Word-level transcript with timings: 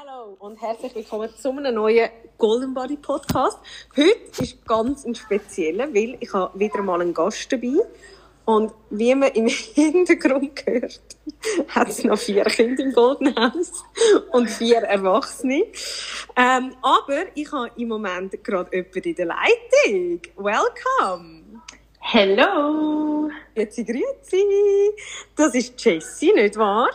Hallo 0.00 0.36
und 0.38 0.62
herzlich 0.62 0.94
willkommen 0.94 1.28
zu 1.34 1.50
einem 1.50 1.74
neuen 1.74 2.08
Golden 2.36 2.72
Body 2.72 2.96
Podcast. 2.96 3.58
Heute 3.96 4.44
ist 4.44 4.64
ganz 4.64 5.04
ein 5.04 5.16
spezieller, 5.16 5.92
weil 5.92 6.16
ich 6.20 6.32
habe 6.32 6.56
wieder 6.56 6.82
mal 6.82 7.00
einen 7.00 7.12
Gast 7.12 7.50
dabei. 7.50 7.84
Und 8.44 8.72
wie 8.90 9.12
man 9.16 9.32
im 9.32 9.48
Hintergrund 9.74 10.64
hört, 10.66 11.00
hat 11.66 11.88
es 11.88 12.04
noch 12.04 12.16
vier 12.16 12.44
Kinder 12.44 12.84
im 12.84 12.92
Golden 12.92 13.34
House 13.34 13.82
und 14.30 14.48
vier 14.48 14.82
Erwachsene. 14.82 15.64
Ähm, 16.36 16.76
aber 16.80 17.24
ich 17.34 17.50
habe 17.50 17.72
im 17.76 17.88
Moment 17.88 18.44
gerade 18.44 18.76
jemanden 18.76 19.02
in 19.02 19.14
der 19.16 19.26
Leitung. 19.26 20.20
Welcome! 20.36 21.42
Hello! 21.98 23.28
Grüezi, 23.52 23.82
grüezi! 23.82 24.44
Das 25.34 25.56
ist 25.56 25.84
Jessie, 25.84 26.32
nicht 26.34 26.56
wahr? 26.56 26.88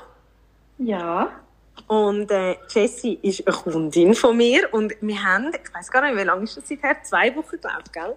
Ja. 0.78 1.43
Und 1.88 2.32
äh, 2.32 2.56
Jessie 2.70 3.20
ist 3.22 3.46
eine 3.48 3.56
Kundin 3.56 4.14
von 4.14 4.38
mir 4.38 4.68
und 4.72 4.94
wir 5.02 5.24
haben, 5.24 5.52
ich 5.54 5.74
weiß 5.74 5.92
gar 5.92 6.02
nicht, 6.02 6.18
wie 6.18 6.24
lange 6.24 6.44
ist 6.44 6.58
das 6.58 6.70
her? 6.70 6.98
Zwei 7.04 7.36
Wochen, 7.36 7.60
glaube 7.60 7.84
ich, 7.86 7.92
gell? 7.92 8.16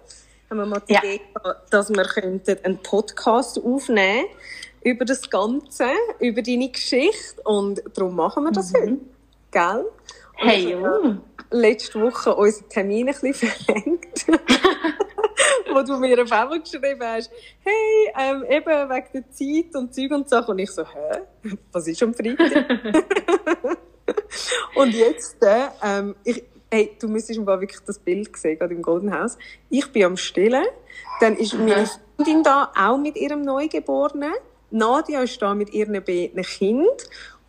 Haben 0.49 0.57
wir 0.57 0.65
mal 0.65 0.81
die 0.87 0.93
Ja. 0.93 0.99
Idee 1.03 1.21
gehabt, 1.33 1.73
dass 1.73 1.89
wir 1.89 2.03
könnten 2.05 2.57
einen 2.63 2.77
Podcast 2.81 3.59
aufnehmen 3.63 4.25
über 4.83 5.03
das 5.05 5.29
Ganze, 5.29 5.89
über 6.19 6.41
deine 6.41 6.69
Geschichte 6.69 7.41
und 7.43 7.81
darum 7.93 8.15
machen 8.15 8.45
wir 8.45 8.51
das 8.51 8.73
heute, 8.73 8.97
gell? 9.51 9.85
Und 10.41 10.47
Hey, 10.47 10.71
habe 10.73 11.19
oh. 11.19 11.45
letzte 11.55 11.99
Woche 12.01 12.33
unseren 12.35 12.69
Termin 12.69 13.09
ein 13.09 13.15
bisschen 13.19 13.33
verhängt. 13.65 14.25
wo 15.73 15.81
du 15.81 15.97
mir 15.97 16.21
auf 16.21 16.31
einmal 16.31 16.59
geschrieben 16.59 16.99
hast, 17.01 17.31
hey, 17.63 18.13
ähm, 18.17 18.43
eben 18.49 18.89
wegen 18.89 19.07
der 19.13 19.31
Zeit 19.31 19.75
und 19.75 19.93
Zeug 19.93 20.11
und 20.11 20.29
Sachen. 20.29 20.51
Und 20.51 20.59
ich 20.59 20.71
so, 20.71 20.83
hä? 20.83 21.21
Was 21.71 21.87
ist 21.87 22.01
am 22.03 22.13
Freitag? 22.13 22.65
und 24.75 24.93
jetzt, 24.93 25.43
äh, 25.43 25.67
ähm, 25.83 26.15
ich, 26.23 26.43
hey, 26.71 26.95
du 26.99 27.07
müsstest 27.07 27.39
mal 27.39 27.59
wirklich 27.59 27.81
das 27.85 27.99
Bild 27.99 28.35
sehen, 28.37 28.57
gerade 28.59 28.73
im 28.73 28.81
Golden 28.81 29.13
House. 29.13 29.37
Ich 29.69 29.91
bin 29.91 30.03
am 30.03 30.17
Stillen. 30.17 30.65
Dann 31.19 31.35
ist 31.37 31.53
meine 31.53 31.87
Freundin 32.15 32.43
da 32.43 32.71
auch 32.77 32.97
mit 32.97 33.15
ihrem 33.15 33.41
Neugeborenen. 33.41 34.33
Nadia 34.69 35.21
ist 35.21 35.41
da 35.41 35.53
mit 35.53 35.73
ihren 35.73 36.03
beiden 36.03 36.41
Kindern. 36.41 36.97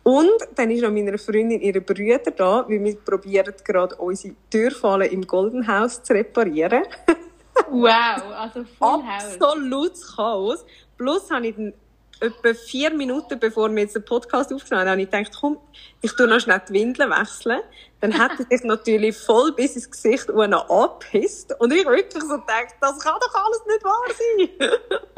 Und 0.03 0.31
dann 0.55 0.71
ist 0.71 0.81
noch 0.81 0.91
meine 0.91 1.17
Freundin, 1.17 1.61
ihre 1.61 1.81
Brüder 1.81 2.31
da, 2.31 2.65
weil 2.67 2.83
wir 2.83 2.95
probieren 2.95 3.53
gerade 3.63 3.95
unsere 3.95 4.33
Türfallen 4.49 5.11
im 5.11 5.27
Golden 5.27 5.67
House 5.67 6.01
zu 6.01 6.13
reparieren. 6.13 6.83
Wow, 7.71 8.33
also 8.35 8.63
Full. 8.77 9.03
Absolutes 9.07 10.15
Chaos. 10.15 10.65
Plus 10.97 11.29
habe 11.31 11.47
ich 11.47 11.55
dann 11.55 11.73
etwa 12.21 12.53
vier 12.53 12.91
Minuten, 12.91 13.39
bevor 13.39 13.69
wir 13.73 13.83
jetzt 13.83 13.95
den 13.95 14.03
Podcast 14.03 14.53
aufgenommen 14.53 14.81
haben, 14.89 14.91
habe 14.91 15.01
ich 15.01 15.09
gedacht, 15.09 15.31
komm, 15.39 15.57
ich 16.01 16.11
tue 16.13 16.27
noch 16.27 16.39
schnell 16.39 16.61
die 16.67 16.73
Windeln 16.73 17.09
wechseln. 17.09 17.61
Dann 18.01 18.17
hat 18.17 18.31
er 18.39 18.45
sich 18.45 18.63
natürlich 18.65 19.17
voll 19.17 19.51
bis 19.53 19.75
ins 19.75 19.89
Gesicht 19.89 20.29
und 20.29 20.49
noch 20.49 20.69
angepisst. 20.69 21.53
Und 21.59 21.73
ich 21.73 21.85
wirklich 21.85 22.23
so 22.23 22.39
gedacht, 22.39 22.75
das 22.79 22.99
kann 22.99 23.15
doch 23.19 23.35
alles 23.35 23.61
nicht 23.67 23.83
wahr 23.83 24.05
sein. 24.07 24.69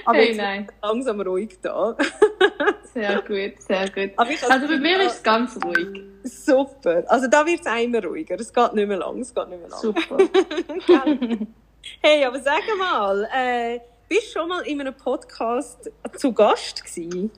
Aber 0.06 0.18
Hey, 0.18 0.28
jetzt 0.28 0.38
nein. 0.38 0.64
ist 0.66 0.74
langsam 0.82 1.22
ruhig 1.22 1.58
da. 1.62 1.96
Sehr 2.94 3.22
gut, 3.22 3.62
sehr 3.62 3.88
gut. 3.92 4.18
Also 4.18 4.68
bei 4.68 4.78
mir 4.80 5.00
ist 5.02 5.18
es 5.18 5.24
ganz 5.24 5.58
ruhig. 5.64 6.02
Super. 6.24 7.04
Also 7.08 7.28
da 7.28 7.46
wird 7.46 7.62
es 7.64 7.84
immer 7.84 8.04
ruhiger. 8.04 8.36
Es 8.40 8.52
geht 8.52 8.74
nicht 8.74 8.88
mehr 8.88 8.98
lang. 8.98 9.20
Es 9.20 9.34
geht 9.34 9.48
nicht 9.48 9.60
mehr 9.60 9.70
lang. 9.70 9.80
Super. 9.80 10.18
Hey, 12.02 12.24
aber 12.24 12.40
sag 12.40 12.62
mal, 12.78 13.28
äh, 13.34 13.80
bist 14.08 14.36
du 14.36 14.40
schon 14.40 14.50
mal 14.50 14.62
in 14.62 14.82
einem 14.82 14.94
Podcast 14.96 15.90
zu 16.18 16.34
Gast 16.34 16.84
gewesen? 16.84 17.32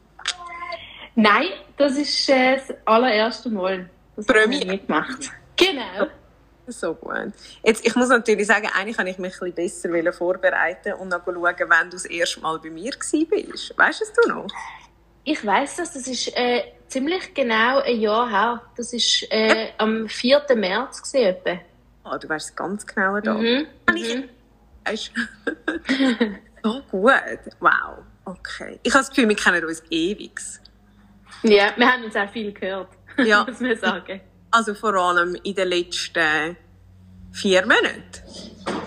Nein, 1.16 1.48
das 1.78 1.98
ist 1.98 2.30
äh, 2.30 2.56
das 2.56 2.76
allererste 2.86 3.50
Mal. 3.50 3.90
Das 4.16 4.28
habe 4.28 4.54
ich 4.54 4.66
nicht 4.66 4.88
gemacht. 4.88 5.32
Genau. 5.58 6.08
So 6.68 6.94
gut. 6.94 7.34
Jetzt, 7.64 7.86
ich 7.86 7.96
muss 7.96 8.08
natürlich 8.10 8.48
sagen, 8.48 8.70
eigentlich 8.74 8.98
kann 8.98 9.08
ich 9.08 9.18
mich 9.18 9.34
ein 9.42 9.54
bisschen 9.54 9.56
besser 9.56 9.90
wollen 9.90 10.14
vorbereiten 10.14 10.94
und 10.94 11.10
dann 11.10 11.22
schauen, 11.26 11.44
wenn 11.44 11.90
du 11.90 11.92
das 11.92 12.06
erste 12.06 12.40
Mal 12.40 12.60
bei 12.60 12.70
mir 12.70 12.92
bist. 12.92 13.78
Weißt 13.78 14.14
du 14.24 14.30
noch? 14.30 14.48
Ich 15.24 15.46
weiss 15.46 15.76
das, 15.76 15.94
das 15.94 16.08
ist 16.08 16.36
äh, 16.36 16.64
ziemlich 16.88 17.34
genau 17.34 17.80
ein 17.80 18.00
Jahr 18.00 18.30
her. 18.30 18.62
Das 18.76 18.94
ist 18.94 19.28
äh, 19.32 19.70
am 19.78 20.08
4. 20.08 20.44
März 20.56 21.02
gewesen, 21.02 21.26
etwa. 21.26 21.60
Ah, 22.04 22.18
du 22.18 22.28
weißt 22.30 22.50
es 22.50 22.56
ganz 22.56 22.86
genau 22.86 23.20
da. 23.20 23.36
Mhm. 23.36 23.68
Ich- 23.96 24.16
Mhm. 24.16 24.30
Weißt 24.84 25.12
so 26.64 26.82
gut. 26.90 27.12
Wow. 27.60 28.00
Okay. 28.26 28.80
Ich 28.84 28.94
habe 28.94 29.02
das 29.04 29.10
Gefühl, 29.10 29.30
wir 29.30 29.36
kennen 29.36 29.64
uns 29.66 29.84
ewig. 29.90 30.40
Ja, 31.44 31.72
wir 31.76 31.92
haben 31.92 32.04
uns 32.04 32.16
auch 32.16 32.30
viel 32.32 32.52
gehört, 32.52 32.90
Ja. 33.18 33.46
muss 33.48 33.60
man 33.60 33.76
sagen. 33.78 34.22
Also 34.52 34.74
vor 34.74 34.94
allem 34.96 35.36
in 35.44 35.56
den 35.56 35.68
letzten 35.68 36.58
vier 37.32 37.62
Monaten. 37.62 38.02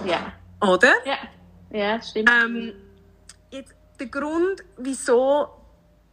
Ja. 0.05 0.33
Oder? 0.61 0.93
Ja, 1.05 1.19
ja 1.71 2.03
stimmt. 2.03 2.31
Ähm, 2.31 2.73
jetzt 3.51 3.75
der 3.99 4.07
Grund, 4.09 4.63
wieso 4.77 5.49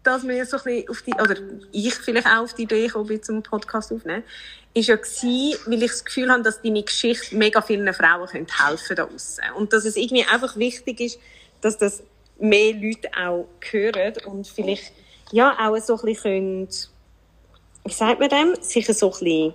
dass 0.03 0.27
wir 0.27 0.43
so 0.47 0.57
ein 0.57 0.63
bisschen 0.63 0.89
auf 0.89 1.01
die, 1.03 1.13
oder 1.13 1.35
ich 1.71 1.93
vielleicht 1.93 2.25
auch 2.25 2.39
auf 2.41 2.55
die 2.55 2.63
Idee 2.63 2.87
gekommen 2.87 3.05
bin, 3.07 3.21
zum 3.21 3.43
Podcast 3.43 3.91
aufnehmen, 3.93 4.23
ist 4.73 4.87
ja 4.87 4.95
gewesen, 4.95 5.59
weil 5.65 5.83
ich 5.83 5.91
das 5.91 6.05
Gefühl 6.05 6.31
habe, 6.31 6.43
dass 6.43 6.61
deine 6.61 6.83
Geschichte 6.83 7.35
mega 7.35 7.61
vielen 7.61 7.93
Frauen 7.93 8.27
könnte 8.27 8.53
helfen 8.65 8.95
da 8.95 9.05
draussen. 9.05 9.43
Und 9.57 9.73
dass 9.73 9.85
es 9.85 9.95
irgendwie 9.95 10.25
einfach 10.25 10.55
wichtig 10.55 10.99
ist, 11.01 11.19
dass 11.61 11.77
das 11.77 12.03
mehr 12.39 12.73
Leute 12.73 13.09
auch 13.17 13.47
hören 13.69 14.13
und 14.25 14.47
vielleicht, 14.47 14.91
ja, 15.31 15.57
auch 15.59 15.77
so 15.77 15.95
ein 15.97 16.01
bisschen 16.05 16.23
können, 16.23 16.69
wie 17.85 17.93
sagt 17.93 18.19
man 18.19 18.29
dem, 18.29 18.55
sich 18.61 18.87
so 18.87 19.07
ein 19.07 19.11
bisschen, 19.11 19.53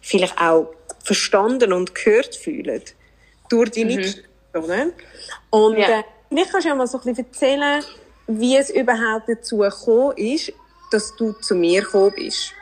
vielleicht 0.00 0.40
auch 0.40 0.72
verstanden 1.04 1.72
und 1.72 1.94
gehört 1.94 2.34
fühlen. 2.34 2.82
Durch 3.48 3.70
deine 3.70 3.96
Geschichte, 3.96 4.24
oder? 4.54 4.86
Und, 5.50 5.78
Ja. 5.78 6.00
äh, 6.00 6.04
vielleicht 6.28 6.50
kannst 6.50 6.64
du 6.64 6.68
ja 6.68 6.74
mal 6.74 6.86
so 6.86 6.98
ein 6.98 7.04
bisschen 7.04 7.26
erzählen, 7.26 7.84
wie 8.26 8.56
es 8.56 8.70
überhaupt 8.70 9.28
dazu 9.28 9.58
gekommen 9.58 10.16
ist, 10.16 10.52
dass 10.90 11.14
du 11.16 11.32
zu 11.32 11.54
mir 11.54 11.82
gekommen 11.82 12.12
bist. 12.14 12.52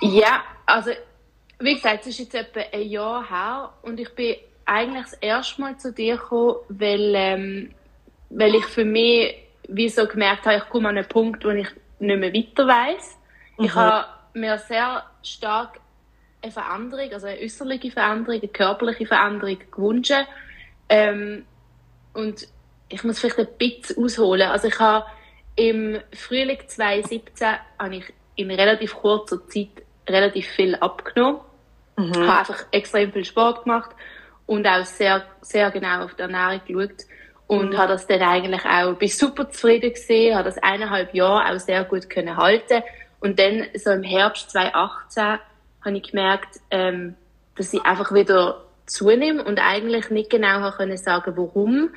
Ja, 0.00 0.42
also 0.66 0.90
wie 1.58 1.74
gesagt, 1.74 2.02
es 2.02 2.06
ist 2.08 2.18
jetzt 2.20 2.34
etwa 2.34 2.60
ein 2.72 2.88
Jahr 2.88 3.28
her 3.28 3.72
und 3.82 3.98
ich 3.98 4.14
bin 4.14 4.36
eigentlich 4.64 5.04
das 5.04 5.14
erste 5.14 5.60
Mal 5.60 5.76
zu 5.78 5.92
dir 5.92 6.16
gekommen, 6.16 6.56
weil, 6.68 7.12
ähm, 7.16 7.74
weil 8.30 8.54
ich 8.54 8.64
für 8.66 8.84
mich 8.84 9.34
wie 9.68 9.88
so 9.88 10.06
gemerkt 10.06 10.46
habe, 10.46 10.56
ich 10.56 10.68
komme 10.68 10.88
an 10.88 10.96
einen 10.98 11.08
Punkt, 11.08 11.44
wo 11.44 11.50
ich 11.50 11.68
nicht 11.98 12.18
mehr 12.18 12.32
weiter 12.32 12.66
weiß. 12.66 13.18
Ich 13.58 13.74
Mhm. 13.74 13.78
habe 13.78 14.06
mir 14.34 14.58
sehr 14.58 15.04
stark 15.22 15.80
eine 16.42 16.52
Veränderung, 16.52 17.12
also 17.12 17.26
eine 17.26 17.40
äußerliche 17.40 17.90
Veränderung, 17.90 18.40
eine 18.40 18.48
körperliche 18.48 19.06
Veränderung 19.06 19.58
gewünscht. 19.70 20.12
Ähm, 20.88 21.44
und 22.14 22.46
ich 22.88 23.04
muss 23.04 23.18
vielleicht 23.18 23.38
ein 23.38 23.48
bisschen 23.58 24.02
ausholen. 24.02 24.48
Also 24.48 24.68
ich 24.68 24.78
habe 24.78 25.04
im 25.58 25.98
Frühling 26.12 26.60
2017 26.66 27.48
habe 27.78 27.96
ich 27.96 28.04
in 28.36 28.50
relativ 28.50 28.94
kurzer 28.94 29.44
Zeit 29.48 29.82
relativ 30.08 30.46
viel 30.46 30.76
abgenommen. 30.76 31.40
Mhm. 31.96 32.14
habe 32.14 32.38
einfach 32.38 32.64
extrem 32.70 33.12
viel 33.12 33.24
Sport 33.24 33.64
gemacht 33.64 33.90
und 34.46 34.66
auch 34.68 34.84
sehr, 34.84 35.24
sehr 35.40 35.70
genau 35.72 36.04
auf 36.04 36.14
die 36.14 36.22
Ernährung 36.22 36.60
geschaut. 36.64 37.04
Und 37.48 37.76
habe 37.76 37.92
das 37.92 38.06
dann 38.06 38.20
eigentlich 38.20 38.64
auch, 38.66 38.94
bin 38.94 39.08
super 39.08 39.50
zufrieden 39.50 39.92
gesehen, 39.92 40.36
habe 40.36 40.44
das 40.44 40.58
eineinhalb 40.58 41.14
Jahre 41.14 41.50
auch 41.50 41.58
sehr 41.58 41.82
gut 41.84 42.08
können 42.08 42.36
halten. 42.36 42.82
Und 43.20 43.40
dann, 43.40 43.66
so 43.74 43.90
im 43.90 44.02
Herbst 44.02 44.50
2018, 44.50 45.38
habe 45.84 45.96
ich 45.96 46.02
gemerkt, 46.02 46.60
ähm, 46.70 47.14
dass 47.56 47.72
ich 47.72 47.82
einfach 47.82 48.12
wieder 48.12 48.64
zunehme 48.86 49.42
und 49.42 49.58
eigentlich 49.58 50.10
nicht 50.10 50.30
genau 50.30 50.60
habe 50.60 50.76
können 50.76 50.96
sagen, 50.98 51.32
warum. 51.36 51.90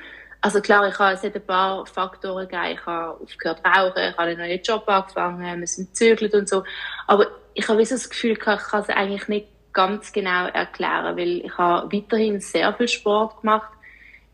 Also 0.44 0.60
klar, 0.60 0.88
ich 0.88 0.98
habe, 0.98 1.14
es 1.14 1.22
hat 1.22 1.36
ein 1.36 1.46
paar 1.46 1.86
Faktoren 1.86 2.48
gegeben. 2.48 2.72
Ich 2.72 2.84
habe 2.84 3.20
aufgehört 3.22 3.58
zu 3.58 3.64
rauchen, 3.64 4.02
ich 4.10 4.16
habe 4.16 4.30
einen 4.30 4.38
neuen 4.38 4.60
Job 4.60 4.82
angefangen, 4.88 5.60
wir 5.60 5.66
sind 5.68 5.90
gezögert 5.90 6.34
und 6.34 6.48
so. 6.48 6.64
Aber 7.06 7.28
ich 7.54 7.68
habe 7.68 7.86
so 7.86 7.94
das 7.94 8.10
Gefühl, 8.10 8.34
gehabt, 8.34 8.62
ich 8.62 8.68
kann 8.68 8.82
es 8.82 8.88
eigentlich 8.88 9.28
nicht 9.28 9.46
ganz 9.72 10.12
genau 10.12 10.48
erklären, 10.48 11.16
weil 11.16 11.46
ich 11.46 11.56
habe 11.56 11.96
weiterhin 11.96 12.40
sehr 12.40 12.74
viel 12.74 12.88
Sport 12.88 13.40
gemacht 13.40 13.70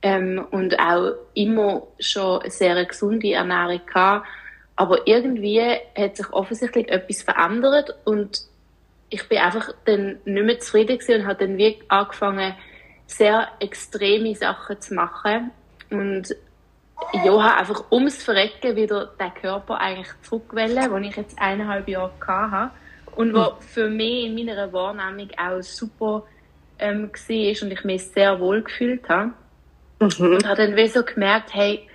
ähm, 0.00 0.46
und 0.50 0.80
auch 0.80 1.12
immer 1.34 1.86
schon 2.00 2.40
eine 2.40 2.50
sehr 2.50 2.82
gesunde 2.86 3.32
Ernährung 3.32 3.82
gehabt. 3.84 4.26
Aber 4.76 5.06
irgendwie 5.06 5.60
hat 5.94 6.16
sich 6.16 6.32
offensichtlich 6.32 6.88
etwas 6.88 7.22
verändert 7.22 7.94
und 8.06 8.40
ich 9.10 9.28
bin 9.28 9.38
einfach 9.38 9.74
dann 9.84 10.20
nicht 10.24 10.44
mehr 10.44 10.58
zufrieden 10.58 10.98
und 11.06 11.26
habe 11.26 11.46
dann 11.46 11.58
wirklich 11.58 11.90
angefangen, 11.90 12.54
sehr 13.06 13.48
extreme 13.60 14.34
Sachen 14.34 14.80
zu 14.80 14.94
machen 14.94 15.50
und 15.90 16.34
ja, 17.12 17.42
habe 17.42 17.56
einfach 17.56 17.90
ums 17.90 18.22
Verrecken 18.22 18.76
wieder 18.76 19.06
den 19.18 19.34
Körper 19.34 19.78
eigentlich 19.78 20.08
zurückwählen, 20.22 20.92
den 20.92 21.04
ich 21.04 21.16
jetzt 21.16 21.38
eineinhalb 21.38 21.88
Jahre 21.88 22.12
habe 22.28 22.70
und 23.16 23.34
wo 23.34 23.54
für 23.60 23.88
mich 23.88 24.26
in 24.26 24.34
meiner 24.34 24.72
Wahrnehmung 24.72 25.30
auch 25.36 25.62
super 25.62 26.24
ähm, 26.78 27.10
war 27.10 27.62
und 27.62 27.72
ich 27.72 27.84
mich 27.84 28.06
sehr 28.06 28.38
wohl 28.38 28.62
gefühlt 28.62 29.08
habe. 29.08 29.32
Mhm. 30.00 30.34
Und 30.34 30.46
habe 30.46 30.66
dann 30.66 30.76
wie 30.76 30.86
so 30.88 31.02
gemerkt, 31.02 31.54
hey, 31.54 31.88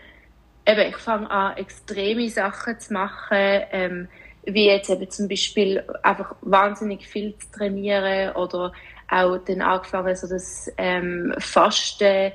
eben, 0.67 0.89
ich 0.89 0.97
fange 0.97 1.29
an, 1.29 1.57
extreme 1.57 2.29
Sachen 2.29 2.79
zu 2.79 2.93
machen, 2.93 3.27
ähm, 3.71 4.07
wie 4.45 4.67
jetzt 4.67 4.89
eben 4.89 5.09
zum 5.09 5.27
Beispiel 5.27 5.83
einfach 6.01 6.35
wahnsinnig 6.41 7.07
viel 7.07 7.37
zu 7.37 7.51
trainieren 7.51 8.35
oder 8.35 8.73
auch 9.09 9.37
dann 9.37 9.61
angefangen, 9.61 10.15
so 10.15 10.27
das 10.27 10.69
ähm, 10.77 11.33
Fasten 11.37 12.33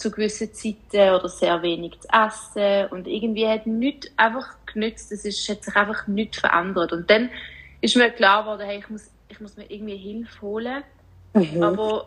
zu 0.00 0.10
gewissen 0.10 0.52
Zeiten 0.54 1.14
oder 1.14 1.28
sehr 1.28 1.60
wenig 1.62 2.00
zu 2.00 2.08
essen 2.08 2.90
und 2.90 3.06
irgendwie 3.06 3.46
hat 3.46 3.66
nichts 3.66 4.10
einfach 4.16 4.46
genützt, 4.66 5.12
es 5.12 5.24
ist, 5.24 5.46
hat 5.48 5.62
sich 5.62 5.76
einfach 5.76 6.06
nichts 6.06 6.38
verändert. 6.38 6.92
Und 6.92 7.10
dann 7.10 7.30
ist 7.82 7.96
mir 7.96 8.10
klar 8.10 8.42
geworden, 8.42 8.66
hey, 8.66 8.78
ich 8.78 8.88
muss, 8.88 9.10
ich 9.28 9.40
muss 9.40 9.56
mir 9.56 9.70
irgendwie 9.70 9.96
Hilfe 9.96 10.40
holen, 10.40 10.82
mhm. 11.34 11.62
aber 11.62 12.06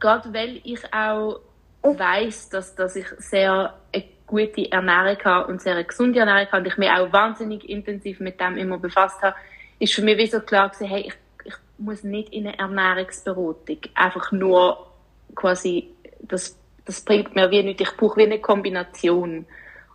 gerade 0.00 0.32
weil 0.34 0.60
ich 0.64 0.80
auch 0.92 1.40
weiß, 1.82 2.48
dass, 2.50 2.74
dass 2.74 2.96
ich 2.96 3.06
sehr 3.18 3.74
eine 3.92 4.04
gute 4.26 4.70
Ernährung 4.70 5.18
habe 5.24 5.52
und 5.52 5.62
sehr 5.62 5.74
eine 5.74 5.84
gesunde 5.84 6.18
Ernährung 6.18 6.48
habe 6.48 6.58
und 6.58 6.66
ich 6.66 6.76
mich 6.76 6.90
auch 6.90 7.12
wahnsinnig 7.12 7.68
intensiv 7.68 8.18
mit 8.18 8.40
dem 8.40 8.56
immer 8.56 8.78
befasst 8.78 9.22
habe, 9.22 9.36
ist 9.78 9.94
für 9.94 10.02
mich 10.02 10.18
wie 10.18 10.26
so 10.26 10.40
klar 10.40 10.70
gewesen, 10.70 10.88
hey, 10.88 11.02
ich, 11.06 11.14
ich 11.44 11.54
muss 11.78 12.02
nicht 12.02 12.32
in 12.32 12.48
eine 12.48 12.58
Ernährungsberatung. 12.58 13.78
Einfach 13.94 14.32
nur 14.32 14.88
quasi, 15.36 15.94
das, 16.20 16.57
das 16.88 17.02
bringt 17.02 17.34
mir 17.34 17.50
wie 17.50 17.62
nicht, 17.62 17.82
ich 17.82 17.96
brauche 17.98 18.16
wie 18.16 18.22
eine 18.24 18.40
Kombination. 18.40 19.44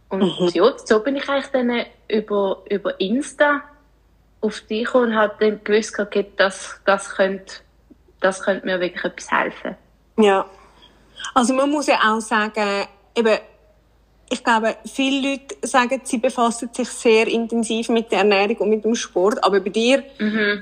Und 0.09 0.39
mhm. 0.39 0.49
ja, 0.53 0.73
so 0.77 0.99
bin 0.99 1.15
ich 1.15 1.27
eigentlich 1.27 1.47
dann 1.47 1.85
über, 2.07 2.61
über 2.69 2.99
Insta 2.99 3.63
auf 4.41 4.61
dich 4.61 4.93
und 4.93 5.15
habe 5.15 5.33
dann 5.39 5.63
gewusst, 5.63 5.97
okay, 5.97 6.27
das, 6.37 6.79
das 6.85 7.09
könnte, 7.15 7.55
das 8.21 8.43
könnte 8.43 8.67
mir 8.67 8.79
wirklich 8.79 9.03
etwas 9.03 9.31
helfen. 9.31 9.75
Ja. 10.19 10.45
Also 11.33 11.55
man 11.55 11.71
muss 11.71 11.87
ja 11.87 11.97
auch 12.05 12.19
sagen, 12.19 12.87
eben, 13.15 13.39
ich 14.29 14.43
glaube, 14.43 14.75
viele 14.85 15.31
Leute 15.31 15.55
sagen, 15.63 15.99
sie 16.03 16.19
befassen 16.19 16.69
sich 16.71 16.89
sehr 16.89 17.25
intensiv 17.27 17.89
mit 17.89 18.11
der 18.11 18.19
Ernährung 18.19 18.57
und 18.57 18.69
mit 18.69 18.85
dem 18.85 18.93
Sport, 18.93 19.43
aber 19.43 19.59
bei 19.61 19.71
dir, 19.71 20.03
mhm. 20.19 20.61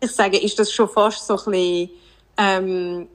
ich 0.00 0.10
sage, 0.10 0.38
ist 0.38 0.58
das 0.58 0.72
schon 0.72 0.88
fast 0.88 1.24
so 1.24 1.34
ein 1.34 1.52
bisschen, 1.52 1.90
ähm, 2.36 3.08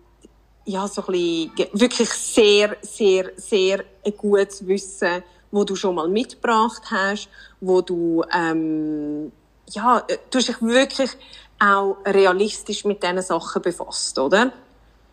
ja, 0.66 0.88
so 0.88 1.02
ein 1.02 1.12
bisschen, 1.12 1.70
wirklich 1.74 2.10
sehr, 2.10 2.78
sehr, 2.82 3.32
sehr 3.36 3.84
ein 4.06 4.18
gutes 4.18 4.66
Wissen, 4.66 5.24
wo 5.52 5.64
du 5.64 5.76
schon 5.76 5.96
mal 5.96 6.08
mitgebracht 6.08 6.84
hast, 6.90 7.30
wo 7.62 7.82
du, 7.82 8.24
ähm, 8.34 9.32
ja, 9.70 10.06
du 10.30 10.38
hast 10.38 10.48
dich 10.48 10.62
wirklich 10.62 11.12
auch 11.60 11.98
realistisch 12.06 12.86
mit 12.86 13.04
diesen 13.04 13.22
Sachen 13.22 13.62
befasst, 13.62 14.18
oder? 14.20 14.52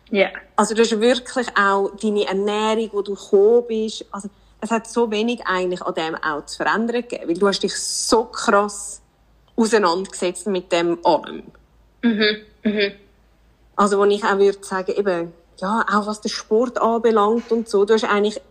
Ja. 0.09 0.19
Yeah. 0.19 0.31
Also 0.55 0.75
du 0.75 0.81
hast 0.81 0.99
wirklich 0.99 1.47
auch 1.57 1.91
deine 2.01 2.25
Ernährung, 2.25 2.89
wo 2.91 3.01
du 3.01 3.15
gekommen 3.15 3.63
bist, 3.67 4.05
also 4.11 4.29
es 4.59 4.69
hat 4.69 4.87
so 4.87 5.09
wenig 5.09 5.41
eigentlich 5.45 5.81
an 5.81 5.93
dem 5.95 6.15
auch 6.15 6.45
zu 6.45 6.57
verändern 6.57 7.01
gegeben, 7.01 7.27
weil 7.27 7.37
du 7.37 7.47
hast 7.47 7.61
dich 7.61 7.75
so 7.75 8.25
krass 8.25 9.01
auseinandergesetzt 9.55 10.47
mit 10.47 10.71
dem 10.71 11.03
allem. 11.05 11.43
Mhm, 12.03 12.37
mhm. 12.63 12.91
Also 13.75 13.97
wo 13.97 14.05
ich 14.05 14.23
auch 14.23 14.37
würde 14.37 14.63
sagen, 14.63 14.91
eben, 14.95 15.33
ja, 15.59 15.85
auch 15.91 16.07
was 16.07 16.21
den 16.21 16.29
Sport 16.29 16.79
anbelangt 16.79 17.51
und 17.51 17.67
so, 17.69 17.85
du 17.85 17.93
hast 17.93 18.03
eigentlich 18.03 18.41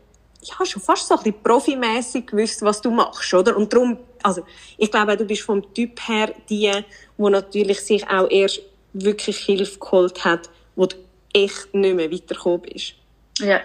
ja, 0.42 0.64
schon 0.64 0.80
fast 0.80 1.06
so 1.06 1.14
ein 1.14 1.22
bisschen 1.22 1.42
profimässig 1.42 2.28
gewusst, 2.28 2.62
was 2.62 2.80
du 2.80 2.90
machst, 2.90 3.32
oder? 3.34 3.56
Und 3.56 3.72
darum, 3.72 3.98
also, 4.22 4.42
ich 4.78 4.90
glaube, 4.90 5.16
du 5.16 5.24
bist 5.24 5.42
vom 5.42 5.74
Typ 5.74 6.00
her 6.08 6.32
die, 6.48 6.72
wo 7.16 7.28
natürlich 7.28 7.80
sich 7.80 8.08
auch 8.08 8.30
erst 8.30 8.62
wirklich 8.92 9.38
Hilfe 9.38 9.78
geholt 9.78 10.24
hat, 10.24 10.48
wo 10.76 10.86
du 10.86 10.96
echt 11.32 11.74
nicht 11.74 11.94
mehr 11.94 12.10
weitergekommen 12.10 12.62
bist. 12.62 12.94
Ja. 13.38 13.60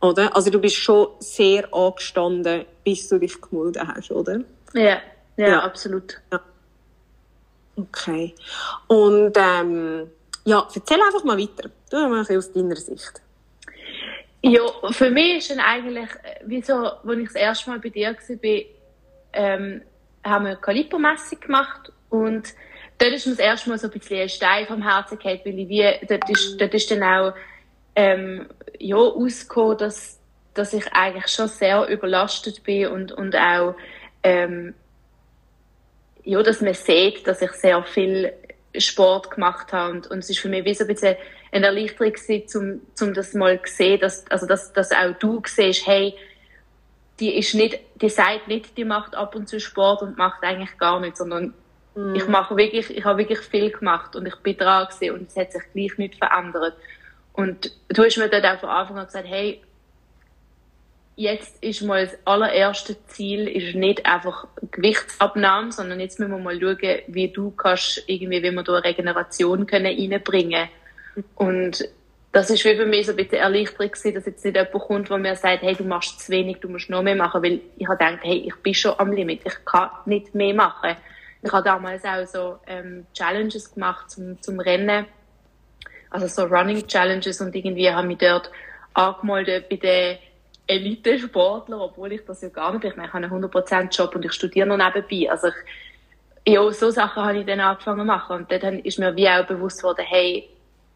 Oder? 0.00 0.34
Also 0.34 0.50
du 0.50 0.58
bist 0.58 0.76
schon 0.76 1.08
sehr 1.18 1.72
angestanden, 1.74 2.64
bis 2.84 3.08
du 3.08 3.18
dich 3.18 3.38
gemeldet 3.40 3.86
hast, 3.86 4.10
oder? 4.10 4.40
Ja, 4.72 5.00
ja, 5.36 5.48
ja. 5.48 5.60
absolut. 5.60 6.20
Ja. 6.32 6.40
Okay. 7.76 8.34
Und 8.88 9.36
ähm, 9.36 10.10
ja, 10.44 10.66
erzähl 10.74 11.00
einfach 11.02 11.24
mal 11.24 11.38
weiter. 11.38 11.70
Du 11.90 11.96
mal 11.96 12.12
ein 12.12 12.20
bisschen 12.20 12.38
aus 12.38 12.52
deiner 12.52 12.76
Sicht. 12.76 13.20
Ja, 14.42 14.62
für 14.90 15.10
mich 15.10 15.38
ist 15.38 15.50
dann 15.50 15.60
eigentlich, 15.60 16.08
wie 16.46 16.62
so, 16.62 16.74
als 16.74 17.18
ich 17.18 17.26
das 17.26 17.34
erste 17.34 17.70
Mal 17.70 17.80
bei 17.80 17.90
dir 17.90 18.16
war, 18.16 18.60
ähm, 19.32 19.82
haben 20.24 20.44
wir 20.44 20.50
eine 20.50 20.56
Kalibermessung 20.56 21.40
gemacht 21.40 21.92
und 22.08 22.54
dort 22.98 23.12
ist 23.12 23.26
mir 23.26 23.32
das 23.32 23.40
erste 23.40 23.68
Mal 23.68 23.78
so 23.78 23.88
ein 23.88 23.92
bisschen 23.92 24.20
ein 24.20 24.28
Stein 24.28 24.66
vom 24.66 24.82
Herzen 24.82 25.18
gefallen, 25.18 25.40
weil 25.44 25.58
ich 25.58 25.68
wie, 25.68 26.06
dort 26.06 26.30
ist, 26.30 26.60
dort 26.60 26.74
ist 26.74 26.90
dann 26.90 27.02
auch 27.02 27.34
ähm, 27.96 28.48
ja, 28.78 28.96
ausgekommen, 28.96 29.78
dass, 29.78 30.18
dass 30.54 30.72
ich 30.72 30.86
eigentlich 30.92 31.28
schon 31.28 31.48
sehr 31.48 31.86
überlastet 31.88 32.62
bin 32.62 32.86
und, 32.88 33.12
und 33.12 33.36
auch, 33.36 33.74
ähm, 34.22 34.74
ja, 36.24 36.42
dass 36.42 36.60
man 36.60 36.74
sieht, 36.74 37.26
dass 37.26 37.42
ich 37.42 37.52
sehr 37.52 37.82
viel 37.82 38.32
Sport 38.78 39.32
gemacht 39.32 39.72
habe 39.72 39.92
und, 39.92 40.06
und 40.06 40.18
es 40.18 40.30
ist 40.30 40.38
für 40.38 40.48
mich 40.48 40.64
wie 40.64 40.74
so 40.74 40.84
ein 40.84 40.88
bisschen 40.88 41.16
eine 41.52 41.66
Erleichterung 41.66 42.12
gewesen, 42.12 42.82
um, 43.00 43.06
um 43.06 43.14
das 43.14 43.34
mal 43.34 43.60
zu 43.62 43.74
sehen, 43.74 44.00
dass, 44.00 44.26
also 44.30 44.46
dass, 44.46 44.72
dass 44.72 44.92
auch 44.92 45.12
du 45.18 45.42
siehst, 45.44 45.86
hey, 45.86 46.14
die 47.18 47.36
ist 47.36 47.54
nicht, 47.54 47.78
die 47.96 48.08
sagt 48.08 48.48
nicht, 48.48 48.76
die 48.76 48.84
macht 48.84 49.14
ab 49.14 49.34
und 49.34 49.48
zu 49.48 49.60
Sport 49.60 50.02
und 50.02 50.16
macht 50.16 50.42
eigentlich 50.42 50.78
gar 50.78 51.00
nichts, 51.00 51.18
sondern 51.18 51.52
mm. 51.94 52.14
ich 52.14 52.26
mache 52.28 52.56
wirklich, 52.56 52.96
ich 52.96 53.04
habe 53.04 53.18
wirklich 53.18 53.40
viel 53.40 53.70
gemacht 53.70 54.16
und 54.16 54.26
ich 54.26 54.36
bin 54.36 54.56
dran 54.56 54.86
gewesen 54.86 55.14
und 55.14 55.28
es 55.28 55.36
hat 55.36 55.52
sich 55.52 55.62
gleich 55.72 55.98
nicht 55.98 56.16
verändert. 56.16 56.74
Und 57.32 57.72
du 57.88 58.04
hast 58.04 58.16
mir 58.16 58.28
dann 58.28 58.44
auch 58.44 58.60
von 58.60 58.68
Anfang 58.68 58.98
an 58.98 59.06
gesagt, 59.06 59.28
hey, 59.28 59.60
jetzt 61.16 61.62
ist 61.62 61.82
mal 61.82 62.06
das 62.06 62.16
allererste 62.24 62.96
Ziel 63.08 63.46
ist 63.46 63.74
nicht 63.74 64.06
einfach 64.06 64.46
Gewichtsabnahme, 64.70 65.70
sondern 65.70 66.00
jetzt 66.00 66.18
müssen 66.18 66.32
wir 66.32 66.38
mal 66.38 66.58
schauen, 66.58 67.00
wie 67.08 67.28
du 67.28 67.50
kannst 67.50 68.02
irgendwie, 68.06 68.42
wie 68.42 68.50
wir 68.50 68.62
da 68.62 68.78
Regeneration 68.78 69.66
können 69.66 69.86
reinbringen 69.86 70.68
Und 71.34 71.88
das 72.32 72.50
ist 72.50 72.62
für 72.62 72.86
mich 72.86 73.06
so 73.06 73.12
ein 73.12 73.16
bisschen 73.16 73.38
Erleichterung 73.38 73.90
gewesen, 73.90 74.14
dass 74.14 74.26
jetzt 74.26 74.44
nicht 74.44 74.56
jemand 74.56 74.72
kommt, 74.72 75.10
der 75.10 75.18
mir 75.18 75.36
sagt, 75.36 75.62
hey, 75.62 75.74
du 75.74 75.84
machst 75.84 76.20
zu 76.20 76.32
wenig, 76.32 76.58
du 76.60 76.68
musst 76.68 76.88
noch 76.88 77.02
mehr 77.02 77.16
machen, 77.16 77.42
weil 77.42 77.60
ich 77.76 77.88
habe 77.88 77.98
gedacht, 77.98 78.18
hey, 78.22 78.44
ich 78.46 78.54
bin 78.56 78.74
schon 78.74 78.94
am 78.98 79.12
Limit, 79.12 79.40
ich 79.44 79.64
kann 79.64 79.90
nicht 80.06 80.34
mehr 80.34 80.54
machen. 80.54 80.96
Ich 81.42 81.52
habe 81.52 81.64
damals 81.64 82.04
auch 82.04 82.26
so 82.26 82.58
ähm, 82.66 83.06
Challenges 83.14 83.74
gemacht 83.74 84.10
zum, 84.10 84.40
zum 84.42 84.60
Rennen 84.60 85.06
also 86.10 86.26
so 86.26 86.42
Running 86.44 86.86
Challenges 86.86 87.40
und 87.40 87.54
irgendwie 87.54 87.90
habe 87.90 88.06
mich 88.06 88.18
dort 88.18 88.50
angemeldet 88.94 89.68
bei 89.68 89.76
den 89.76 90.18
Elite-Sportlern, 90.66 91.80
obwohl 91.80 92.12
ich 92.12 92.24
das 92.24 92.42
ja 92.42 92.48
gar 92.48 92.72
nicht 92.72 92.82
bin. 92.82 92.90
Ich 92.90 92.96
meine, 92.96 93.08
ich 93.08 93.14
habe 93.14 93.24
einen 93.24 93.44
100% 93.44 93.96
Job 93.96 94.14
und 94.14 94.24
ich 94.24 94.32
studiere 94.32 94.66
noch 94.66 94.76
nebenbei. 94.76 95.30
Also 95.30 95.48
ich, 96.44 96.52
ja, 96.52 96.70
so 96.72 96.90
Sachen 96.90 97.24
habe 97.24 97.38
ich 97.38 97.46
dann 97.46 97.60
angefangen 97.60 98.00
zu 98.00 98.04
machen 98.04 98.36
und 98.36 98.62
dann 98.62 98.80
ist 98.80 98.98
mir 98.98 99.14
wie 99.16 99.28
auch 99.28 99.46
bewusst 99.46 99.82
worden, 99.82 100.04
hey, 100.06 100.48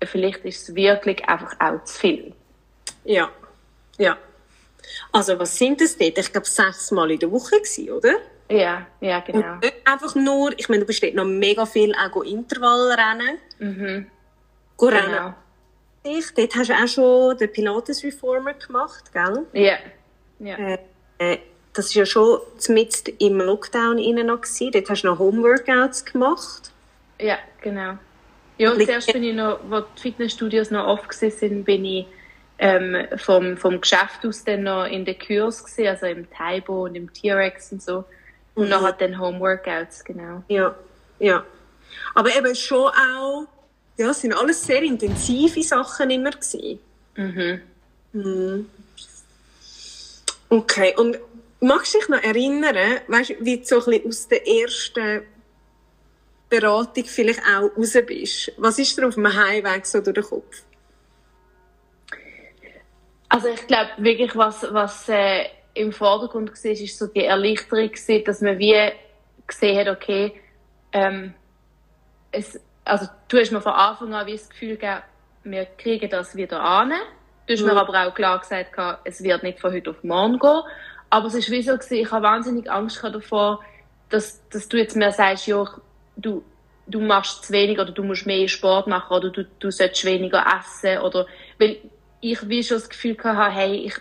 vielleicht 0.03 0.45
ist 0.45 0.69
es 0.69 0.75
wirklich 0.75 1.25
einfach 1.29 1.55
auch 1.61 1.85
zu 1.85 1.99
viel. 1.99 2.33
Ja, 3.05 3.31
ja. 3.99 4.17
Also 5.13 5.39
was 5.39 5.57
sind 5.57 5.81
das 5.81 5.97
dort? 5.97 6.19
Ich 6.19 6.33
glaube 6.33 6.47
sechs 6.47 6.91
Mal 6.91 7.11
in 7.11 7.19
der 7.19 7.31
Woche 7.31 7.57
gewesen, 7.57 7.91
oder? 7.91 8.15
Ja, 8.51 8.87
ja, 9.01 9.21
genau. 9.21 9.55
Und 9.55 9.73
einfach 9.85 10.15
nur, 10.15 10.59
ich 10.59 10.69
meine, 10.69 10.81
du 10.81 10.87
bist 10.87 11.03
dort 11.03 11.15
noch 11.15 11.25
mega 11.25 11.65
viel 11.65 11.95
auch 11.95 12.23
Intervallrennen. 12.23 13.39
Mhm. 13.59 14.07
Genau. 14.77 15.35
Ich, 16.03 16.35
dort 16.35 16.55
hast 16.55 16.69
du 16.69 16.75
auch 16.75 16.89
schon 16.89 17.39
den 17.39 17.51
Pilates 17.51 18.05
Reformer 18.05 18.55
gemacht, 18.55 19.11
gell? 19.13 19.47
Ja. 19.55 19.77
ja. 20.39 20.57
Äh, 20.57 20.79
äh, 21.19 21.39
das 21.73 21.95
war 21.95 22.01
ja 22.01 22.07
schon 22.07 22.41
mitten 22.69 23.17
im 23.19 23.39
Lockdown 23.39 23.97
noch. 24.27 24.43
Gewesen. 24.43 24.71
Dort 24.73 24.91
hast 24.91 25.03
du 25.03 25.09
noch 25.09 25.19
Homeworkouts 25.19 26.05
gemacht. 26.05 26.71
Ja, 27.19 27.39
genau. 27.61 27.99
Ja, 28.59 28.73
und 28.73 28.83
zuerst 28.83 29.13
bin 29.13 29.25
ich 29.25 29.35
noch, 29.35 29.59
wo 29.69 29.81
die 29.81 30.01
Fitnessstudios 30.01 30.71
noch 30.71 30.87
offen 30.87 31.31
sind, 31.31 31.65
bin 31.65 31.85
ich 31.85 32.07
ähm, 32.59 33.07
vom, 33.17 33.57
vom 33.57 33.81
Geschäft 33.81 34.25
aus 34.25 34.45
dann 34.45 34.63
noch 34.63 34.87
in 34.87 35.05
den 35.05 35.19
Kurs 35.19 35.65
gewesen, 35.65 35.89
also 35.89 36.07
im 36.07 36.31
Taibo 36.31 36.85
und 36.85 36.95
im 36.95 37.13
T-Rex 37.13 37.73
und 37.73 37.83
so. 37.83 38.05
Und 38.55 38.65
mhm. 38.65 38.71
nachher 38.71 38.93
dann 38.93 39.19
Homeworkouts, 39.19 40.05
genau. 40.05 40.45
Ja, 40.49 40.75
ja. 41.19 41.45
Aber 42.15 42.35
eben 42.35 42.55
schon 42.55 42.89
auch 42.89 43.49
ja, 43.97 44.11
es 44.11 44.21
sind 44.21 44.35
alles 44.35 44.65
sehr 44.65 44.83
intensive 44.83 45.63
Sachen 45.63 46.11
immer 46.11 46.31
gewesen. 46.31 46.81
Mhm. 47.17 47.61
Mhm. 48.13 48.71
Okay, 50.49 50.95
und 50.97 51.19
magst 51.61 51.95
du 51.95 51.99
dich 51.99 52.09
noch 52.09 52.23
erinnern, 52.23 52.77
weißt, 53.07 53.35
wie 53.41 53.59
du 53.59 53.65
so 53.65 53.77
ein 53.79 53.85
bisschen 53.85 54.09
aus 54.09 54.29
der 54.29 54.47
ersten 54.47 55.23
Beratung 56.49 57.05
vielleicht 57.05 57.41
auch 57.41 57.77
raus 57.77 57.97
bist? 58.07 58.53
Was 58.57 58.79
ist 58.79 58.97
dir 58.97 59.07
auf 59.07 59.15
dem 59.15 59.27
Heimweg 59.27 59.87
so 59.87 60.01
durch 60.01 60.15
den 60.15 60.25
Kopf? 60.25 60.63
Also 63.29 63.49
ich 63.49 63.67
glaube 63.67 63.91
wirklich, 63.99 64.37
was, 64.37 64.67
was 64.73 65.09
äh, 65.09 65.47
im 65.75 65.93
Vordergrund 65.93 66.51
war, 66.51 66.71
ist 66.71 66.99
so 66.99 67.07
die 67.09 67.25
Erleichterung 67.25 67.91
dass 68.25 68.41
man 68.41 68.59
wie 68.59 68.93
gesehen 69.47 69.79
hat, 69.79 69.89
okay, 69.89 70.41
ähm, 70.93 71.35
es, 72.31 72.61
also 72.85 73.07
du 73.29 73.39
hast 73.39 73.51
mir 73.51 73.61
von 73.61 73.73
Anfang 73.73 74.15
an 74.15 74.27
wie 74.27 74.33
das 74.33 74.49
Gefühl 74.49 74.77
gegeben, 74.77 75.03
wir 75.45 75.67
kriegen 75.67 76.09
das 76.09 76.37
wieder 76.37 76.61
an. 76.63 76.93
Du 77.47 77.53
hast 77.53 77.61
mhm. 77.61 77.67
mir 77.67 77.77
aber 77.77 78.07
auch 78.07 78.15
klar 78.15 78.39
gesagt, 78.39 78.75
es 79.05 79.23
wird 79.23 79.43
nicht 79.43 79.61
von 79.61 79.73
heute 79.73 79.91
auf 79.91 80.03
morgen 80.03 80.39
gehen. 80.39 80.63
Aber 81.11 81.27
es 81.27 81.35
ist 81.35 81.51
wie 81.51 81.63
so 81.63 81.73
gewesen, 81.73 81.95
ich 81.95 82.11
habe 82.11 82.25
wahnsinnig 82.25 82.71
Angst 82.71 83.03
davor, 83.03 83.61
dass, 84.09 84.49
dass 84.49 84.69
du 84.69 84.79
jetzt 84.79 84.97
mir 84.97 85.13
sagst, 85.13 85.47
ja, 85.47 85.65
du, 86.17 86.45
du 86.87 87.01
machst 87.01 87.45
zu 87.45 87.53
wenig 87.53 87.79
oder 87.79 87.93
du 87.93 88.03
musst 88.03 88.27
mehr 88.27 88.49
Sport 88.49 88.87
machen 88.87 89.17
oder 89.17 89.31
du, 89.31 89.45
du 89.45 89.71
solltest 89.71 90.05
weniger 90.05 90.45
essen 90.59 90.99
oder, 90.99 91.27
weil 91.59 91.79
ich 92.21 92.49
wie 92.49 92.63
schon 92.63 92.79
das 92.79 92.89
Gefühl 92.89 93.17
hatte, 93.23 93.55
hey, 93.55 93.87
ich, 93.87 93.95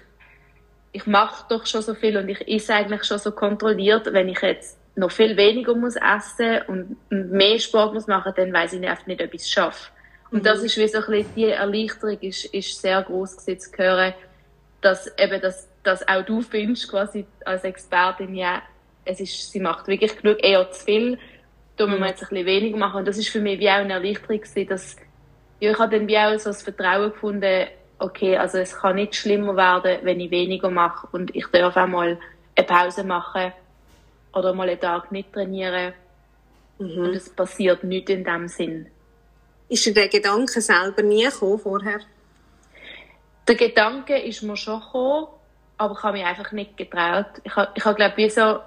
ich 0.91 1.07
mache 1.07 1.45
doch 1.49 1.65
schon 1.65 1.81
so 1.81 1.93
viel 1.93 2.17
und 2.17 2.29
ich 2.29 2.47
esse 2.47 2.73
eigentlich 2.73 3.03
schon 3.03 3.19
so 3.19 3.31
kontrolliert, 3.31 4.11
wenn 4.13 4.29
ich 4.29 4.41
jetzt 4.41 4.77
noch 4.95 5.11
viel 5.11 5.35
weniger 5.37 5.75
muss 5.75 5.95
essen 5.95 6.61
und 6.67 6.97
mehr 7.09 7.59
Sport 7.59 7.93
muss 7.93 8.07
machen, 8.07 8.33
dann 8.35 8.53
weiß 8.53 8.73
ich 8.73 8.87
einfach 8.87 9.07
nicht, 9.07 9.21
ob 9.21 9.33
ich 9.33 9.41
es 9.41 9.49
schaffe. 9.49 9.91
Und 10.31 10.39
mhm. 10.39 10.43
das 10.43 10.63
ist 10.63 10.77
wie 10.77 10.87
so 10.87 10.99
ein 10.99 11.05
bisschen, 11.05 11.35
die 11.35 11.45
Erleichterung 11.45 12.19
ist, 12.21 12.45
ist 12.45 12.81
sehr 12.81 13.01
groß 13.01 13.37
gewesen, 13.37 13.59
zu 13.59 13.77
hören, 13.77 14.13
dass 14.81 15.11
eben 15.17 15.41
das, 15.41 15.67
dass 15.83 16.07
auch 16.07 16.23
du 16.23 16.41
findest, 16.41 16.89
quasi 16.89 17.25
als 17.45 17.63
Expertin, 17.63 18.35
ja, 18.35 18.61
es 19.05 19.19
ist, 19.19 19.51
sie 19.51 19.59
macht 19.59 19.87
wirklich 19.87 20.15
genug, 20.17 20.43
eher 20.43 20.69
zu 20.71 20.85
viel, 20.85 21.19
da 21.75 21.87
muss 21.87 21.99
man 21.99 22.09
jetzt 22.09 22.23
ein 22.23 22.29
bisschen 22.29 22.45
weniger 22.45 22.77
machen. 22.77 22.99
Und 22.99 23.07
das 23.07 23.17
ist 23.17 23.29
für 23.29 23.41
mich 23.41 23.59
wie 23.59 23.69
auch 23.69 23.75
eine 23.75 23.93
Erleichterung 23.93 24.39
gewesen, 24.39 24.67
dass, 24.67 24.95
ja, 25.59 25.71
ich 25.71 25.79
habe 25.79 25.97
dann 25.97 26.07
wie 26.07 26.17
auch 26.17 26.37
so 26.37 26.49
das 26.49 26.61
Vertrauen 26.61 27.11
gefunden, 27.11 27.67
okay, 27.99 28.37
also 28.37 28.57
es 28.57 28.75
kann 28.75 28.95
nicht 28.95 29.15
schlimmer 29.15 29.55
werden, 29.55 29.99
wenn 30.03 30.19
ich 30.19 30.31
weniger 30.31 30.69
mache 30.69 31.07
und 31.11 31.35
ich 31.35 31.47
darf 31.47 31.77
auch 31.77 31.87
mal 31.87 32.19
eine 32.55 32.67
Pause 32.67 33.03
machen 33.03 33.53
oder 34.33 34.53
mal 34.53 34.69
einen 34.69 34.79
Tag 34.79 35.11
nicht 35.11 35.31
trainieren. 35.31 35.93
Mhm. 36.79 36.97
Und 36.97 37.15
es 37.15 37.29
passiert 37.29 37.83
nichts 37.83 38.11
in 38.11 38.23
dem 38.23 38.47
Sinn. 38.47 38.87
Ist 39.69 39.85
dir 39.85 39.93
der 39.93 40.07
Gedanke 40.07 40.61
selber 40.61 41.01
nie 41.01 41.23
gekommen 41.23 41.59
vorher? 41.59 42.01
Der 43.47 43.55
Gedanke 43.55 44.17
ist 44.17 44.43
mir 44.43 44.57
schon 44.57 44.79
gekommen, 44.79 45.27
aber 45.77 45.95
ich 45.95 46.03
habe 46.03 46.17
mich 46.17 46.25
einfach 46.25 46.51
nicht 46.51 46.77
getraut. 46.77 47.25
Ich 47.43 47.55
habe, 47.55 47.71
ich 47.75 47.85
habe 47.85 47.95
glaube 47.95 48.17
wie 48.17 48.29
so, 48.29 48.59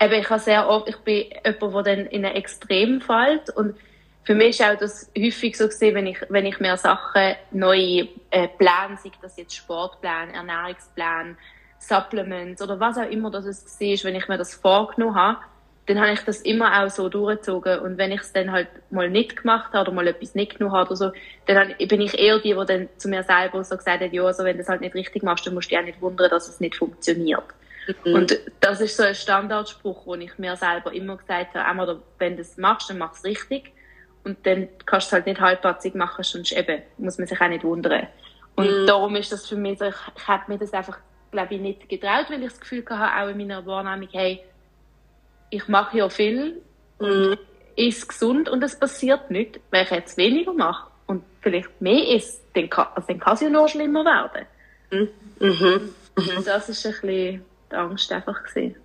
eben, 0.00 0.14
ich 0.14 0.30
habe 0.30 0.40
sehr 0.40 0.68
oft, 0.68 0.88
ich 0.88 0.96
bin 0.98 1.26
jemand, 1.44 1.86
der 1.86 1.96
dann 1.96 2.06
in 2.06 2.24
ein 2.24 2.34
Extrem 2.34 3.00
fällt 3.00 3.50
und 3.50 3.76
für 4.24 4.34
mich 4.34 4.62
auch 4.62 4.76
das 4.76 5.10
häufig 5.16 5.56
so 5.56 5.66
gesehen, 5.66 5.94
wenn 5.94 6.06
ich, 6.06 6.18
wenn 6.28 6.44
ich 6.44 6.60
mir 6.60 6.76
Sachen, 6.76 7.34
neue 7.50 8.08
äh, 8.30 8.48
Pläne, 8.48 8.98
sei 9.02 9.10
das 9.22 9.36
jetzt 9.38 9.56
Sportplan, 9.56 10.30
Ernährungsplan, 10.30 11.38
Supplements 11.78 12.60
oder 12.60 12.78
was 12.78 12.98
auch 12.98 13.08
immer 13.08 13.30
das 13.30 13.46
es 13.46 13.80
war, 13.80 14.10
wenn 14.10 14.16
ich 14.16 14.28
mir 14.28 14.36
das 14.36 14.54
vorgenommen 14.54 15.14
habe, 15.14 15.38
dann 15.86 16.00
habe 16.00 16.12
ich 16.12 16.20
das 16.20 16.42
immer 16.42 16.82
auch 16.82 16.90
so 16.90 17.08
durchgezogen. 17.08 17.78
Und 17.78 17.96
wenn 17.96 18.12
ich 18.12 18.20
es 18.20 18.32
dann 18.32 18.52
halt 18.52 18.68
mal 18.90 19.08
nicht 19.08 19.36
gemacht 19.36 19.72
habe 19.72 19.88
oder 19.88 19.92
mal 19.92 20.06
etwas 20.06 20.34
nicht 20.34 20.58
genommen 20.58 20.76
habe 20.76 20.88
oder 20.88 20.96
so, 20.96 21.12
dann 21.46 21.74
bin 21.78 22.02
ich 22.02 22.18
eher 22.18 22.38
die, 22.38 22.52
die 22.52 22.66
dann 22.66 22.88
zu 22.98 23.08
mir 23.08 23.22
selber 23.22 23.64
so 23.64 23.76
gesagt 23.76 24.02
hat, 24.02 24.12
ja, 24.12 24.22
also 24.24 24.44
wenn 24.44 24.56
du 24.56 24.62
es 24.62 24.68
halt 24.68 24.82
nicht 24.82 24.94
richtig 24.94 25.22
machst, 25.22 25.46
dann 25.46 25.54
musst 25.54 25.70
du 25.70 25.70
dich 25.70 25.78
auch 25.78 25.86
nicht 25.86 26.02
wundern, 26.02 26.28
dass 26.28 26.48
es 26.48 26.60
nicht 26.60 26.76
funktioniert. 26.76 27.44
Mhm. 28.04 28.14
Und 28.14 28.38
das 28.60 28.80
ist 28.80 28.96
so 28.96 29.02
ein 29.02 29.14
Standardspruch, 29.14 30.04
den 30.12 30.22
ich 30.22 30.38
mir 30.38 30.56
selber 30.56 30.92
immer 30.92 31.16
gesagt 31.16 31.54
habe, 31.54 31.64
einmal, 31.64 32.00
wenn 32.18 32.36
du 32.36 32.42
es 32.42 32.56
machst, 32.56 32.90
dann 32.90 32.98
mach 32.98 33.14
es 33.14 33.24
richtig. 33.24 33.72
Und 34.24 34.44
dann 34.46 34.68
kannst 34.84 35.06
du 35.06 35.08
es 35.08 35.12
halt 35.14 35.26
nicht 35.26 35.40
halbpatzig 35.40 35.94
machen, 35.94 36.22
sonst 36.22 36.52
eben 36.52 36.82
muss 36.98 37.18
man 37.18 37.26
sich 37.26 37.40
auch 37.40 37.48
nicht 37.48 37.64
wundern. 37.64 38.08
Und 38.56 38.82
mhm. 38.82 38.86
darum 38.86 39.16
ist 39.16 39.32
das 39.32 39.46
für 39.46 39.56
mich 39.56 39.78
so, 39.78 39.86
ich, 39.86 39.94
ich 40.16 40.28
habe 40.28 40.44
mir 40.48 40.58
das 40.58 40.72
einfach, 40.72 40.98
glaube 41.30 41.54
ich, 41.54 41.60
nicht 41.60 41.88
getraut, 41.88 42.26
weil 42.28 42.42
ich 42.42 42.50
das 42.50 42.60
Gefühl 42.60 42.84
hatte, 42.88 43.24
auch 43.24 43.28
in 43.30 43.38
meiner 43.38 43.64
Wahrnehmung, 43.64 44.08
hey, 44.12 44.42
ich 45.50 45.66
mache 45.68 45.98
ja 45.98 46.08
viel 46.08 46.60
und 46.98 47.30
mhm. 47.30 47.38
ist 47.76 48.08
gesund 48.08 48.48
und 48.48 48.62
es 48.62 48.78
passiert 48.78 49.30
nicht, 49.30 49.60
wenn 49.70 49.84
ich 49.84 49.90
jetzt 49.90 50.16
weniger 50.16 50.52
mache 50.52 50.90
und 51.06 51.22
vielleicht 51.40 51.80
mehr 51.80 52.08
ist, 52.08 52.42
dann 52.54 52.68
kann, 52.68 52.88
also 52.94 53.06
dann 53.08 53.20
kann 53.20 53.34
es 53.34 53.40
ja 53.40 53.48
noch 53.48 53.68
schlimmer 53.68 54.04
werden. 54.04 54.46
Mhm. 54.90 55.08
Mhm. 55.38 55.94
Und 56.16 56.46
das 56.46 56.68
ist 56.68 56.84
ein 56.84 56.92
bisschen 56.92 57.44
die 57.70 57.76
Angst 57.76 58.10
einfach 58.12 58.42
gewesen. 58.44 58.76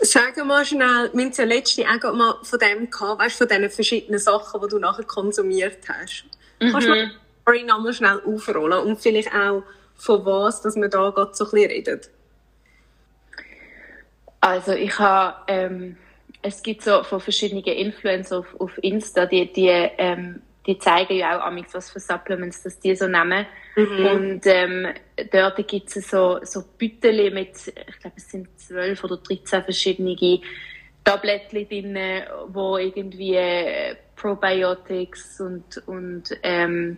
Sag 0.00 0.36
mal 0.44 0.64
schnell, 0.64 1.10
wir 1.12 1.24
haben 1.24 1.32
ja 1.32 1.44
letzte 1.44 1.84
auch 1.84 2.12
mal 2.12 2.34
von 2.42 2.58
dem 2.58 2.90
gehabt, 2.90 3.20
weißt, 3.20 3.38
von 3.38 3.46
diesen 3.46 3.70
verschiedenen 3.70 4.18
Sachen, 4.18 4.60
die 4.60 4.68
du 4.68 4.78
nachher 4.78 5.04
konsumiert 5.04 5.78
hast. 5.88 6.24
Mhm. 6.60 6.72
Kannst 6.72 6.88
du 6.88 6.90
mal 6.90 7.10
die 7.54 7.62
nochmal 7.62 7.92
schnell 7.92 8.20
aufrollen 8.26 8.80
und 8.80 9.00
vielleicht 9.00 9.32
auch 9.32 9.62
von 9.94 10.26
was, 10.26 10.60
dass 10.62 10.74
wir 10.74 10.88
da 10.88 11.10
gerade 11.10 11.34
so 11.34 11.44
ein 11.44 11.50
bisschen 11.52 11.70
reden? 11.70 12.00
Also 14.40 14.72
ich 14.72 14.98
habe, 14.98 15.36
ähm, 15.46 15.96
es 16.42 16.64
gibt 16.64 16.82
so 16.82 17.04
von 17.04 17.20
verschiedenen 17.20 17.62
Influencer 17.62 18.40
auf, 18.40 18.60
auf 18.60 18.72
Insta, 18.82 19.26
die, 19.26 19.52
die, 19.52 19.68
ähm, 19.68 20.42
die 20.66 20.78
zeigen 20.78 21.14
ja 21.14 21.38
auch 21.38 21.46
amigs 21.46 21.74
was 21.74 21.90
für 21.90 22.00
Supplements, 22.00 22.62
dass 22.62 22.78
die 22.78 22.94
so 22.94 23.06
nehmen. 23.06 23.46
Mhm. 23.76 24.06
Und 24.06 24.40
ähm, 24.46 24.88
dort 25.32 25.66
gibt 25.66 25.94
es 25.96 26.08
so, 26.08 26.38
so 26.42 26.62
Büteli 26.78 27.30
mit, 27.30 27.56
ich 27.66 27.98
glaube 28.00 28.16
es 28.16 28.30
sind 28.30 28.48
zwölf 28.58 29.02
oder 29.02 29.16
dreizehn 29.16 29.62
verschiedene 29.62 30.40
Tabletten 31.04 31.68
drin, 31.68 31.98
wo 32.48 32.76
irgendwie 32.76 33.34
äh, 33.34 33.96
Probiotics 34.14 35.40
und, 35.40 35.82
und 35.86 36.30
ähm, 36.44 36.96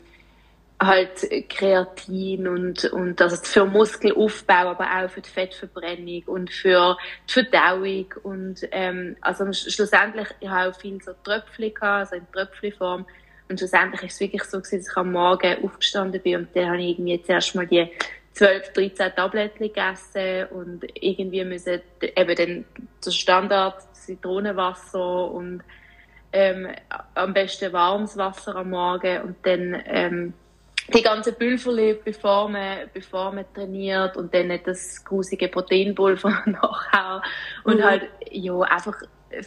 halt 0.78 1.48
Kreatin 1.48 2.48
und, 2.48 2.84
und 2.86 3.22
also 3.22 3.36
für 3.36 3.64
Muskelaufbau, 3.64 4.70
aber 4.70 4.84
auch 4.84 5.10
für 5.10 5.22
die 5.22 5.30
Fettverbrennung 5.30 6.22
und 6.26 6.50
für 6.50 6.98
die 7.28 7.32
Verdauung 7.32 8.06
und 8.24 8.68
ähm, 8.72 9.16
also 9.22 9.50
schlussendlich, 9.52 10.28
ich 10.40 10.48
habe 10.48 10.70
auch 10.70 10.78
viel 10.78 11.00
so 11.02 11.12
Tröpfchen 11.22 11.72
gehabt, 11.72 12.12
also 12.12 12.16
in 12.16 12.30
Tröpfchenform 12.32 13.06
und 13.54 13.58
schlussendlich 13.60 14.02
ist 14.02 14.14
es 14.14 14.20
wirklich 14.20 14.42
so 14.44 14.58
dass 14.58 14.72
ich 14.72 14.96
am 14.96 15.12
Morgen 15.12 15.64
aufgestanden 15.64 16.20
bin 16.20 16.36
und 16.38 16.48
dann 16.54 16.66
habe 16.66 16.82
ich 16.82 16.98
irgendwie 16.98 17.22
zuerst 17.22 17.54
mal 17.54 17.66
die 17.68 17.88
12, 18.32 18.72
13 18.72 19.12
Tabletten 19.14 19.62
gegessen 19.62 20.46
und 20.50 20.84
irgendwie 21.00 21.44
müssen 21.44 21.80
eben 22.02 22.34
dann 22.34 22.64
das 23.04 23.14
Standard 23.14 23.80
Zitronenwasser 23.94 25.30
und 25.30 25.62
ähm, 26.32 26.66
am 27.14 27.32
besten 27.32 27.72
warmes 27.72 28.16
Wasser 28.16 28.56
am 28.56 28.70
Morgen 28.70 29.22
und 29.22 29.36
dann 29.44 29.80
ähm, 29.86 30.34
die 30.92 31.02
ganze 31.02 31.32
Pulverli, 31.32 31.98
bevor 32.04 32.48
man, 32.48 32.90
bevor 32.92 33.32
man 33.32 33.44
trainiert 33.54 34.16
und 34.16 34.34
dann 34.34 34.48
nicht 34.48 34.66
das 34.66 35.02
grusige 35.04 35.48
Proteinpulver 35.48 36.42
nachher. 36.46 37.22
Und 37.64 37.78
mhm. 37.78 37.84
halt, 37.84 38.08
ja, 38.30 38.60
einfach 38.60 38.96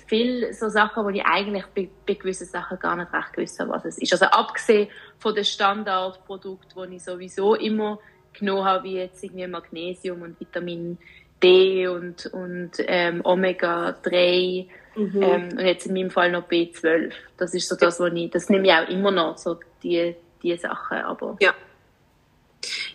viel 0.07 0.53
so 0.53 0.69
Sachen, 0.69 1.05
wo 1.05 1.09
ich 1.09 1.23
eigentlich 1.25 1.65
bei, 1.67 1.89
bei 2.05 2.15
gewissen 2.15 2.47
Sachen 2.47 2.79
gar 2.79 2.95
nicht 2.95 3.13
recht 3.13 3.33
gewusst 3.33 3.59
habe, 3.59 3.71
was 3.71 3.85
es 3.85 3.97
ist. 3.97 4.11
Also 4.11 4.25
abgesehen 4.25 4.89
von 5.17 5.33
den 5.33 5.45
Standardprodukten, 5.45 6.89
die 6.89 6.95
ich 6.97 7.03
sowieso 7.03 7.55
immer 7.55 7.99
genommen 8.33 8.65
habe, 8.65 8.83
wie 8.83 8.97
jetzt 8.97 9.23
irgendwie 9.23 9.47
Magnesium 9.47 10.21
und 10.23 10.39
Vitamin 10.39 10.97
D 11.41 11.87
und, 11.87 12.25
und 12.27 12.71
ähm, 12.79 13.21
Omega-3 13.23 14.67
mhm. 14.95 15.21
ähm, 15.21 15.49
und 15.51 15.59
jetzt 15.59 15.85
in 15.85 15.93
meinem 15.93 16.09
Fall 16.09 16.31
noch 16.31 16.49
B12. 16.49 17.11
Das 17.37 17.53
ist 17.53 17.69
so 17.69 17.75
das, 17.75 17.99
was 17.99 18.11
ich, 18.13 18.31
das 18.31 18.49
nehme 18.49 18.67
ich 18.67 18.73
auch 18.73 18.89
immer 18.89 19.11
noch, 19.11 19.37
so 19.37 19.59
die 19.83 20.15
diese 20.47 20.61
Sachen. 20.61 20.97
Aber 20.97 21.37
ja. 21.39 21.53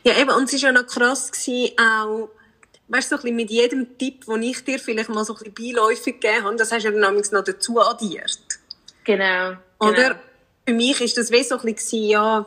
Ja, 0.04 0.18
eben, 0.18 0.30
und 0.30 0.52
es 0.52 0.62
war 0.62 0.70
ja 0.70 0.72
noch 0.72 0.86
krass, 0.86 1.30
gewesen, 1.30 1.72
auch, 1.78 2.28
weißt 2.88 3.12
du, 3.12 3.18
so 3.18 3.32
mit 3.32 3.50
jedem 3.50 3.96
Tipp, 3.96 4.26
den 4.26 4.42
ich 4.42 4.64
dir 4.64 4.78
vielleicht 4.78 5.08
mal 5.08 5.24
so 5.24 5.34
ein 5.34 5.38
bisschen 5.38 5.74
beiläufig 5.76 6.20
gegeben 6.20 6.44
habe, 6.44 6.56
das 6.56 6.72
hast 6.72 6.84
du 6.84 6.90
ja 6.90 7.00
dann 7.00 7.14
noch 7.14 7.44
dazu 7.44 7.80
addiert. 7.80 8.40
Genau. 9.04 9.56
Oder? 9.78 9.92
Genau. 9.92 10.14
Für 10.66 10.74
mich 10.74 11.00
ist 11.00 11.16
das 11.16 11.30
wie 11.30 11.42
so 11.42 11.58
ein 11.58 11.74
bisschen, 11.74 12.04
ja, 12.04 12.46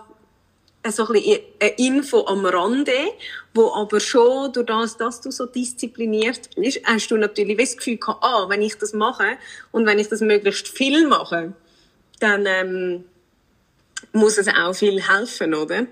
so 0.89 1.07
ein 1.07 1.13
bisschen 1.13 1.39
eine 1.59 1.71
Info 1.77 2.25
am 2.27 2.45
Rande, 2.45 3.13
wo 3.53 3.73
aber 3.73 3.99
schon 3.99 4.53
durch 4.53 4.65
das, 4.65 4.97
dass 4.97 5.21
du 5.21 5.31
so 5.31 5.45
diszipliniert 5.45 6.49
bist, 6.55 6.81
hast 6.85 7.07
du 7.09 7.17
natürlich 7.17 7.57
das 7.57 7.77
Gefühl 7.77 7.97
gehabt, 7.97 8.23
ah, 8.23 8.47
wenn 8.49 8.61
ich 8.61 8.77
das 8.77 8.93
mache 8.93 9.37
und 9.71 9.85
wenn 9.85 9.99
ich 9.99 10.09
das 10.09 10.21
möglichst 10.21 10.67
viel 10.67 11.07
mache, 11.07 11.53
dann, 12.19 12.45
ähm, 12.45 13.05
muss 14.15 14.37
es 14.37 14.47
auch 14.47 14.73
viel 14.73 15.01
helfen, 15.01 15.53
oder? 15.53 15.85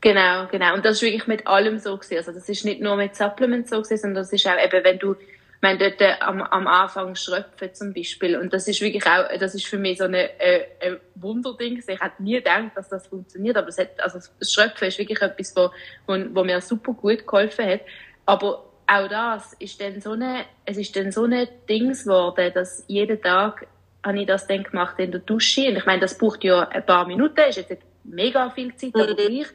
Genau, 0.00 0.46
genau. 0.50 0.74
Und 0.74 0.84
das 0.84 0.96
ist 0.96 1.02
wirklich 1.02 1.26
mit 1.26 1.46
allem 1.46 1.78
so 1.78 1.96
gewesen. 1.96 2.18
Also 2.18 2.32
das 2.32 2.48
ist 2.48 2.64
nicht 2.64 2.80
nur 2.80 2.96
mit 2.96 3.16
Supplements 3.16 3.70
so 3.70 3.82
gewesen, 3.82 3.96
sondern 3.96 4.22
das 4.22 4.32
ist 4.32 4.46
auch 4.46 4.62
eben, 4.62 4.84
wenn 4.84 4.98
du, 4.98 5.16
meine, 5.60 5.78
dort 5.78 6.00
äh, 6.00 6.12
am, 6.20 6.42
am 6.42 6.66
Anfang 6.66 7.16
Schröpfen 7.16 7.74
zum 7.74 7.92
Beispiel. 7.92 8.36
Und 8.36 8.52
das 8.52 8.68
ist 8.68 8.80
wirklich 8.80 9.04
auch, 9.06 9.24
das 9.38 9.54
ist 9.54 9.66
für 9.66 9.78
mich 9.78 9.98
so 9.98 10.04
eine, 10.04 10.38
äh, 10.38 10.66
ein 10.80 11.00
Wunderding. 11.16 11.78
Ich 11.78 11.88
hätte 11.88 12.22
nie 12.22 12.34
gedacht, 12.34 12.72
dass 12.76 12.88
das 12.88 13.06
funktioniert, 13.06 13.56
aber 13.56 13.68
es 13.68 13.78
hat, 13.78 13.98
also 13.98 14.18
das 14.38 14.52
Schröpfen 14.52 14.88
ist 14.88 14.98
wirklich 14.98 15.20
etwas, 15.20 15.56
wo, 15.56 15.70
wo, 16.06 16.14
wo 16.34 16.44
mir 16.44 16.60
super 16.60 16.92
gut 16.92 17.26
geholfen 17.26 17.66
hat. 17.66 17.80
Aber 18.26 18.64
auch 18.86 19.08
das 19.08 19.54
ist 19.54 19.80
dann 19.80 20.00
so 20.00 20.12
eine, 20.12 20.44
es 20.64 20.76
ist 20.76 20.94
dann 20.94 21.10
so 21.10 21.24
ein 21.24 21.48
Dings 21.68 22.04
geworden, 22.04 22.52
dass 22.54 22.84
jeden 22.86 23.20
Tag 23.20 23.66
habe 24.06 24.20
ich 24.20 24.26
das 24.26 24.46
dann 24.46 24.62
gemacht 24.62 24.98
in 24.98 25.10
der 25.10 25.20
Dusche. 25.20 25.68
Und 25.68 25.76
ich 25.76 25.84
meine, 25.84 26.00
das 26.00 26.16
braucht 26.16 26.44
ja 26.44 26.68
ein 26.68 26.86
paar 26.86 27.06
Minuten, 27.06 27.40
ist 27.48 27.56
jetzt 27.56 27.70
nicht 27.70 27.82
mega 28.04 28.50
viel 28.50 28.74
Zeit, 28.76 28.94
aber 28.94 29.10
mhm. 29.10 29.16
gleich. 29.16 29.46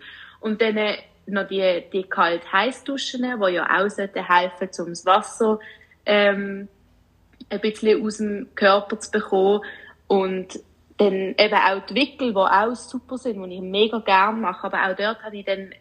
Und 0.41 0.61
dann 0.61 0.77
äh, 0.77 0.97
noch 1.25 1.47
die, 1.47 1.83
die 1.91 2.03
kalt-heiß 2.03 2.83
Duschen, 2.83 3.21
die 3.21 3.53
ja 3.53 3.79
auch 3.79 3.89
sollten 3.89 4.27
helfen, 4.27 4.69
um 4.79 4.89
das 4.89 5.05
Wasser 5.05 5.59
ähm, 6.05 6.67
ein 7.49 7.59
bisschen 7.59 8.05
aus 8.05 8.17
dem 8.17 8.49
Körper 8.55 8.99
zu 8.99 9.11
bekommen. 9.11 9.61
Und 10.07 10.59
dann 10.97 11.35
eben 11.37 11.55
auch 11.55 11.85
die 11.87 11.95
Wickel, 11.95 12.31
die 12.31 12.37
auch 12.37 12.75
super 12.75 13.17
sind, 13.17 13.41
die 13.43 13.55
ich 13.55 13.61
mega 13.61 13.99
gerne 13.99 14.37
mache. 14.37 14.67
Aber 14.67 14.83
auch 14.83 14.95
dort 14.95 15.23
habe 15.23 15.37
ich 15.37 15.45
dann 15.45 15.73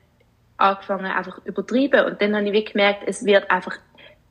angefangen, 0.56 1.06
einfach 1.06 1.44
übertrieben. 1.44 2.04
Und 2.04 2.22
dann 2.22 2.34
habe 2.36 2.46
ich 2.46 2.52
wirklich 2.52 2.72
gemerkt, 2.72 3.02
es 3.06 3.24
wird 3.24 3.50
einfach 3.50 3.76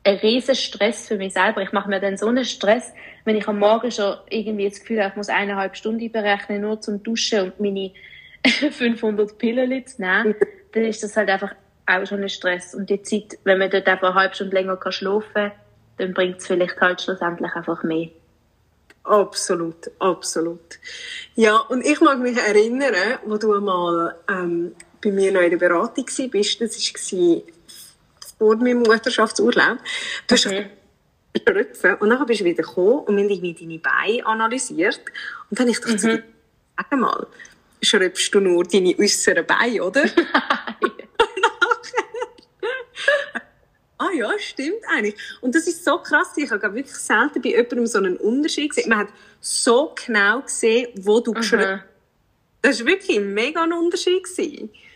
ein 0.03 0.15
riesen 0.17 0.55
Stress 0.55 1.07
für 1.07 1.17
mich 1.17 1.33
selber. 1.33 1.61
Ich 1.61 1.71
mache 1.71 1.89
mir 1.89 1.99
dann 1.99 2.17
so 2.17 2.27
einen 2.27 2.45
Stress, 2.45 2.93
wenn 3.25 3.35
ich 3.35 3.47
am 3.47 3.59
Morgen 3.59 3.91
schon 3.91 4.15
irgendwie 4.29 4.69
das 4.69 4.79
Gefühl 4.79 4.99
habe, 4.99 5.09
ich 5.09 5.17
muss 5.17 5.29
eineinhalb 5.29 5.75
Stunden 5.75 6.11
berechnen, 6.11 6.61
nur 6.61 6.79
zum 6.81 7.03
Duschen 7.03 7.41
und 7.41 7.59
meine 7.59 7.91
500 8.71 9.37
Pillen 9.37 9.85
zu 9.85 10.01
nehmen, 10.01 10.35
dann 10.71 10.85
ist 10.85 11.03
das 11.03 11.17
halt 11.17 11.29
einfach 11.29 11.53
auch 11.85 12.05
schon 12.05 12.21
ein 12.21 12.29
Stress. 12.29 12.73
Und 12.73 12.89
die 12.89 13.01
Zeit, 13.01 13.37
wenn 13.43 13.59
man 13.59 13.69
dort 13.69 13.87
einfach 13.87 14.11
eine 14.11 14.19
halbe 14.19 14.35
Stunde 14.35 14.55
länger 14.55 14.77
kann 14.77 14.91
schlafen 14.91 15.33
kann, 15.33 15.51
dann 15.97 16.13
bringt 16.13 16.37
es 16.37 16.47
vielleicht 16.47 16.79
halt 16.79 17.01
schlussendlich 17.01 17.51
einfach 17.53 17.83
mehr. 17.83 18.09
Absolut, 19.03 19.89
absolut. 19.99 20.79
Ja, 21.35 21.57
und 21.57 21.85
ich 21.85 21.99
mag 21.99 22.19
mich 22.19 22.37
erinnern, 22.37 23.19
wo 23.25 23.37
du 23.37 23.53
einmal 23.53 24.15
ähm, 24.29 24.75
bei 25.01 25.11
mir 25.11 25.31
noch 25.31 25.41
in 25.41 25.49
der 25.49 25.57
Beratung 25.57 26.05
warst, 26.05 26.61
das 26.61 27.13
war 27.13 27.41
vor 28.39 28.55
meinem 28.55 28.79
Mutterschaftsurlaub. 28.79 29.77
Du 30.27 30.33
hast 30.33 30.47
mhm. 30.47 30.65
Schröpfen. 31.37 31.95
Und 31.95 32.09
dann 32.09 32.25
bist 32.25 32.41
du 32.41 32.45
wieder 32.45 32.63
gekommen 32.63 33.01
und 33.01 33.15
wir 33.15 33.23
haben 33.23 33.29
irgendwie 33.29 33.53
deine 33.53 33.77
Beine 33.77 34.25
analysiert. 34.25 34.99
Und 35.49 35.59
dann 35.59 35.67
habe 35.67 35.71
ich 35.71 35.81
gedacht, 35.81 36.03
mhm. 36.03 36.23
sag 36.75 36.91
mal, 36.99 37.27
schröpfst 37.81 38.31
du 38.31 38.39
nur 38.39 38.63
deine 38.63 38.97
äußeren 38.97 39.45
Beine, 39.45 39.83
oder? 39.83 40.05
ah 43.97 44.09
ja, 44.15 44.31
stimmt 44.39 44.81
eigentlich. 44.87 45.15
Und 45.41 45.53
das 45.53 45.67
ist 45.67 45.85
so 45.85 45.99
krass. 45.99 46.29
Ich 46.37 46.49
habe 46.49 46.73
wirklich 46.73 46.95
selten 46.95 47.41
bei 47.41 47.49
jemandem 47.49 47.85
so 47.85 47.99
einen 47.99 48.17
Unterschied 48.17 48.69
gesehen. 48.69 48.89
Man 48.89 48.99
hat 48.99 49.09
so 49.39 49.93
genau 50.05 50.41
gesehen, 50.41 50.87
wo 50.95 51.19
du 51.19 51.31
mhm. 51.31 51.35
geschröpft 51.35 51.85
Das 52.61 52.79
war 52.79 52.87
wirklich 52.87 53.17
ein 53.17 53.33
mega 53.33 53.63
Unterschied. 53.63 54.25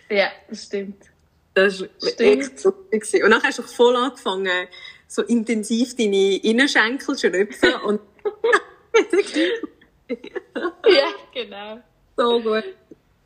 Ja, 0.09 0.31
das 0.49 0.63
stimmt. 0.63 1.12
Das 1.53 1.81
war 1.81 1.87
echt 2.19 2.63
lustig. 2.63 3.23
Und 3.23 3.31
dann 3.31 3.43
hast 3.43 3.59
du 3.59 3.63
voll 3.63 3.95
angefangen, 3.95 4.67
so 5.07 5.21
intensiv 5.21 5.95
deine 5.95 6.37
Innenschenkel 6.37 7.15
zu 7.15 7.29
schröpfen 7.29 7.73
und 7.85 8.01
ja, 10.09 11.07
genau. 11.33 11.79
So 12.17 12.41
gut. 12.41 12.63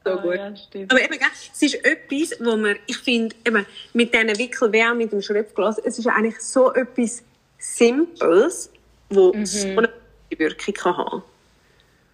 So 0.03 0.12
ah, 0.12 0.15
gut. 0.22 0.36
Ja, 0.36 0.53
Aber 0.89 1.01
eben, 1.01 1.19
es 1.53 1.62
ist 1.62 1.86
etwas, 1.86 2.39
wo 2.39 2.55
man, 2.55 2.77
ich 2.88 2.98
finde, 2.98 3.36
eben, 3.46 3.65
mit 3.93 4.13
diesen 4.13 4.38
Wickel, 4.38 4.72
wie 4.72 4.84
auch 4.84 4.93
mit 4.93 5.12
dem 5.12 5.22
Schröpfglas, 5.22 5.77
es 5.79 6.00
ist 6.00 6.07
eigentlich 6.07 6.39
so 6.39 6.74
etwas 6.74 7.24
Simples, 7.57 8.69
wo 9.10 9.34
mhm. 9.34 9.46
so 9.46 9.67
eine 9.67 9.89
Wirkung 10.29 10.74
kann 10.74 10.98
haben. 10.98 11.24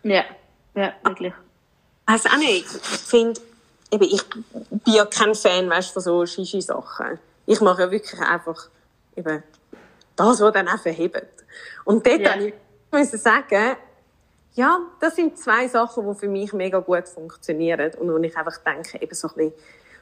Ja, 0.03 0.25
ja, 0.75 0.93
wirklich. 1.03 1.34
Also 2.05 2.29
auch 2.29 2.38
nicht. 2.38 2.65
Ich 2.65 3.00
finde, 3.00 3.39
eben, 3.94 4.06
ich 4.06 4.24
bin 4.30 4.94
ja 4.94 5.06
kein 5.06 5.36
Fan, 5.36 5.70
weißt, 5.70 5.92
von 5.92 6.02
so 6.02 6.26
Shishi-Sachen. 6.26 7.20
Ich 7.46 7.62
mache 7.62 7.84
ja 7.84 7.92
wirklich 7.92 8.20
einfach, 8.20 8.70
eben, 9.16 9.44
das, 10.16 10.42
was 10.42 10.54
dann 10.54 10.68
auch 10.68 10.80
verhebt. 10.80 11.28
Und 11.86 12.06
dort 12.06 12.20
yeah. 12.20 12.40
ich 12.40 12.54
müssen 12.92 13.20
sagen, 13.20 13.76
ja, 14.54 14.80
das 15.00 15.16
sind 15.16 15.38
zwei 15.38 15.68
Sachen, 15.68 16.08
die 16.08 16.20
für 16.20 16.28
mich 16.28 16.54
mega 16.54 16.80
gut 16.80 17.08
funktionieren 17.08 17.92
und 18.00 18.12
wo 18.12 18.18
ich 18.18 18.38
einfach 18.38 18.58
denke, 18.60 19.02
eben 19.02 19.16
so 19.16 19.28
ein 19.30 19.34
bisschen, 19.36 19.54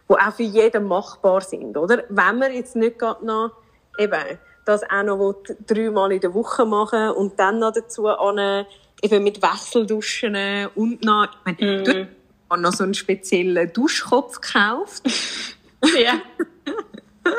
die 0.10 0.14
auch 0.14 0.34
für 0.34 0.44
jeden 0.44 0.88
machbar 0.88 1.42
sind, 1.42 1.78
oder? 1.78 2.04
Wenn 2.10 2.38
man 2.38 2.54
jetzt 2.54 2.76
nicht 2.76 3.00
gerade 3.00 3.26
noch, 3.26 3.52
eben, 3.98 4.40
das 4.66 4.84
auch 4.84 5.04
noch 5.04 5.36
dreimal 5.66 6.12
in 6.12 6.20
der 6.20 6.34
Woche 6.34 6.66
machen 6.66 7.12
und 7.12 7.40
dann 7.40 7.60
noch 7.60 7.72
dazu 7.72 8.08
an, 8.08 8.66
eben 9.02 9.24
mit 9.24 9.42
Wechselduschen 9.42 10.68
und 10.76 11.04
noch, 11.04 11.28
ich 11.46 11.60
meine, 11.60 11.82
mm. 11.82 12.08
Hast 12.52 12.62
noch 12.62 12.74
so 12.74 12.84
einen 12.84 12.94
speziellen 12.94 13.72
Duschkopf 13.74 14.42
gekauft. 14.42 15.04
ja. 16.00 16.22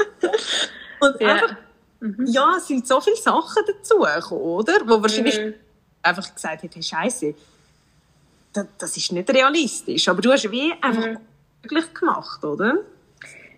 und 1.01 1.21
ja. 1.21 1.35
einfach, 1.35 1.57
mhm. 2.01 2.27
ja, 2.27 2.55
es 2.57 2.67
sind 2.67 2.87
so 2.87 3.01
viele 3.01 3.17
Sachen 3.17 3.63
dazugekommen, 3.67 4.43
oder? 4.43 4.75
Wo 4.87 5.03
wahrscheinlich 5.03 5.39
mhm 5.39 5.55
einfach 6.03 6.35
gesagt 6.35 6.63
hat, 6.63 6.75
hey, 6.75 6.83
Scheiße, 6.83 7.35
das, 8.53 8.67
das, 8.79 8.97
ist 8.97 9.13
nicht 9.13 9.31
realistisch. 9.31 10.09
Aber 10.09 10.21
du 10.21 10.31
hast 10.31 10.51
wie 10.51 10.73
einfach 10.81 11.07
mhm. 11.07 11.19
möglich 11.63 11.95
gemacht, 11.95 12.45
oder? 12.45 12.79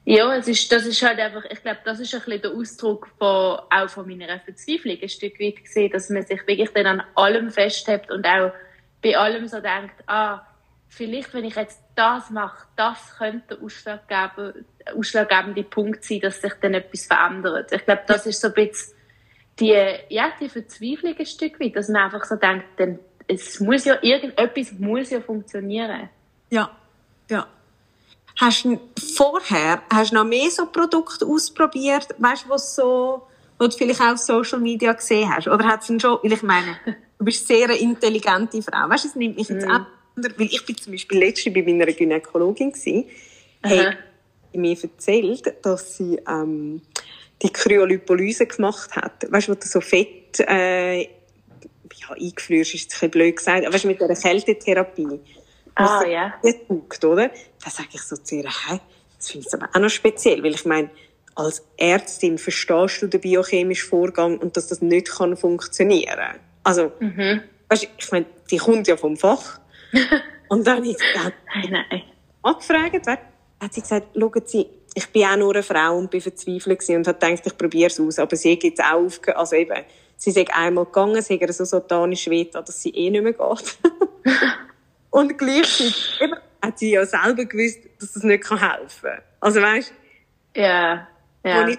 Ja, 0.05 0.37
es 0.37 0.47
ist, 0.49 0.71
das 0.71 0.85
ist 0.85 1.03
halt 1.03 1.19
einfach, 1.19 1.45
ich 1.51 1.63
glaube, 1.63 1.79
das 1.85 1.99
ist 1.99 2.15
ein 2.15 2.21
bisschen 2.21 2.43
der 2.43 2.53
Ausdruck 2.53 3.09
von, 3.19 3.59
auch 3.71 3.89
von 3.89 4.07
meiner 4.07 4.39
Verzweiflung 4.39 4.99
ein 5.01 5.09
Stück 5.09 5.41
weit 5.41 5.65
gesehen, 5.65 5.91
dass 5.91 6.11
man 6.11 6.25
sich 6.25 6.47
wirklich 6.47 6.71
dann 6.75 6.87
an 6.87 7.03
allem 7.15 7.51
festhält 7.51 8.11
und 8.11 8.27
auch 8.27 8.53
bei 9.03 9.17
allem 9.17 9.49
so 9.49 9.61
denkt, 9.61 9.95
ah, 10.07 10.47
vielleicht, 10.95 11.35
wenn 11.35 11.45
ich 11.45 11.57
jetzt 11.57 11.81
das 11.97 12.31
mache, 12.31 12.67
das 12.77 13.17
könnte 13.19 13.57
der 13.57 13.63
ausschlaggebende, 13.63 14.65
ausschlaggebende 14.97 15.65
Punkt 15.65 16.05
sein, 16.05 16.21
dass 16.21 16.41
sich 16.41 16.53
dann 16.61 16.75
etwas 16.75 17.07
verändert. 17.07 17.73
Ich 17.73 17.85
glaube, 17.85 18.03
das 18.07 18.27
ist 18.27 18.41
so 18.41 18.49
ein 18.49 18.55
bisschen 18.55 18.95
die, 19.59 19.77
ja, 20.09 20.33
die 20.41 20.49
Verzweiflung 20.49 21.17
ein 21.19 21.27
Stück 21.27 21.61
weit, 21.61 21.77
dass 21.77 21.89
man 21.89 22.03
einfach 22.03 22.25
so 22.25 22.37
denkt, 22.37 22.79
denn 22.79 22.99
es 23.27 23.61
muss 23.61 23.85
ja, 23.85 23.97
irgendetwas 24.03 24.73
muss 24.79 25.11
ja 25.11 25.21
funktionieren. 25.21 26.09
Ja, 26.51 26.71
ja. 27.29 27.47
Hast 28.41 28.65
du 28.65 28.81
vorher, 29.17 29.83
hast 29.93 30.11
du 30.11 30.17
noch 30.17 30.25
mehr 30.25 30.51
so 30.51 30.67
Produkte 30.67 31.25
ausprobiert, 31.27 32.09
weißt 32.19 32.47
du, 32.47 32.49
was 32.51 32.75
so, 32.75 33.27
was 33.59 33.71
du 33.71 33.79
vielleicht 33.79 34.01
auch 34.01 34.13
auf 34.13 34.19
Social 34.19 34.59
Media 34.59 34.93
gesehen 34.93 35.33
hast? 35.33 35.49
Oder 35.49 35.65
hat 35.67 35.89
es 35.89 36.03
schon, 36.03 36.19
weil 36.23 36.33
ich 36.33 36.43
meine, 36.43 36.77
du 37.19 37.25
bist 37.25 37.47
sehr 37.47 37.65
eine 37.65 37.77
intelligente 37.77 38.61
Frau, 38.61 38.89
weißt 38.89 39.05
du, 39.05 39.09
es 39.09 39.15
nimmt 39.15 39.37
mich 39.37 39.49
jetzt 39.49 39.67
mm. 39.67 39.71
auch 39.71 39.87
weil 40.17 40.47
ich 40.47 40.65
bin 40.65 40.77
zum 40.77 40.93
Beispiel 40.93 41.19
letztens 41.19 41.55
bei 41.55 41.63
meiner 41.63 41.87
Gynäkologin 41.87 42.73
gewesen, 42.73 43.07
hey, 43.63 43.97
mir 44.53 44.77
erzählt, 44.81 45.55
dass 45.63 45.97
sie, 45.97 46.21
ähm, 46.29 46.83
die 47.43 47.51
Kryolipolyse 47.51 48.47
gemacht 48.47 48.97
hat. 48.97 49.31
Weißt 49.31 49.49
du, 49.49 49.53
wo 49.53 49.57
du 49.57 49.67
so 49.67 49.81
Fett 49.81 50.41
äh, 50.41 51.03
ja, 51.03 51.09
eingefrierst, 52.11 52.75
ist 52.75 52.85
ein 52.85 52.89
bisschen 52.89 53.11
blöd 53.11 53.37
gesagt, 53.37 53.65
aber 53.65 53.75
weißt, 53.75 53.85
mit 53.85 54.01
dieser 54.01 54.15
Kältetherapie. 54.15 55.21
Ah, 55.75 56.05
ja. 56.07 56.35
Taugt, 56.69 57.05
oder? 57.05 57.31
Da 57.63 57.71
sage 57.71 57.89
ich 57.93 58.03
so 58.03 58.17
zu 58.17 58.37
ihr, 58.37 58.45
hey, 58.69 58.81
das 59.17 59.31
finde 59.31 59.47
ich 59.47 59.55
aber 59.55 59.69
auch 59.73 59.81
noch 59.81 59.91
speziell, 59.91 60.43
weil 60.43 60.55
ich 60.55 60.65
meine, 60.65 60.91
als 61.35 61.65
Ärztin 61.77 62.39
verstehst 62.39 63.03
du 63.03 63.09
den 63.09 63.21
biochemischen 63.21 63.89
Vorgang 63.89 64.39
und 64.39 64.57
dass 64.57 64.69
das 64.69 64.81
nicht 64.81 65.11
kann 65.11 65.37
funktionieren. 65.37 66.39
Also, 66.63 66.93
mhm. 67.01 67.43
weißt, 67.69 67.89
ich 67.99 68.13
meine, 68.13 68.27
die 68.51 68.59
kommt 68.59 68.87
ja 68.87 68.97
vom 68.97 69.17
Fach. 69.17 69.59
und 70.49 70.67
dann 70.67 70.77
habe 70.77 70.87
ich 70.87 70.97
gesagt, 70.97 71.37
nein. 71.71 72.03
angefragt, 72.43 73.07
hat 73.07 73.75
sie 73.75 73.81
gesagt, 73.81 74.09
schauen 74.15 74.43
Sie, 74.45 74.67
ich 74.95 75.09
bin 75.09 75.25
auch 75.25 75.37
nur 75.37 75.55
eine 75.55 75.63
Frau 75.63 75.99
und 75.99 76.11
bin 76.11 76.21
verzweifelt 76.21 76.89
und 76.89 77.09
habe 77.09 77.19
gedacht, 77.19 77.47
ich 77.47 77.57
probiere 77.57 77.89
es 77.89 77.99
aus. 77.99 78.19
Aber 78.19 78.37
sie 78.37 78.59
geht 78.59 78.81
auch 78.81 79.05
auf, 79.05 79.21
also 79.35 79.57
eben, 79.57 79.85
sie 80.17 80.31
ist 80.31 80.55
einmal 80.55 80.85
gegangen, 80.85 81.21
sie 81.21 81.39
hat 81.41 81.53
so 81.53 81.65
satanisch 81.65 82.29
weh 82.29 82.45
dass 82.45 82.81
sie 82.81 82.91
eh 82.91 83.11
nicht 83.11 83.23
mehr 83.23 83.33
geht. 83.33 83.79
und 85.11 85.37
gleichzeitig 85.37 86.21
eben, 86.21 86.37
hat 86.63 86.79
sie 86.79 86.93
ja 86.93 87.05
selber 87.05 87.45
gewusst, 87.45 87.81
dass 88.01 88.13
das 88.13 88.23
nicht 88.23 88.49
helfen 88.49 88.61
kann. 89.03 89.23
Also 89.41 89.61
weißt 89.61 89.93
du? 90.55 90.61
Ja, 90.61 91.09
ja. 91.45 91.63
Und 91.63 91.79